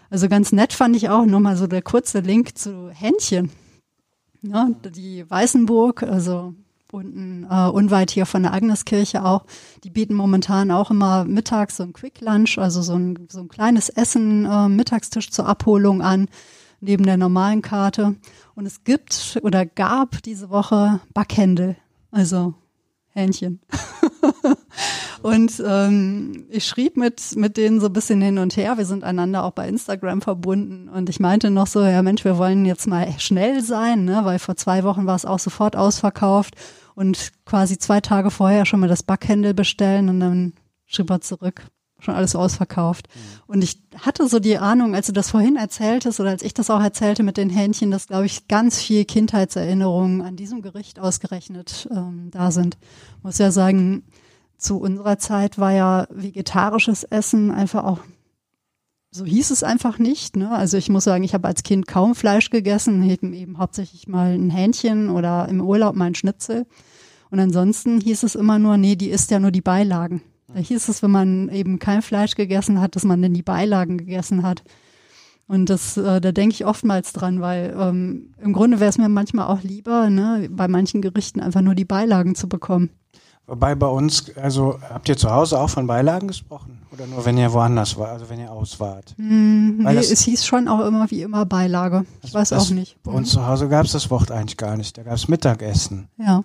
Also 0.09 0.29
ganz 0.29 0.51
nett 0.51 0.71
fand 0.71 0.95
ich 0.95 1.09
auch 1.09 1.25
nochmal 1.25 1.57
so 1.57 1.67
der 1.67 1.81
kurze 1.81 2.21
Link 2.21 2.57
zu 2.57 2.89
Händchen. 2.89 3.51
Ja, 4.41 4.69
die 4.95 5.29
Weißenburg, 5.29 6.03
also 6.03 6.53
unten 6.91 7.45
äh, 7.49 7.67
unweit 7.67 8.11
hier 8.11 8.25
von 8.25 8.43
der 8.43 8.53
Agneskirche 8.53 9.25
auch. 9.25 9.45
Die 9.83 9.89
bieten 9.89 10.13
momentan 10.13 10.71
auch 10.71 10.91
immer 10.91 11.25
mittags 11.25 11.77
so 11.77 11.83
ein 11.83 11.93
Quick 11.93 12.21
Lunch, 12.21 12.57
also 12.57 12.81
so 12.81 12.95
ein, 12.95 13.27
so 13.29 13.39
ein 13.39 13.49
kleines 13.49 13.89
Essen, 13.89 14.45
äh, 14.45 14.69
Mittagstisch 14.69 15.29
zur 15.31 15.47
Abholung 15.47 16.01
an, 16.01 16.27
neben 16.79 17.05
der 17.05 17.17
normalen 17.17 17.61
Karte. 17.61 18.15
Und 18.57 18.65
es 18.65 18.83
gibt 18.83 19.37
oder 19.43 19.67
gab 19.67 20.23
diese 20.23 20.49
Woche 20.49 20.99
Backhändel, 21.13 21.75
also 22.09 22.55
Hähnchen. 23.09 23.61
und 25.21 25.61
ähm, 25.63 26.47
ich 26.49 26.65
schrieb 26.65 26.97
mit, 26.97 27.35
mit 27.35 27.55
denen 27.55 27.79
so 27.79 27.85
ein 27.85 27.93
bisschen 27.93 28.19
hin 28.19 28.39
und 28.39 28.57
her. 28.57 28.79
Wir 28.79 28.85
sind 28.85 29.03
einander 29.03 29.43
auch 29.43 29.51
bei 29.51 29.69
Instagram 29.69 30.23
verbunden. 30.23 30.89
Und 30.89 31.07
ich 31.07 31.19
meinte 31.19 31.51
noch 31.51 31.67
so, 31.67 31.83
ja 31.83 32.01
Mensch, 32.01 32.25
wir 32.25 32.39
wollen 32.39 32.65
jetzt 32.65 32.87
mal 32.87 33.07
schnell 33.19 33.61
sein, 33.61 34.05
ne? 34.05 34.21
weil 34.23 34.39
vor 34.39 34.55
zwei 34.55 34.83
Wochen 34.83 35.05
war 35.05 35.15
es 35.15 35.25
auch 35.25 35.37
sofort 35.37 35.75
ausverkauft. 35.75 36.55
Und 36.95 37.33
quasi 37.45 37.77
zwei 37.77 38.01
Tage 38.01 38.31
vorher 38.31 38.65
schon 38.65 38.79
mal 38.79 38.89
das 38.89 39.03
Backhändel 39.03 39.53
bestellen 39.53 40.09
und 40.09 40.19
dann 40.19 40.53
schrieb 40.87 41.11
er 41.11 41.21
zurück 41.21 41.67
schon 41.99 42.15
alles 42.15 42.35
ausverkauft. 42.35 43.07
Mhm. 43.07 43.19
Und 43.47 43.63
ich 43.63 43.81
hatte 43.97 44.27
so 44.27 44.39
die 44.39 44.57
Ahnung, 44.57 44.95
als 44.95 45.07
du 45.07 45.13
das 45.13 45.31
vorhin 45.31 45.55
erzähltest 45.55 46.19
oder 46.19 46.29
als 46.29 46.43
ich 46.43 46.53
das 46.53 46.69
auch 46.69 46.81
erzählte 46.81 47.23
mit 47.23 47.37
den 47.37 47.49
Hähnchen, 47.49 47.91
dass, 47.91 48.07
glaube 48.07 48.25
ich, 48.25 48.47
ganz 48.47 48.79
viel 48.79 49.05
Kindheitserinnerungen 49.05 50.21
an 50.21 50.35
diesem 50.35 50.61
Gericht 50.61 50.99
ausgerechnet 50.99 51.87
ähm, 51.91 52.29
da 52.31 52.51
sind. 52.51 52.77
Ich 53.17 53.23
muss 53.23 53.37
ja 53.37 53.51
sagen, 53.51 54.03
zu 54.57 54.79
unserer 54.79 55.17
Zeit 55.17 55.57
war 55.57 55.71
ja 55.71 56.07
vegetarisches 56.09 57.03
Essen 57.03 57.51
einfach 57.51 57.83
auch 57.83 57.99
so 59.09 59.25
hieß 59.25 59.51
es 59.51 59.63
einfach 59.63 59.99
nicht. 59.99 60.35
Ne? 60.35 60.51
Also 60.51 60.77
ich 60.77 60.89
muss 60.89 61.05
sagen, 61.05 61.23
ich 61.23 61.33
habe 61.33 61.47
als 61.47 61.63
Kind 61.63 61.87
kaum 61.87 62.13
Fleisch 62.13 62.49
gegessen, 62.49 63.03
eben, 63.09 63.33
eben 63.33 63.57
hauptsächlich 63.57 64.07
mal 64.07 64.33
ein 64.33 64.49
Hähnchen 64.49 65.09
oder 65.09 65.47
im 65.49 65.61
Urlaub 65.61 65.95
mal 65.95 66.05
ein 66.05 66.15
Schnitzel. 66.15 66.65
Und 67.29 67.39
ansonsten 67.39 67.99
hieß 67.99 68.23
es 68.23 68.35
immer 68.35 68.59
nur, 68.59 68.77
nee, 68.77 68.95
die 68.95 69.09
isst 69.09 69.31
ja 69.31 69.39
nur 69.39 69.51
die 69.51 69.61
Beilagen. 69.61 70.21
Da 70.53 70.59
hieß 70.59 70.87
es, 70.87 71.03
wenn 71.03 71.11
man 71.11 71.49
eben 71.49 71.79
kein 71.79 72.01
Fleisch 72.01 72.35
gegessen 72.35 72.79
hat, 72.79 72.95
dass 72.95 73.03
man 73.03 73.21
denn 73.21 73.33
die 73.33 73.43
Beilagen 73.43 73.97
gegessen 73.97 74.43
hat. 74.43 74.63
Und 75.47 75.69
das, 75.69 75.95
äh, 75.97 76.19
da 76.19 76.31
denke 76.31 76.53
ich 76.53 76.65
oftmals 76.65 77.13
dran, 77.13 77.39
weil 77.41 77.75
ähm, 77.79 78.33
im 78.41 78.53
Grunde 78.53 78.79
wäre 78.79 78.89
es 78.89 78.97
mir 78.97 79.07
manchmal 79.07 79.47
auch 79.47 79.63
lieber, 79.63 80.09
ne, 80.09 80.49
bei 80.51 80.67
manchen 80.67 81.01
Gerichten 81.01 81.39
einfach 81.39 81.61
nur 81.61 81.75
die 81.75 81.85
Beilagen 81.85 82.35
zu 82.35 82.49
bekommen. 82.49 82.89
Wobei 83.45 83.75
bei 83.75 83.87
uns, 83.87 84.35
also 84.35 84.77
habt 84.89 85.07
ihr 85.07 85.15
zu 85.15 85.31
Hause 85.31 85.57
auch 85.57 85.69
von 85.69 85.87
Beilagen 85.87 86.27
gesprochen? 86.27 86.81
Oder 86.91 87.07
nur 87.07 87.23
wenn 87.25 87.37
ihr 87.37 87.53
woanders 87.53 87.97
war, 87.97 88.09
also 88.09 88.29
wenn 88.29 88.41
ihr 88.41 88.51
aus 88.51 88.77
wart? 88.81 89.15
Mm, 89.17 89.83
nee, 89.83 89.95
es 89.95 90.21
hieß 90.21 90.45
schon 90.45 90.67
auch 90.67 90.85
immer 90.85 91.09
wie 91.11 91.21
immer 91.21 91.45
Beilage. 91.45 92.05
Ich 92.23 92.33
weiß 92.33 92.49
das, 92.49 92.67
auch 92.67 92.73
nicht. 92.73 93.01
Bei 93.03 93.11
uns 93.11 93.29
mhm. 93.29 93.39
zu 93.39 93.47
Hause 93.47 93.69
gab 93.69 93.85
es 93.85 93.93
das 93.93 94.09
Wort 94.09 94.31
eigentlich 94.31 94.57
gar 94.57 94.75
nicht. 94.75 94.97
Da 94.97 95.03
gab 95.03 95.13
es 95.13 95.29
Mittagessen. 95.29 96.09
Ja. 96.17 96.43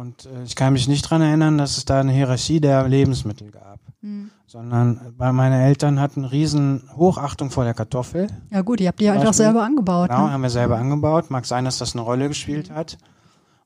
Und 0.00 0.24
äh, 0.24 0.44
ich 0.44 0.56
kann 0.56 0.72
mich 0.72 0.88
nicht 0.88 1.02
dran 1.02 1.20
erinnern, 1.20 1.58
dass 1.58 1.76
es 1.76 1.84
da 1.84 2.00
eine 2.00 2.12
Hierarchie 2.12 2.58
der 2.58 2.88
Lebensmittel 2.88 3.50
gab. 3.50 3.80
Mhm. 4.00 4.30
Sondern 4.46 5.14
bei 5.18 5.30
meine 5.30 5.62
Eltern 5.62 6.00
hatten 6.00 6.24
riesen 6.24 6.88
Hochachtung 6.96 7.50
vor 7.50 7.64
der 7.64 7.74
Kartoffel. 7.74 8.28
Ja 8.50 8.62
gut, 8.62 8.80
die 8.80 8.88
habt 8.88 9.02
ihr 9.02 9.12
halt 9.12 9.26
auch 9.26 9.34
selber 9.34 9.62
angebaut. 9.62 10.08
Genau, 10.08 10.26
ne? 10.26 10.32
haben 10.32 10.42
wir 10.42 10.48
selber 10.48 10.78
angebaut. 10.78 11.30
Mag 11.30 11.44
sein, 11.44 11.66
dass 11.66 11.76
das 11.76 11.94
eine 11.94 12.00
Rolle 12.00 12.28
gespielt 12.28 12.70
hat. 12.70 12.96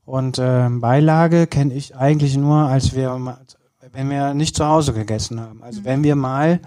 Und 0.04 0.38
äh, 0.38 0.68
Beilage 0.68 1.46
kenne 1.46 1.72
ich 1.72 1.96
eigentlich 1.96 2.36
nur, 2.36 2.66
als 2.66 2.96
wir, 2.96 3.38
wenn 3.92 4.10
wir 4.10 4.34
nicht 4.34 4.56
zu 4.56 4.66
Hause 4.66 4.92
gegessen 4.92 5.40
haben. 5.40 5.62
Also 5.62 5.82
mhm. 5.82 5.84
wenn 5.84 6.02
wir 6.02 6.16
mal, 6.16 6.58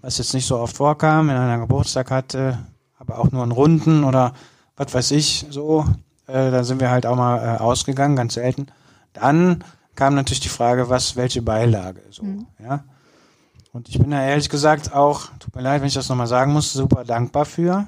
was 0.00 0.18
jetzt 0.18 0.32
nicht 0.32 0.46
so 0.46 0.58
oft 0.58 0.76
vorkam, 0.76 1.28
in 1.28 1.36
einer 1.36 1.58
Geburtstag 1.58 2.12
hatte, 2.12 2.56
aber 3.00 3.18
auch 3.18 3.32
nur 3.32 3.42
einen 3.42 3.52
Runden 3.52 4.04
oder 4.04 4.32
was 4.76 4.94
weiß 4.94 5.10
ich, 5.10 5.44
so, 5.50 5.84
äh, 6.28 6.52
da 6.52 6.62
sind 6.62 6.80
wir 6.80 6.92
halt 6.92 7.04
auch 7.04 7.16
mal 7.16 7.56
äh, 7.56 7.58
ausgegangen, 7.58 8.14
ganz 8.14 8.34
selten. 8.34 8.68
Dann 9.12 9.64
kam 9.94 10.14
natürlich 10.14 10.40
die 10.40 10.48
Frage, 10.48 10.88
was, 10.88 11.16
welche 11.16 11.42
Beilage, 11.42 12.02
so, 12.10 12.22
mhm. 12.22 12.46
ja. 12.62 12.84
Und 13.72 13.88
ich 13.88 13.98
bin 13.98 14.10
da 14.10 14.22
ehrlich 14.22 14.48
gesagt 14.48 14.94
auch, 14.94 15.28
tut 15.38 15.54
mir 15.54 15.62
leid, 15.62 15.82
wenn 15.82 15.88
ich 15.88 15.94
das 15.94 16.08
nochmal 16.08 16.26
sagen 16.26 16.52
muss, 16.52 16.72
super 16.72 17.04
dankbar 17.04 17.44
für. 17.44 17.86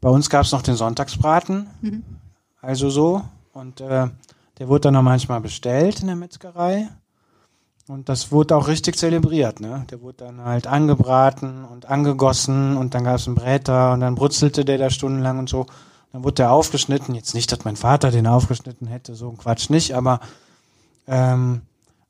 Bei 0.00 0.08
uns 0.08 0.30
gab 0.30 0.44
es 0.44 0.52
noch 0.52 0.62
den 0.62 0.76
Sonntagsbraten, 0.76 1.66
mhm. 1.80 2.04
also 2.60 2.88
so. 2.90 3.22
Und 3.52 3.80
äh, 3.80 4.08
der 4.58 4.68
wurde 4.68 4.82
dann 4.82 4.96
auch 4.96 5.02
manchmal 5.02 5.40
bestellt 5.40 6.00
in 6.00 6.06
der 6.06 6.16
Metzgerei. 6.16 6.88
Und 7.88 8.08
das 8.08 8.30
wurde 8.30 8.54
auch 8.54 8.68
richtig 8.68 8.96
zelebriert, 8.96 9.60
ne? 9.60 9.84
Der 9.90 10.00
wurde 10.00 10.18
dann 10.18 10.44
halt 10.44 10.68
angebraten 10.68 11.64
und 11.64 11.86
angegossen 11.86 12.76
und 12.76 12.94
dann 12.94 13.02
gab 13.02 13.16
es 13.16 13.26
einen 13.26 13.34
Bräter 13.34 13.94
und 13.94 14.00
dann 14.00 14.14
brutzelte 14.14 14.64
der 14.64 14.78
da 14.78 14.90
stundenlang 14.90 15.40
und 15.40 15.48
so. 15.48 15.66
Dann 16.12 16.24
wurde 16.24 16.36
der 16.36 16.52
aufgeschnitten. 16.52 17.14
Jetzt 17.14 17.34
nicht, 17.34 17.50
dass 17.52 17.64
mein 17.64 17.76
Vater 17.76 18.10
den 18.10 18.26
aufgeschnitten 18.26 18.86
hätte, 18.86 19.14
so 19.14 19.30
ein 19.30 19.38
Quatsch 19.38 19.70
nicht, 19.70 19.94
aber 19.94 20.20
ähm, 21.06 21.62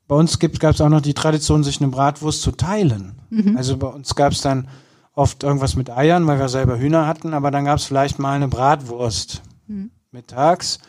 bei 0.07 0.15
uns 0.15 0.39
gab 0.39 0.73
es 0.73 0.81
auch 0.81 0.89
noch 0.89 1.01
die 1.01 1.13
Tradition, 1.13 1.63
sich 1.63 1.79
eine 1.79 1.89
Bratwurst 1.89 2.41
zu 2.41 2.51
teilen. 2.51 3.15
Mhm. 3.29 3.55
Also 3.55 3.77
bei 3.77 3.87
uns 3.87 4.13
gab 4.15 4.33
es 4.33 4.41
dann 4.41 4.67
oft 5.13 5.43
irgendwas 5.43 5.75
mit 5.75 5.89
Eiern, 5.89 6.27
weil 6.27 6.39
wir 6.39 6.49
selber 6.49 6.77
Hühner 6.77 7.07
hatten, 7.07 7.33
aber 7.33 7.51
dann 7.51 7.65
gab 7.65 7.77
es 7.77 7.85
vielleicht 7.85 8.19
mal 8.19 8.35
eine 8.35 8.47
Bratwurst 8.47 9.41
mhm. 9.67 9.91
mittags. 10.11 10.79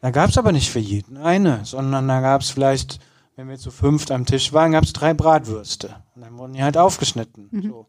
Da 0.00 0.10
gab 0.10 0.30
es 0.30 0.38
aber 0.38 0.50
nicht 0.50 0.70
für 0.70 0.80
jeden 0.80 1.16
eine, 1.16 1.64
sondern 1.64 2.08
da 2.08 2.20
gab 2.20 2.40
es 2.40 2.50
vielleicht, 2.50 2.98
wenn 3.36 3.48
wir 3.48 3.56
zu 3.56 3.70
fünft 3.70 4.10
am 4.10 4.26
Tisch 4.26 4.52
waren, 4.52 4.72
gab 4.72 4.82
es 4.82 4.92
drei 4.92 5.14
Bratwürste. 5.14 5.90
Und 6.16 6.22
dann 6.22 6.36
wurden 6.36 6.54
die 6.54 6.62
halt 6.62 6.76
aufgeschnitten. 6.76 7.48
Mhm. 7.52 7.62
So. 7.62 7.86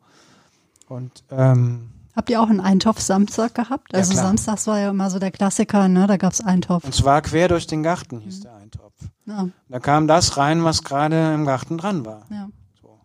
Und 0.89 1.23
ähm, 1.31 1.89
Habt 2.15 2.29
ihr 2.29 2.41
auch 2.41 2.49
einen 2.49 2.59
Eintopf-Samstag 2.59 3.55
gehabt? 3.55 3.95
Also 3.95 4.13
ja, 4.13 4.21
Samstags 4.21 4.67
war 4.67 4.79
ja 4.79 4.91
immer 4.91 5.09
so 5.09 5.17
der 5.17 5.31
Klassiker, 5.31 5.87
ne? 5.87 6.05
Da 6.05 6.17
gab's 6.17 6.41
Eintopf. 6.41 6.83
Und 6.83 6.93
zwar 6.93 7.21
quer 7.23 7.47
durch 7.47 7.65
den 7.65 7.81
Garten 7.81 8.19
hieß 8.19 8.39
mhm. 8.39 8.43
der 8.43 8.55
Eintopf. 8.55 8.93
Ja. 9.25 9.49
Da 9.69 9.79
kam 9.79 10.07
das 10.07 10.37
rein, 10.37 10.63
was 10.63 10.83
gerade 10.83 11.33
im 11.33 11.45
Garten 11.45 11.77
dran 11.77 12.05
war. 12.05 12.25
Ja. 12.29 12.49
So. 12.79 12.99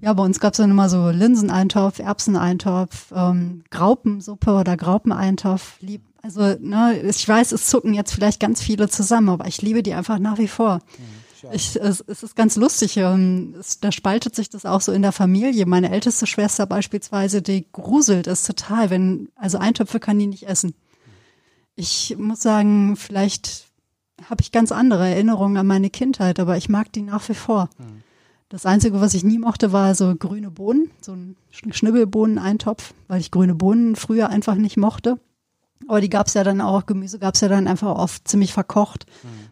Ja, 0.00 0.12
bei 0.12 0.22
uns 0.22 0.38
gab's 0.38 0.58
dann 0.58 0.70
immer 0.70 0.88
so 0.88 1.10
Linseneintopf, 1.10 1.98
Erbseneintopf, 1.98 3.12
ähm, 3.12 3.64
Graupensuppe 3.70 4.52
oder 4.52 4.76
Graupeneintopf. 4.76 5.80
Lieb, 5.80 6.02
also, 6.22 6.54
ne, 6.60 7.00
ich 7.02 7.26
weiß, 7.26 7.50
es 7.50 7.66
zucken 7.66 7.94
jetzt 7.94 8.12
vielleicht 8.12 8.38
ganz 8.38 8.62
viele 8.62 8.88
zusammen, 8.88 9.30
aber 9.30 9.46
ich 9.46 9.60
liebe 9.60 9.82
die 9.82 9.94
einfach 9.94 10.20
nach 10.20 10.38
wie 10.38 10.48
vor. 10.48 10.76
Mhm. 10.76 11.17
Ich, 11.52 11.76
es, 11.76 12.00
es 12.06 12.22
ist 12.22 12.36
ganz 12.36 12.56
lustig. 12.56 12.96
ähm, 12.96 13.54
Es, 13.58 13.80
da 13.80 13.90
spaltet 13.92 14.34
sich 14.34 14.50
das 14.50 14.64
auch 14.66 14.80
so 14.80 14.92
in 14.92 15.02
der 15.02 15.12
Familie. 15.12 15.66
Meine 15.66 15.90
älteste 15.90 16.26
Schwester 16.26 16.66
beispielsweise, 16.66 17.42
die 17.42 17.66
gruselt 17.72 18.26
es 18.26 18.42
total, 18.44 18.90
wenn, 18.90 19.28
also 19.36 19.58
Eintöpfe 19.58 20.00
kann 20.00 20.18
die 20.18 20.26
nicht 20.26 20.46
essen. 20.48 20.74
Ich 21.76 22.16
muss 22.18 22.42
sagen, 22.42 22.96
vielleicht 22.96 23.66
habe 24.28 24.42
ich 24.42 24.50
ganz 24.52 24.72
andere 24.72 25.08
Erinnerungen 25.08 25.56
an 25.58 25.66
meine 25.66 25.90
Kindheit, 25.90 26.40
aber 26.40 26.56
ich 26.56 26.68
mag 26.68 26.92
die 26.92 27.02
nach 27.02 27.28
wie 27.28 27.34
vor. 27.34 27.70
Das 28.48 28.66
Einzige, 28.66 29.00
was 29.00 29.14
ich 29.14 29.24
nie 29.24 29.38
mochte, 29.38 29.72
war 29.72 29.94
so 29.94 30.14
grüne 30.16 30.50
Bohnen, 30.50 30.90
so 31.02 31.12
ein 31.12 31.36
Sch- 31.52 31.72
Schnibbelbohnen-Eintopf, 31.72 32.94
weil 33.06 33.20
ich 33.20 33.30
grüne 33.30 33.54
Bohnen 33.54 33.94
früher 33.94 34.30
einfach 34.30 34.54
nicht 34.56 34.76
mochte. 34.76 35.20
Aber 35.86 36.00
die 36.00 36.10
gab's 36.10 36.34
ja 36.34 36.44
dann 36.44 36.60
auch, 36.60 36.86
Gemüse 36.86 37.18
gab's 37.18 37.40
ja 37.40 37.48
dann 37.48 37.68
einfach 37.68 37.94
oft 37.94 38.26
ziemlich 38.26 38.52
verkocht. 38.52 39.06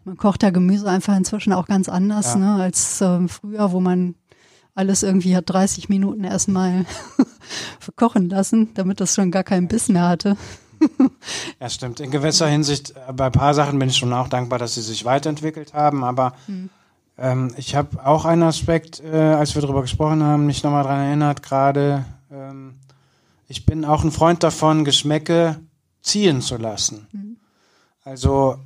Man 0.05 0.17
kocht 0.17 0.43
ja 0.43 0.49
Gemüse 0.49 0.89
einfach 0.89 1.15
inzwischen 1.15 1.53
auch 1.53 1.67
ganz 1.67 1.89
anders 1.89 2.33
Ja. 2.33 2.39
ne, 2.39 2.63
als 2.63 3.01
ähm, 3.01 3.29
früher, 3.29 3.71
wo 3.71 3.79
man 3.79 4.15
alles 4.75 5.01
irgendwie 5.01 5.35
hat 5.35 5.49
30 5.49 5.89
Minuten 5.89 6.23
erstmal 6.23 6.85
verkochen 7.79 8.29
lassen, 8.29 8.69
damit 8.75 8.99
das 8.99 9.15
schon 9.15 9.31
gar 9.31 9.43
keinen 9.43 9.67
Biss 9.67 9.89
mehr 9.89 10.07
hatte. 10.07 10.37
Ja, 11.59 11.69
stimmt. 11.69 11.99
In 11.99 12.11
gewisser 12.11 12.45
Hinsicht, 12.47 12.91
äh, 12.91 13.11
bei 13.11 13.25
ein 13.25 13.31
paar 13.31 13.55
Sachen 13.55 13.79
bin 13.79 13.89
ich 13.89 13.97
schon 13.97 14.13
auch 14.13 14.27
dankbar, 14.27 14.59
dass 14.59 14.75
sie 14.75 14.83
sich 14.83 15.05
weiterentwickelt 15.05 15.73
haben, 15.73 16.03
aber 16.03 16.33
ähm, 17.17 17.51
ich 17.57 17.75
habe 17.75 18.05
auch 18.05 18.25
einen 18.25 18.43
Aspekt, 18.43 19.01
äh, 19.03 19.17
als 19.17 19.55
wir 19.55 19.63
darüber 19.63 19.81
gesprochen 19.81 20.21
haben, 20.21 20.45
mich 20.45 20.61
nochmal 20.61 20.83
dran 20.83 20.99
erinnert, 20.99 21.41
gerade, 21.41 22.05
ähm, 22.31 22.75
ich 23.47 23.65
bin 23.65 23.85
auch 23.85 24.03
ein 24.03 24.11
Freund 24.11 24.43
davon, 24.43 24.85
Geschmäcke 24.85 25.57
ziehen 26.07 26.41
zu 26.41 26.57
lassen. 26.57 27.07
Also, 28.03 28.57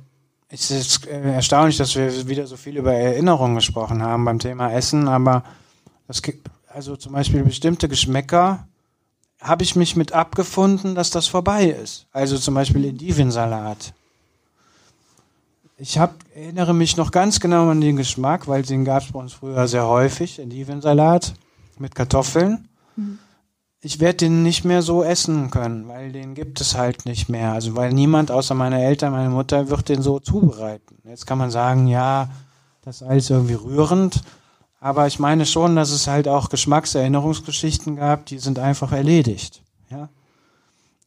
es 0.48 0.70
ist 0.70 1.06
äh, 1.06 1.32
erstaunlich, 1.32 1.76
dass 1.76 1.96
wir 1.96 2.28
wieder 2.28 2.46
so 2.46 2.56
viel 2.56 2.76
über 2.76 2.92
Erinnerungen 2.92 3.56
gesprochen 3.56 4.02
haben 4.02 4.24
beim 4.24 4.38
Thema 4.38 4.70
Essen, 4.72 5.08
aber 5.08 5.44
es 6.08 6.22
gibt, 6.22 6.48
also 6.68 6.96
zum 6.96 7.12
Beispiel 7.12 7.42
bestimmte 7.42 7.88
Geschmäcker, 7.88 8.66
habe 9.40 9.64
ich 9.64 9.74
mich 9.74 9.96
mit 9.96 10.12
abgefunden, 10.12 10.94
dass 10.94 11.10
das 11.10 11.26
vorbei 11.26 11.66
ist. 11.66 12.06
Also 12.12 12.38
zum 12.38 12.54
Beispiel 12.54 12.84
Endivensalat. 12.84 13.92
Ich 15.78 15.98
hab, 15.98 16.14
erinnere 16.34 16.74
mich 16.74 16.96
noch 16.96 17.10
ganz 17.10 17.40
genau 17.40 17.68
an 17.70 17.80
den 17.80 17.96
Geschmack, 17.96 18.46
weil 18.46 18.62
den 18.62 18.84
gab 18.84 19.02
es 19.02 19.10
bei 19.10 19.18
uns 19.18 19.32
früher 19.32 19.66
sehr 19.66 19.88
häufig, 19.88 20.38
Endivensalat 20.38 21.34
mit 21.78 21.94
Kartoffeln. 21.94 22.68
Ich 23.84 23.98
werde 23.98 24.18
den 24.18 24.44
nicht 24.44 24.64
mehr 24.64 24.80
so 24.80 25.02
essen 25.02 25.50
können, 25.50 25.88
weil 25.88 26.12
den 26.12 26.34
gibt 26.34 26.60
es 26.60 26.76
halt 26.76 27.04
nicht 27.04 27.28
mehr. 27.28 27.52
Also 27.52 27.74
weil 27.74 27.92
niemand 27.92 28.30
außer 28.30 28.54
meine 28.54 28.80
Eltern, 28.82 29.10
meine 29.12 29.28
Mutter 29.30 29.70
wird 29.70 29.88
den 29.88 30.02
so 30.02 30.20
zubereiten. 30.20 30.98
Jetzt 31.04 31.26
kann 31.26 31.38
man 31.38 31.50
sagen, 31.50 31.88
ja, 31.88 32.28
das 32.82 33.02
ist 33.02 33.08
alles 33.08 33.30
irgendwie 33.30 33.54
rührend. 33.54 34.22
Aber 34.78 35.08
ich 35.08 35.18
meine 35.18 35.46
schon, 35.46 35.74
dass 35.74 35.90
es 35.90 36.06
halt 36.06 36.28
auch 36.28 36.48
Geschmackserinnerungsgeschichten 36.48 37.96
gab, 37.96 38.26
die 38.26 38.38
sind 38.38 38.60
einfach 38.60 38.92
erledigt. 38.92 39.62
Ja? 39.90 40.08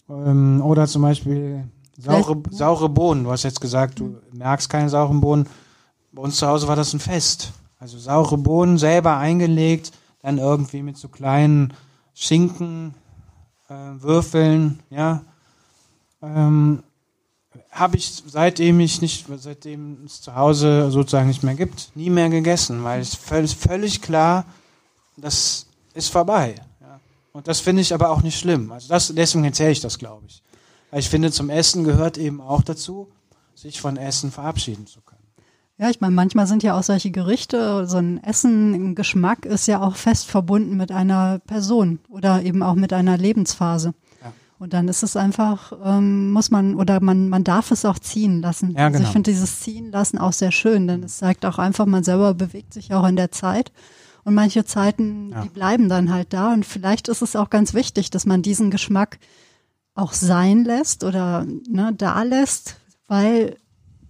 Ähm, 0.09 0.61
oder 0.61 0.86
zum 0.88 1.01
Beispiel 1.01 1.63
saure, 1.97 2.36
Vielleicht- 2.36 2.53
saure 2.57 2.89
Bohnen. 2.89 3.23
Du 3.23 3.32
hast 3.32 3.43
jetzt 3.43 3.61
gesagt, 3.61 3.99
du 3.99 4.17
merkst 4.34 4.69
keine 4.69 4.89
sauren 4.89 5.21
Bohnen. 5.21 5.47
Bei 6.11 6.21
uns 6.23 6.38
zu 6.38 6.47
Hause 6.47 6.67
war 6.67 6.76
das 6.76 6.93
ein 6.93 6.99
Fest. 6.99 7.53
Also 7.80 7.97
saure 7.97 8.38
Bohnen 8.38 8.78
selber 8.78 9.17
eingelegt, 9.17 9.91
dann 10.21 10.39
irgendwie 10.39 10.82
mit 10.82 10.97
so 10.97 11.07
kleinen 11.07 11.73
Schinken, 12.16 12.95
äh, 13.70 13.74
Würfeln, 13.74 14.80
ja. 14.89 15.22
Ähm, 16.24 16.82
habe 17.70 17.97
ich 17.97 18.24
seitdem 18.26 18.80
ich 18.80 19.01
nicht, 19.01 19.26
seitdem 19.38 20.05
es 20.05 20.22
zu 20.22 20.34
Hause 20.34 20.89
sozusagen 20.91 21.28
nicht 21.28 21.43
mehr 21.43 21.55
gibt, 21.55 21.91
nie 21.93 22.09
mehr 22.09 22.30
gegessen, 22.30 22.84
weil 22.86 23.01
es 23.01 23.16
völlig, 23.16 23.55
völlig 23.55 24.01
klar, 24.01 24.45
das 25.18 25.68
ist 25.93 26.09
vorbei. 26.09 26.55
Ja. 26.80 26.99
Und 27.34 27.49
das 27.49 27.59
finde 27.59 27.82
ich 27.82 27.93
aber 27.93 28.09
auch 28.09 28.22
nicht 28.22 28.39
schlimm. 28.39 28.72
Also 28.72 28.88
das, 28.88 29.13
deswegen 29.13 29.43
erzähle 29.43 29.72
ich 29.72 29.82
das, 29.82 29.99
glaube 29.99 30.26
ich. 30.28 30.41
Weil 30.91 30.99
ich 30.99 31.09
finde, 31.09 31.32
zum 31.32 31.49
Essen 31.49 31.84
gehört 31.84 32.18
eben 32.18 32.39
auch 32.39 32.61
dazu, 32.61 33.09
sich 33.55 33.82
von 33.82 33.97
Essen 33.97 34.32
verabschieden 34.32 34.88
zu 34.88 35.01
können. 35.01 35.14
Ja, 35.78 35.89
ich 35.89 35.99
meine, 35.99 36.13
manchmal 36.13 36.47
sind 36.47 36.63
ja 36.63 36.78
auch 36.78 36.84
solche 36.84 37.11
Gerichte, 37.11 37.86
so 37.86 37.97
ein 37.97 38.23
Essen, 38.23 38.73
ein 38.73 38.95
Geschmack 38.95 39.45
ist 39.45 39.67
ja 39.67 39.82
auch 39.82 39.95
fest 39.97 40.28
verbunden 40.28 40.78
mit 40.78 40.91
einer 40.91 41.39
Person 41.39 41.99
oder 42.07 42.43
eben 42.43 42.63
auch 42.63 42.76
mit 42.76 42.93
einer 42.93 43.17
Lebensphase. 43.17 43.93
Ja. 44.23 44.32
Und 44.57 44.71
dann 44.73 44.88
ist 44.88 45.03
es 45.03 45.17
einfach, 45.17 45.73
ähm, 45.84 46.32
muss 46.32 46.49
man, 46.49 46.76
oder 46.76 47.01
man, 47.01 47.28
man 47.28 47.43
darf 47.43 47.71
es 47.71 47.84
auch 47.84 47.99
ziehen 47.99 48.41
lassen. 48.41 48.71
Ja, 48.71 48.86
Also 48.86 48.99
genau. 48.99 49.07
ich 49.07 49.11
finde 49.11 49.32
dieses 49.32 49.59
Ziehen 49.59 49.91
lassen 49.91 50.17
auch 50.17 50.32
sehr 50.32 50.53
schön, 50.53 50.88
denn 50.88 51.03
es 51.03 51.17
zeigt 51.17 51.45
auch 51.45 51.57
einfach, 51.59 51.86
man 51.86 52.05
selber 52.05 52.34
bewegt 52.34 52.73
sich 52.73 52.93
auch 52.93 53.05
in 53.05 53.17
der 53.17 53.32
Zeit. 53.32 53.73
Und 54.23 54.34
manche 54.34 54.63
Zeiten, 54.63 55.32
Ja. 55.32 55.41
die 55.41 55.49
bleiben 55.49 55.89
dann 55.89 56.11
halt 56.11 56.32
da. 56.32 56.53
Und 56.53 56.65
vielleicht 56.65 57.09
ist 57.09 57.21
es 57.21 57.36
auch 57.36 57.49
ganz 57.49 57.73
wichtig, 57.73 58.09
dass 58.11 58.26
man 58.26 58.41
diesen 58.41 58.71
Geschmack 58.71 59.19
auch 59.93 60.13
sein 60.13 60.63
lässt 60.63 61.03
oder 61.03 61.45
ne, 61.69 61.91
da 61.97 62.23
lässt, 62.23 62.78
weil 63.07 63.57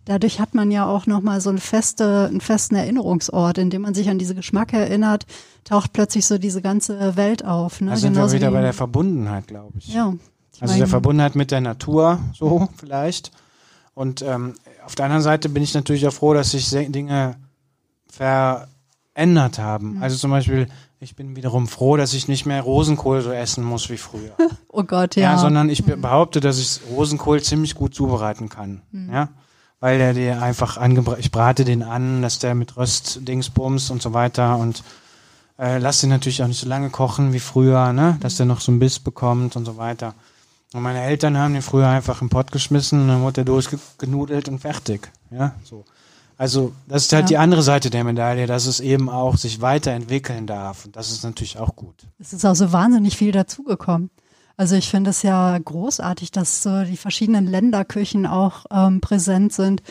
dadurch 0.06 0.40
hat 0.40 0.54
man 0.56 0.72
ja 0.72 0.86
auch 0.86 1.06
nochmal 1.08 1.42
so 1.42 1.50
eine 1.50 1.60
feste, 1.60 2.28
einen 2.30 2.42
festen 2.42 2.76
Erinnerungsort, 2.76 3.58
in 3.58 3.70
dem 3.70 3.82
man 3.82 3.94
sich 3.94 4.10
an 4.10 4.18
diese 4.20 4.36
Geschmack 4.36 4.74
erinnert, 4.74 5.26
taucht 5.64 5.94
plötzlich 5.94 6.26
so 6.26 6.38
diese 6.38 6.62
ganze 6.62 7.16
Welt 7.18 7.44
auf. 7.44 7.82
Ne? 7.82 7.90
Da 7.92 7.98
sind 7.98 8.12
wir 8.14 8.16
Genauso 8.18 8.36
wieder 8.36 8.50
wie- 8.50 8.54
bei 8.54 8.62
der 8.62 8.74
Verbundenheit, 8.74 9.48
glaube 9.48 9.74
ich. 9.78 9.94
ja. 9.94 10.14
Ich 10.54 10.62
Also 10.62 10.72
mein, 10.74 10.80
der 10.80 10.88
Verbundenheit 10.88 11.36
mit 11.36 11.52
der 11.52 11.60
Natur, 11.62 12.20
so 12.34 12.70
vielleicht. 12.78 13.32
Und 13.94 14.22
ähm, 14.22 14.54
auf 14.86 14.96
der 14.96 15.06
anderen 15.06 15.22
Seite 15.24 15.50
bin 15.50 15.64
ich 15.64 15.74
natürlich 15.74 16.08
auch 16.08 16.14
froh, 16.14 16.34
dass 16.34 16.52
sich 16.52 16.70
Dinge 16.70 17.36
verändert 18.10 19.60
haben. 19.60 20.02
Also 20.02 20.18
zum 20.18 20.32
Beispiel, 20.32 20.68
ich 21.00 21.16
bin 21.16 21.36
wiederum 21.36 21.68
froh, 21.68 21.98
dass 21.98 22.14
ich 22.14 22.28
nicht 22.28 22.46
mehr 22.46 22.62
Rosenkohl 22.62 23.22
so 23.22 23.32
essen 23.32 23.64
muss 23.64 23.90
wie 23.90 23.98
früher. 23.98 24.36
Oh 24.78 24.84
Gott, 24.84 25.16
ja. 25.16 25.32
ja. 25.34 25.38
sondern 25.38 25.70
ich 25.70 25.86
be- 25.86 25.96
behaupte, 25.96 26.42
dass 26.42 26.60
ich 26.60 26.82
Rosenkohl 26.92 27.42
ziemlich 27.42 27.76
gut 27.76 27.96
zubereiten 27.96 28.50
kann. 28.50 28.82
Ja. 29.10 29.30
Weil 29.86 30.00
der 30.00 30.14
dir 30.16 30.42
einfach 30.42 30.78
angebracht, 30.78 31.18
ich 31.20 31.30
brate 31.30 31.64
den 31.64 31.84
an, 31.84 32.24
dass 32.24 32.40
der 32.40 32.56
mit 32.56 32.76
Röstdingsbums 32.76 33.92
und 33.92 34.02
so 34.02 34.14
weiter 34.14 34.58
und 34.58 34.84
äh, 35.60 35.78
lass 35.78 36.02
den 36.02 36.10
natürlich 36.10 36.42
auch 36.42 36.48
nicht 36.48 36.60
so 36.60 36.68
lange 36.68 36.90
kochen 36.90 37.34
wie 37.34 37.40
früher, 37.40 37.94
ne? 37.94 38.18
Dass 38.20 38.36
der 38.38 38.48
noch 38.48 38.62
so 38.62 38.72
einen 38.72 38.80
Biss 38.80 38.98
bekommt 38.98 39.56
und 39.56 39.66
so 39.66 39.78
weiter. 39.78 40.16
Und 40.74 40.82
meine 40.82 41.04
Eltern 41.04 41.38
haben 41.38 41.54
den 41.54 41.62
früher 41.62 41.88
einfach 41.88 42.24
im 42.24 42.30
Pott 42.30 42.52
geschmissen 42.52 43.00
und 43.02 43.10
dann 43.10 43.22
wurde 43.22 43.34
der 43.34 43.46
durchgenudelt 43.46 44.50
und 44.50 44.58
fertig. 44.58 45.12
Ja, 45.30 45.54
so. 45.64 45.86
Also, 46.36 46.74
das 46.88 47.04
ist 47.04 47.14
halt 47.14 47.26
Ja. 47.26 47.28
die 47.28 47.38
andere 47.38 47.62
Seite 47.62 47.92
der 47.92 48.04
Medaille, 48.04 48.48
dass 48.48 48.66
es 48.66 48.80
eben 48.80 49.08
auch 49.08 49.38
sich 49.38 49.62
weiterentwickeln 49.62 50.48
darf. 50.48 50.86
Und 50.86 50.96
das 50.96 51.12
ist 51.12 51.24
natürlich 51.24 51.60
auch 51.60 51.76
gut. 51.76 51.94
es 52.18 52.34
ist 52.34 52.44
auch 52.44 52.56
so 52.56 52.72
wahnsinnig 52.72 53.16
viel 53.16 53.32
dazugekommen. 53.32 54.10
Also 54.58 54.76
ich 54.76 54.90
finde 54.90 55.10
es 55.10 55.22
ja 55.22 55.58
großartig, 55.58 56.32
dass 56.32 56.64
so 56.64 56.84
die 56.84 56.98
verschiedenen 56.98 57.46
Länderküchen 57.46 58.26
auch 58.26 58.66
ähm, 58.72 59.02
präsent 59.02 59.52
sind. 59.54 59.84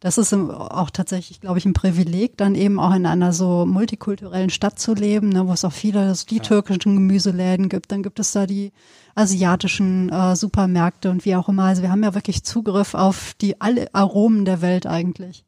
Das 0.00 0.16
ist 0.16 0.32
auch 0.32 0.90
tatsächlich, 0.90 1.40
glaube 1.40 1.58
ich, 1.58 1.66
ein 1.66 1.72
Privileg, 1.72 2.36
dann 2.36 2.54
eben 2.54 2.78
auch 2.78 2.94
in 2.94 3.04
einer 3.04 3.32
so 3.32 3.66
multikulturellen 3.66 4.50
Stadt 4.50 4.78
zu 4.78 4.94
leben, 4.94 5.28
ne, 5.28 5.48
wo 5.48 5.52
es 5.52 5.64
auch 5.64 5.72
viele 5.72 6.14
so 6.14 6.24
die 6.26 6.38
türkischen 6.38 6.94
Gemüseläden 6.94 7.68
gibt. 7.68 7.90
Dann 7.90 8.04
gibt 8.04 8.20
es 8.20 8.30
da 8.30 8.46
die 8.46 8.72
asiatischen 9.16 10.08
äh, 10.10 10.36
Supermärkte 10.36 11.10
und 11.10 11.24
wie 11.24 11.34
auch 11.34 11.48
immer. 11.48 11.64
Also 11.64 11.82
wir 11.82 11.90
haben 11.90 12.04
ja 12.04 12.14
wirklich 12.14 12.44
Zugriff 12.44 12.94
auf 12.94 13.34
die 13.40 13.60
alle 13.60 13.92
Aromen 13.92 14.44
der 14.44 14.62
Welt 14.62 14.86
eigentlich. 14.86 15.44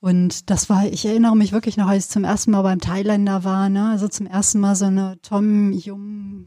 Und 0.00 0.48
das 0.50 0.70
war, 0.70 0.86
ich 0.86 1.04
erinnere 1.04 1.36
mich 1.36 1.52
wirklich 1.52 1.76
noch, 1.76 1.88
als 1.88 2.04
ich 2.04 2.10
zum 2.10 2.24
ersten 2.24 2.52
Mal 2.52 2.62
beim 2.62 2.80
Thailänder 2.80 3.44
war, 3.44 3.68
ne, 3.68 3.90
also 3.90 4.08
zum 4.08 4.26
ersten 4.26 4.60
Mal 4.60 4.74
so 4.74 4.86
eine 4.86 5.18
Tom 5.20 5.72
Yum 5.72 6.46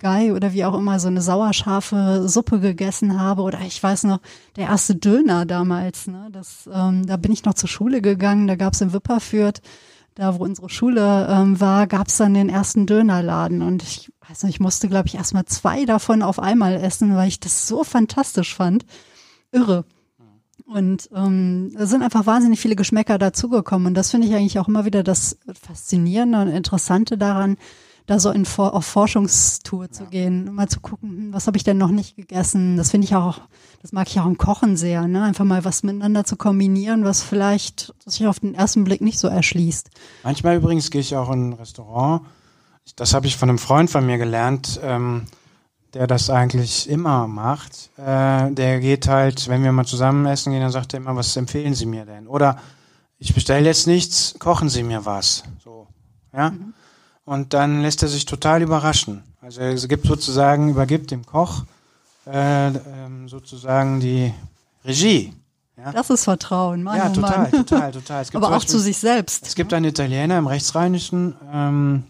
Gai 0.00 0.32
oder 0.32 0.52
wie 0.52 0.64
auch 0.64 0.76
immer 0.76 0.98
so 0.98 1.08
eine 1.08 1.22
sauerscharfe 1.22 2.28
Suppe 2.28 2.58
gegessen 2.58 3.20
habe 3.20 3.42
oder 3.42 3.60
ich 3.60 3.80
weiß 3.80 4.04
noch, 4.04 4.18
der 4.56 4.68
erste 4.68 4.96
Döner 4.96 5.46
damals, 5.46 6.08
ne, 6.08 6.28
das, 6.32 6.68
ähm, 6.72 7.06
da 7.06 7.16
bin 7.16 7.30
ich 7.30 7.44
noch 7.44 7.54
zur 7.54 7.68
Schule 7.68 8.02
gegangen, 8.02 8.48
da 8.48 8.56
gab's 8.56 8.80
in 8.80 8.92
Wipperfürth, 8.92 9.62
da 10.14 10.38
wo 10.38 10.44
unsere 10.44 10.68
Schule 10.68 11.28
ähm, 11.30 11.60
war, 11.60 11.86
gab's 11.86 12.16
dann 12.16 12.34
den 12.34 12.48
ersten 12.48 12.86
Dönerladen 12.86 13.62
und 13.62 13.82
ich 13.82 14.10
weiß 14.28 14.42
nicht, 14.42 14.54
ich 14.54 14.60
musste 14.60 14.88
glaube 14.88 15.06
ich 15.06 15.14
erstmal 15.14 15.44
zwei 15.44 15.84
davon 15.84 16.22
auf 16.22 16.40
einmal 16.40 16.74
essen, 16.74 17.14
weil 17.14 17.28
ich 17.28 17.38
das 17.38 17.68
so 17.68 17.84
fantastisch 17.84 18.54
fand. 18.54 18.84
Irre. 19.52 19.84
Und 20.66 21.10
ähm, 21.12 21.72
da 21.76 21.84
sind 21.86 22.02
einfach 22.02 22.26
wahnsinnig 22.26 22.60
viele 22.60 22.76
Geschmäcker 22.76 23.18
dazugekommen. 23.18 23.88
Und 23.88 23.94
das 23.94 24.12
finde 24.12 24.28
ich 24.28 24.34
eigentlich 24.34 24.60
auch 24.60 24.68
immer 24.68 24.84
wieder 24.84 25.02
das 25.02 25.36
Faszinierende 25.60 26.40
und 26.40 26.48
Interessante 26.48 27.18
daran, 27.18 27.56
da 28.10 28.18
so 28.18 28.30
in 28.30 28.44
auf 28.44 28.84
Forschungstour 28.86 29.92
zu 29.92 30.04
gehen, 30.06 30.48
und 30.48 30.54
mal 30.56 30.68
zu 30.68 30.80
gucken, 30.80 31.10
hm, 31.10 31.32
was 31.32 31.46
habe 31.46 31.56
ich 31.56 31.62
denn 31.62 31.78
noch 31.78 31.90
nicht 31.90 32.16
gegessen. 32.16 32.76
Das 32.76 32.90
finde 32.90 33.04
ich 33.04 33.14
auch, 33.14 33.40
das 33.82 33.92
mag 33.92 34.08
ich 34.08 34.18
auch 34.18 34.26
im 34.26 34.36
Kochen 34.36 34.76
sehr, 34.76 35.06
ne? 35.06 35.22
Einfach 35.22 35.44
mal 35.44 35.64
was 35.64 35.84
miteinander 35.84 36.24
zu 36.24 36.34
kombinieren, 36.34 37.04
was 37.04 37.22
vielleicht 37.22 37.94
sich 38.04 38.26
auf 38.26 38.40
den 38.40 38.56
ersten 38.56 38.82
Blick 38.82 39.00
nicht 39.00 39.20
so 39.20 39.28
erschließt. 39.28 39.90
Manchmal 40.24 40.56
übrigens 40.56 40.90
gehe 40.90 41.00
ich 41.00 41.14
auch 41.14 41.30
in 41.30 41.50
ein 41.50 41.52
Restaurant. 41.52 42.22
Das 42.96 43.14
habe 43.14 43.28
ich 43.28 43.36
von 43.36 43.48
einem 43.48 43.58
Freund 43.58 43.88
von 43.88 44.04
mir 44.04 44.18
gelernt, 44.18 44.80
ähm, 44.82 45.26
der 45.94 46.08
das 46.08 46.30
eigentlich 46.30 46.90
immer 46.90 47.28
macht. 47.28 47.90
Äh, 47.96 48.50
der 48.50 48.80
geht 48.80 49.06
halt, 49.06 49.46
wenn 49.46 49.62
wir 49.62 49.70
mal 49.70 49.86
zusammen 49.86 50.26
essen 50.26 50.50
gehen, 50.50 50.62
dann 50.62 50.72
sagt 50.72 50.94
er 50.94 50.98
immer, 50.98 51.14
was 51.14 51.36
empfehlen 51.36 51.74
Sie 51.74 51.86
mir 51.86 52.06
denn? 52.06 52.26
Oder 52.26 52.58
ich 53.18 53.34
bestelle 53.34 53.66
jetzt 53.66 53.86
nichts, 53.86 54.34
kochen 54.40 54.68
Sie 54.68 54.82
mir 54.82 55.04
was. 55.06 55.44
So, 55.62 55.86
ja. 56.32 56.50
Mhm. 56.50 56.74
Und 57.24 57.52
dann 57.54 57.82
lässt 57.82 58.02
er 58.02 58.08
sich 58.08 58.24
total 58.24 58.62
überraschen. 58.62 59.22
Also 59.40 59.60
er 59.60 59.74
gibt 59.74 60.06
sozusagen, 60.06 60.70
übergibt 60.70 61.10
dem 61.10 61.24
Koch 61.24 61.64
äh, 62.26 62.68
ähm, 62.68 63.28
sozusagen 63.28 64.00
die 64.00 64.32
Regie. 64.84 65.34
Ja, 65.76 65.92
Das 65.92 66.10
ist 66.10 66.24
Vertrauen, 66.24 66.82
Mann, 66.82 66.98
ja 66.98 67.08
oh 67.10 67.14
total, 67.14 67.38
Mann. 67.38 67.50
total, 67.52 67.92
total. 67.92 68.24
Aber 68.34 68.48
auch 68.48 68.52
Beispiel- 68.52 68.70
zu 68.70 68.78
sich 68.80 68.98
selbst. 68.98 69.46
es 69.46 69.54
gibt 69.54 69.72
einen 69.72 69.86
Italiener 69.86 70.36
im 70.38 70.46
Rechtsrheinischen, 70.46 71.34
ähm, 71.52 72.02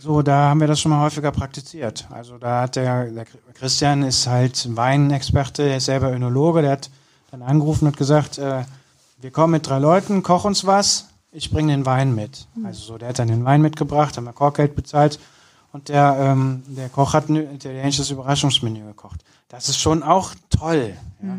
so, 0.00 0.22
da 0.22 0.48
haben 0.48 0.58
wir 0.60 0.66
das 0.66 0.80
schon 0.80 0.90
mal 0.90 1.00
häufiger 1.02 1.30
praktiziert. 1.32 2.08
Also 2.10 2.38
da 2.38 2.62
hat 2.62 2.76
der, 2.76 3.10
der 3.10 3.26
Christian 3.54 4.02
ist 4.02 4.26
halt 4.26 4.74
Weinexperte, 4.74 5.64
der 5.66 5.76
ist 5.76 5.84
selber 5.84 6.10
Önologe, 6.12 6.62
der 6.62 6.72
hat 6.72 6.90
dann 7.30 7.42
angerufen 7.42 7.86
und 7.86 7.96
gesagt, 7.96 8.38
äh, 8.38 8.64
wir 9.20 9.30
kommen 9.30 9.52
mit 9.52 9.66
drei 9.68 9.78
Leuten, 9.78 10.22
koch 10.22 10.44
uns 10.46 10.64
was, 10.64 11.08
ich 11.32 11.50
bringe 11.50 11.72
den 11.72 11.86
Wein 11.86 12.14
mit. 12.14 12.46
Also 12.64 12.80
so, 12.82 12.98
der 12.98 13.08
hat 13.08 13.18
dann 13.18 13.28
den 13.28 13.44
Wein 13.44 13.62
mitgebracht, 13.62 14.16
haben 14.16 14.24
wir 14.24 14.32
Kochgeld 14.32 14.74
bezahlt 14.76 15.18
und 15.72 15.88
der, 15.88 16.16
ähm, 16.20 16.62
der 16.66 16.88
Koch 16.88 17.14
hat 17.14 17.28
ein 17.28 17.36
italienisches 17.36 18.10
Überraschungsmenü 18.10 18.84
gekocht. 18.84 19.24
Das 19.48 19.68
ist 19.68 19.78
schon 19.78 20.02
auch 20.02 20.32
toll. 20.50 20.94
Ja. 21.22 21.38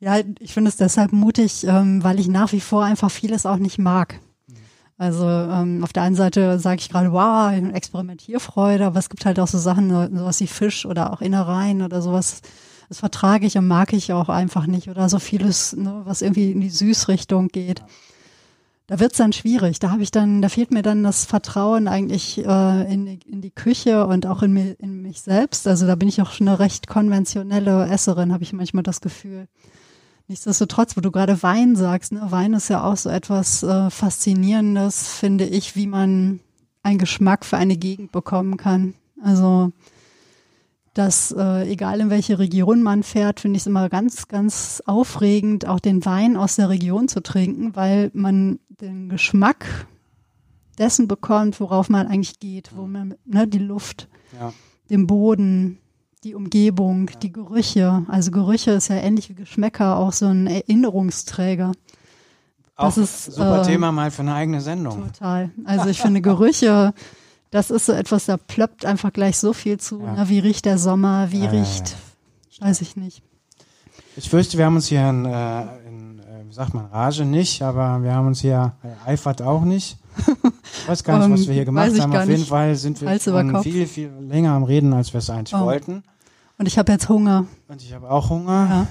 Ja, 0.00 0.24
ich 0.40 0.52
finde 0.52 0.68
es 0.68 0.76
deshalb 0.76 1.12
mutig, 1.12 1.64
ähm, 1.64 2.02
weil 2.02 2.18
ich 2.18 2.26
nach 2.26 2.50
wie 2.52 2.60
vor 2.60 2.84
einfach 2.84 3.10
vieles 3.10 3.46
auch 3.46 3.56
nicht 3.58 3.78
mag. 3.78 4.18
Also 4.98 5.26
ähm, 5.26 5.82
auf 5.84 5.92
der 5.92 6.02
einen 6.02 6.16
Seite 6.16 6.58
sage 6.58 6.80
ich 6.80 6.88
gerade, 6.88 7.12
wow, 7.12 7.52
Experimentierfreude, 7.74 8.84
aber 8.86 8.98
es 8.98 9.08
gibt 9.10 9.24
halt 9.24 9.38
auch 9.40 9.46
so 9.48 9.58
Sachen, 9.58 9.90
so- 9.90 10.16
sowas 10.16 10.40
wie 10.40 10.46
Fisch 10.46 10.86
oder 10.86 11.12
auch 11.12 11.20
Innereien 11.20 11.82
oder 11.82 12.02
sowas. 12.02 12.40
Das 12.88 12.98
vertrage 12.98 13.46
ich 13.46 13.56
und 13.56 13.66
mag 13.68 13.92
ich 13.92 14.12
auch 14.12 14.28
einfach 14.28 14.66
nicht. 14.66 14.88
Oder 14.88 15.08
so 15.08 15.18
vieles, 15.18 15.72
ne, 15.74 16.02
was 16.04 16.20
irgendwie 16.20 16.50
in 16.52 16.60
die 16.60 16.70
Süßrichtung 16.70 17.48
geht. 17.48 17.82
Da 18.92 19.00
wird's 19.00 19.16
dann 19.16 19.32
schwierig. 19.32 19.78
Da 19.78 19.90
habe 19.90 20.02
ich 20.02 20.10
dann, 20.10 20.42
da 20.42 20.50
fehlt 20.50 20.70
mir 20.70 20.82
dann 20.82 21.02
das 21.02 21.24
Vertrauen 21.24 21.88
eigentlich 21.88 22.44
äh, 22.44 22.92
in, 22.92 23.06
in 23.06 23.40
die 23.40 23.50
Küche 23.50 24.06
und 24.06 24.26
auch 24.26 24.42
in, 24.42 24.52
mi- 24.52 24.76
in 24.80 25.00
mich 25.00 25.22
selbst. 25.22 25.66
Also 25.66 25.86
da 25.86 25.94
bin 25.94 26.10
ich 26.10 26.20
auch 26.20 26.30
schon 26.30 26.46
eine 26.46 26.58
recht 26.58 26.88
konventionelle 26.88 27.88
Esserin, 27.88 28.34
habe 28.34 28.42
ich 28.42 28.52
manchmal 28.52 28.82
das 28.82 29.00
Gefühl. 29.00 29.48
Nichtsdestotrotz, 30.28 30.94
wo 30.94 31.00
du 31.00 31.10
gerade 31.10 31.42
Wein 31.42 31.74
sagst, 31.74 32.12
ne, 32.12 32.20
Wein 32.28 32.52
ist 32.52 32.68
ja 32.68 32.84
auch 32.84 32.98
so 32.98 33.08
etwas 33.08 33.62
äh, 33.62 33.88
Faszinierendes, 33.88 35.08
finde 35.08 35.46
ich, 35.46 35.74
wie 35.74 35.86
man 35.86 36.40
einen 36.82 36.98
Geschmack 36.98 37.46
für 37.46 37.56
eine 37.56 37.78
Gegend 37.78 38.12
bekommen 38.12 38.58
kann. 38.58 38.92
Also, 39.22 39.72
dass 40.94 41.32
äh, 41.32 41.72
egal 41.72 42.00
in 42.00 42.10
welche 42.10 42.38
Region 42.38 42.82
man 42.82 43.02
fährt, 43.02 43.40
finde 43.40 43.56
ich 43.56 43.62
es 43.62 43.66
immer 43.66 43.88
ganz, 43.88 44.28
ganz 44.28 44.82
aufregend, 44.84 45.66
auch 45.66 45.80
den 45.80 46.04
Wein 46.04 46.36
aus 46.36 46.56
der 46.56 46.68
Region 46.68 47.08
zu 47.08 47.22
trinken, 47.22 47.74
weil 47.74 48.10
man 48.12 48.58
den 48.80 49.08
Geschmack 49.08 49.86
dessen 50.78 51.08
bekommt, 51.08 51.60
worauf 51.60 51.88
man 51.88 52.06
eigentlich 52.06 52.38
geht, 52.40 52.70
wo 52.76 52.86
man, 52.86 53.14
ne, 53.24 53.46
die 53.46 53.58
Luft, 53.58 54.08
Ja. 54.38 54.52
den 54.90 55.06
Boden, 55.06 55.78
die 56.24 56.34
Umgebung, 56.34 57.10
die 57.22 57.32
Gerüche. 57.32 58.04
Also 58.08 58.30
Gerüche 58.30 58.70
ist 58.72 58.88
ja 58.88 58.96
ähnlich 58.96 59.28
wie 59.28 59.34
Geschmäcker 59.34 59.96
auch 59.96 60.12
so 60.12 60.26
ein 60.26 60.46
Erinnerungsträger. 60.46 61.72
Auch 62.76 62.86
Das 62.86 62.98
ist, 62.98 63.24
super 63.32 63.62
äh, 63.62 63.66
Thema 63.66 63.92
mal 63.92 64.10
für 64.10 64.22
eine 64.22 64.34
eigene 64.34 64.60
Sendung. 64.60 65.12
Total. 65.12 65.50
Also 65.64 65.88
ich 65.88 66.00
finde 66.00 66.22
Gerüche, 66.22 66.94
das 67.50 67.70
ist 67.70 67.86
so 67.86 67.92
etwas, 67.92 68.26
da 68.26 68.36
ploppt 68.38 68.86
einfach 68.86 69.12
gleich 69.12 69.36
so 69.38 69.52
viel 69.52 69.78
zu. 69.78 70.00
Ja. 70.00 70.14
Ne? 70.14 70.28
Wie 70.28 70.38
riecht 70.38 70.64
der 70.64 70.78
Sommer? 70.78 71.30
Wie 71.32 71.40
Ja, 71.44 71.44
ja, 71.44 71.50
riecht, 71.60 71.96
weiß 72.60 72.80
ich 72.80 72.96
nicht. 72.96 73.22
Ich 74.16 74.28
fürchte, 74.28 74.58
wir 74.58 74.66
haben 74.66 74.76
uns 74.76 74.86
hier 74.86 75.08
in, 75.08 75.24
äh, 75.24 75.62
in 75.88 76.18
äh, 76.20 76.22
wie 76.48 76.52
sagt 76.52 76.74
man, 76.74 76.86
Rage 76.86 77.24
nicht, 77.24 77.62
aber 77.62 78.02
wir 78.02 78.14
haben 78.14 78.26
uns 78.26 78.40
hier 78.40 78.72
äh, 78.82 79.10
eifert 79.10 79.40
auch 79.42 79.62
nicht. 79.62 79.96
Ich 80.74 80.88
weiß 80.88 81.04
gar 81.04 81.18
nicht, 81.18 81.30
was 81.30 81.40
Ähm, 81.42 81.46
wir 81.46 81.54
hier 81.54 81.64
gemacht 81.64 81.98
haben. 81.98 82.14
Auf 82.14 82.28
jeden. 82.28 82.44
Fall 82.44 82.74
sind 82.76 83.00
wir 83.00 83.18
schon 83.18 83.62
viel, 83.62 83.86
viel 83.86 84.10
länger 84.20 84.52
am 84.52 84.64
Reden, 84.64 84.92
als 84.92 85.12
wir 85.14 85.18
es 85.18 85.30
eigentlich 85.30 85.54
Oh. 85.54 85.64
wollten. 85.64 86.02
Und 86.58 86.66
ich 86.66 86.76
habe 86.78 86.92
jetzt 86.92 87.08
Hunger. 87.08 87.46
Und 87.68 87.82
ich 87.82 87.94
habe 87.94 88.10
auch 88.10 88.28
Hunger. 88.28 88.86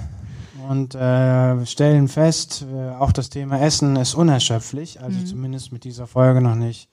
Ja. 0.59 0.67
Und 0.67 0.95
äh, 0.95 1.65
stellen 1.67 2.07
fest, 2.07 2.65
äh, 2.73 2.89
auch 2.99 3.11
das 3.11 3.29
Thema 3.29 3.59
Essen 3.61 3.95
ist 3.95 4.15
unerschöpflich, 4.15 4.99
also 5.01 5.19
Mhm. 5.19 5.25
zumindest 5.27 5.71
mit 5.71 5.83
dieser 5.83 6.07
Folge 6.07 6.41
noch 6.41 6.55
nicht 6.55 6.89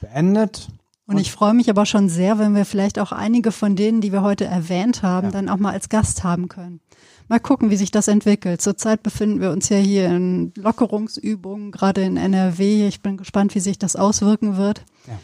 beendet. 0.00 0.68
Und 1.06 1.18
ich 1.18 1.30
freue 1.30 1.54
mich 1.54 1.70
aber 1.70 1.86
schon 1.86 2.08
sehr, 2.08 2.38
wenn 2.38 2.54
wir 2.54 2.64
vielleicht 2.64 2.98
auch 2.98 3.12
einige 3.12 3.52
von 3.52 3.76
denen, 3.76 4.00
die 4.00 4.10
wir 4.12 4.22
heute 4.22 4.44
erwähnt 4.46 5.02
haben, 5.02 5.28
Ja. 5.28 5.32
dann 5.32 5.48
auch 5.48 5.56
mal 5.58 5.72
als 5.72 5.88
Gast 5.88 6.24
haben 6.24 6.48
können. 6.48 6.80
Mal 7.28 7.40
gucken, 7.40 7.70
wie 7.70 7.76
sich 7.76 7.90
das 7.90 8.08
entwickelt. 8.08 8.62
Zurzeit 8.62 9.02
befinden 9.02 9.40
wir 9.40 9.50
uns 9.50 9.68
ja 9.68 9.78
hier 9.78 10.06
in 10.06 10.52
Lockerungsübungen, 10.56 11.72
gerade 11.72 12.02
in 12.02 12.16
NRW. 12.16 12.86
Ich 12.86 13.02
bin 13.02 13.16
gespannt, 13.16 13.54
wie 13.54 13.60
sich 13.60 13.78
das 13.78 13.96
auswirken 13.96 14.56
wird. 14.56 14.84
Ja. 15.08 15.18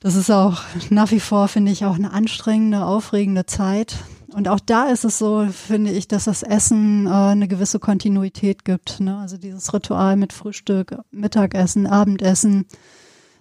Das 0.00 0.14
ist 0.14 0.30
auch 0.30 0.62
nach 0.88 1.10
wie 1.10 1.20
vor, 1.20 1.48
finde 1.48 1.72
ich, 1.72 1.84
auch 1.84 1.96
eine 1.96 2.12
anstrengende, 2.12 2.86
aufregende 2.86 3.44
Zeit. 3.44 3.96
Und 4.32 4.48
auch 4.48 4.60
da 4.60 4.84
ist 4.84 5.04
es 5.04 5.18
so, 5.18 5.46
finde 5.50 5.90
ich, 5.90 6.08
dass 6.08 6.24
das 6.24 6.42
Essen 6.42 7.06
äh, 7.06 7.10
eine 7.10 7.48
gewisse 7.48 7.78
Kontinuität 7.78 8.64
gibt. 8.64 9.00
Ne? 9.00 9.18
Also 9.18 9.36
dieses 9.36 9.74
Ritual 9.74 10.16
mit 10.16 10.32
Frühstück, 10.32 10.96
Mittagessen, 11.10 11.86
Abendessen, 11.86 12.66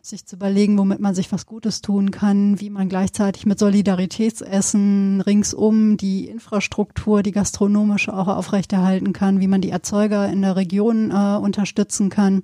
sich 0.01 0.25
zu 0.25 0.35
überlegen, 0.35 0.77
womit 0.77 0.99
man 0.99 1.15
sich 1.15 1.31
was 1.31 1.45
Gutes 1.45 1.81
tun 1.81 2.11
kann, 2.11 2.59
wie 2.59 2.69
man 2.69 2.89
gleichzeitig 2.89 3.45
mit 3.45 3.59
Solidaritätsessen 3.59 5.21
ringsum 5.21 5.97
die 5.97 6.27
Infrastruktur, 6.27 7.23
die 7.23 7.31
gastronomische 7.31 8.13
auch 8.13 8.27
aufrechterhalten 8.27 9.13
kann, 9.13 9.39
wie 9.39 9.47
man 9.47 9.61
die 9.61 9.69
Erzeuger 9.69 10.29
in 10.29 10.41
der 10.41 10.55
Region 10.55 11.11
äh, 11.11 11.37
unterstützen 11.37 12.09
kann. 12.09 12.43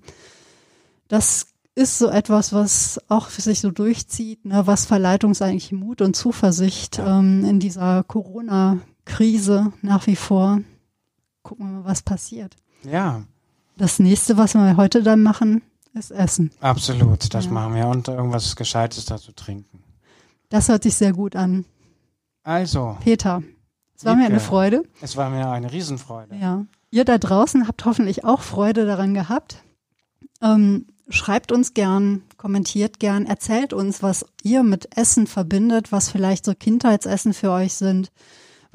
Das 1.07 1.47
ist 1.75 1.97
so 1.97 2.07
etwas, 2.07 2.53
was 2.53 3.01
auch 3.09 3.27
für 3.27 3.41
sich 3.41 3.59
so 3.59 3.69
durchzieht, 3.69 4.45
ne? 4.45 4.65
was 4.65 4.85
verleiht 4.85 5.23
uns 5.23 5.41
eigentlich 5.41 5.71
Mut 5.71 6.01
und 6.01 6.15
Zuversicht 6.15 6.99
ähm, 6.99 7.43
in 7.43 7.59
dieser 7.59 8.03
Corona-Krise 8.03 9.73
nach 9.81 10.07
wie 10.07 10.15
vor. 10.15 10.61
Gucken 11.43 11.67
wir 11.67 11.79
mal, 11.79 11.85
was 11.85 12.01
passiert. 12.01 12.55
Ja, 12.83 13.23
Das 13.77 13.99
nächste, 13.99 14.37
was 14.37 14.53
wir 14.53 14.77
heute 14.77 15.03
dann 15.03 15.21
machen, 15.21 15.61
ist 15.95 16.11
Essen. 16.11 16.51
absolut. 16.59 17.33
Das 17.33 17.45
Ja. 17.45 17.51
machen 17.51 17.75
wir. 17.75 17.87
Und 17.87 18.07
irgendwas 18.07 18.55
Gescheites 18.55 19.05
dazu 19.05 19.31
trinken. 19.31 19.81
Das 20.49 20.69
hört 20.69 20.83
sich 20.83 20.95
sehr 20.95 21.13
gut 21.13 21.35
an. 21.35 21.65
Also, 22.43 22.97
Peter, 23.01 23.41
es 23.95 24.05
war 24.05 24.15
mir 24.15 24.25
eine. 24.25 24.39
Freude. 24.39 24.83
es 25.01 25.17
war 25.17 25.29
mir 25.29 25.49
eine 25.49 25.71
Riesenfreude. 25.71 26.35
Ja. 26.35 26.65
Ihr 26.91 27.05
da 27.05 27.17
draußen 27.17 27.67
habt 27.67 27.83
hoffentlich 27.85 28.23
auch 28.23 28.41
Freude 28.41 28.85
daran 28.85 29.13
gehabt. 29.13 29.63
Ähm, 30.41 30.85
schreibt 31.09 31.51
uns 31.51 31.73
gern, 31.73 32.21
kommentiert 32.37 32.99
gern, 32.99 33.25
erzählt 33.25 33.73
uns, 33.73 34.03
was 34.03 34.25
ihr 34.43 34.63
mit 34.63 34.95
Essen 34.97 35.27
verbindet, 35.27 35.91
was 35.91 36.09
vielleicht 36.09 36.45
so 36.45 36.53
Kindheitsessen 36.53 37.33
für 37.33 37.51
euch 37.51 37.73
sind, 37.73 38.11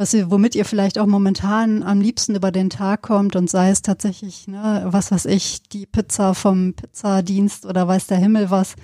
was 0.01 0.15
ihr, 0.15 0.31
womit 0.31 0.55
ihr 0.55 0.65
vielleicht 0.65 0.99
auch 0.99 1.07
momentan 1.07 1.83
am 1.83 2.01
liebsten 2.01 2.35
über 2.35 2.51
den 2.51 2.71
Tag 2.71 3.03
kommt 3.03 3.37
und 3.37 3.51
sei 3.51 3.69
es 3.69 3.83
tatsächlich, 3.83 4.49
ne, 4.49 4.85
was 4.87 5.13
weiß 5.13 5.27
ich, 5.27 5.63
die 5.69 5.85
Pizza 5.85 6.35
vom 6.35 6.73
Pizzadienst 6.73 7.67
oder 7.67 7.87
weiß 7.87 8.07
der 8.07 8.17
Himmel 8.17 8.51
was. 8.51 8.77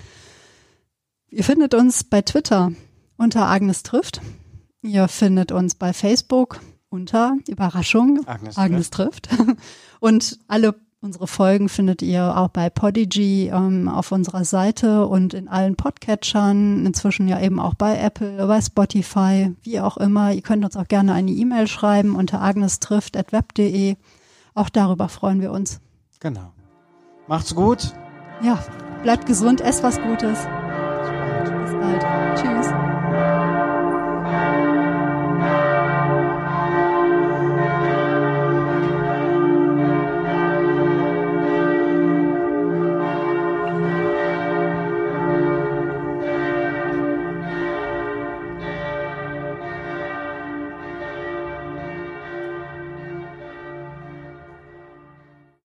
Ihr 1.31 1.43
findet 1.43 1.73
uns 1.73 2.03
bei 2.03 2.21
Twitter 2.21 2.71
unter 3.17 3.47
Agnes 3.47 3.81
trifft. 3.81 4.21
Ihr 4.83 5.07
findet 5.07 5.51
uns 5.51 5.73
bei 5.73 5.91
Facebook 5.91 6.59
unter 6.89 7.35
Überraschung 7.47 8.21
Agnes 8.27 8.55
Agnes 8.55 8.89
trifft. 8.91 9.27
Und 9.99 10.37
alle 10.47 10.75
unsere 11.01 11.27
Folgen 11.27 11.69
findet 11.69 12.01
ihr 12.01 12.37
auch 12.37 12.49
bei 12.49 12.69
Podigy 12.69 13.49
ähm, 13.53 13.87
auf 13.87 14.11
unserer 14.11 14.45
Seite 14.45 15.05
und 15.07 15.33
in 15.33 15.47
allen 15.47 15.75
Podcatchern, 15.75 16.85
inzwischen 16.85 17.27
ja 17.27 17.39
eben 17.39 17.59
auch 17.59 17.75
bei 17.75 17.97
Apple, 17.97 18.47
bei 18.47 18.61
Spotify, 18.61 19.55
wie 19.63 19.79
auch 19.79 19.97
immer. 19.97 20.33
Ihr 20.33 20.41
könnt 20.41 20.65
uns 20.65 20.75
auch 20.75 20.87
gerne 20.87 21.13
eine 21.13 21.31
E-Mail 21.31 21.67
schreiben 21.67 22.15
unter 22.15 22.41
agnestrifft.web.de. 22.41 23.95
Auch 24.53 24.69
darüber 24.69 25.07
freuen 25.09 25.41
wir 25.41 25.51
uns. 25.51 25.79
Genau. 26.19 26.51
Macht's 27.27 27.53
gut. 27.53 27.93
Ja, 28.41 28.63
bleibt 29.03 29.25
gesund, 29.25 29.61
esst 29.61 29.83
was 29.83 30.01
Gutes. 30.01 30.39
Bis 30.39 31.71
bald. 31.73 32.03
Tschüss. 32.35 33.46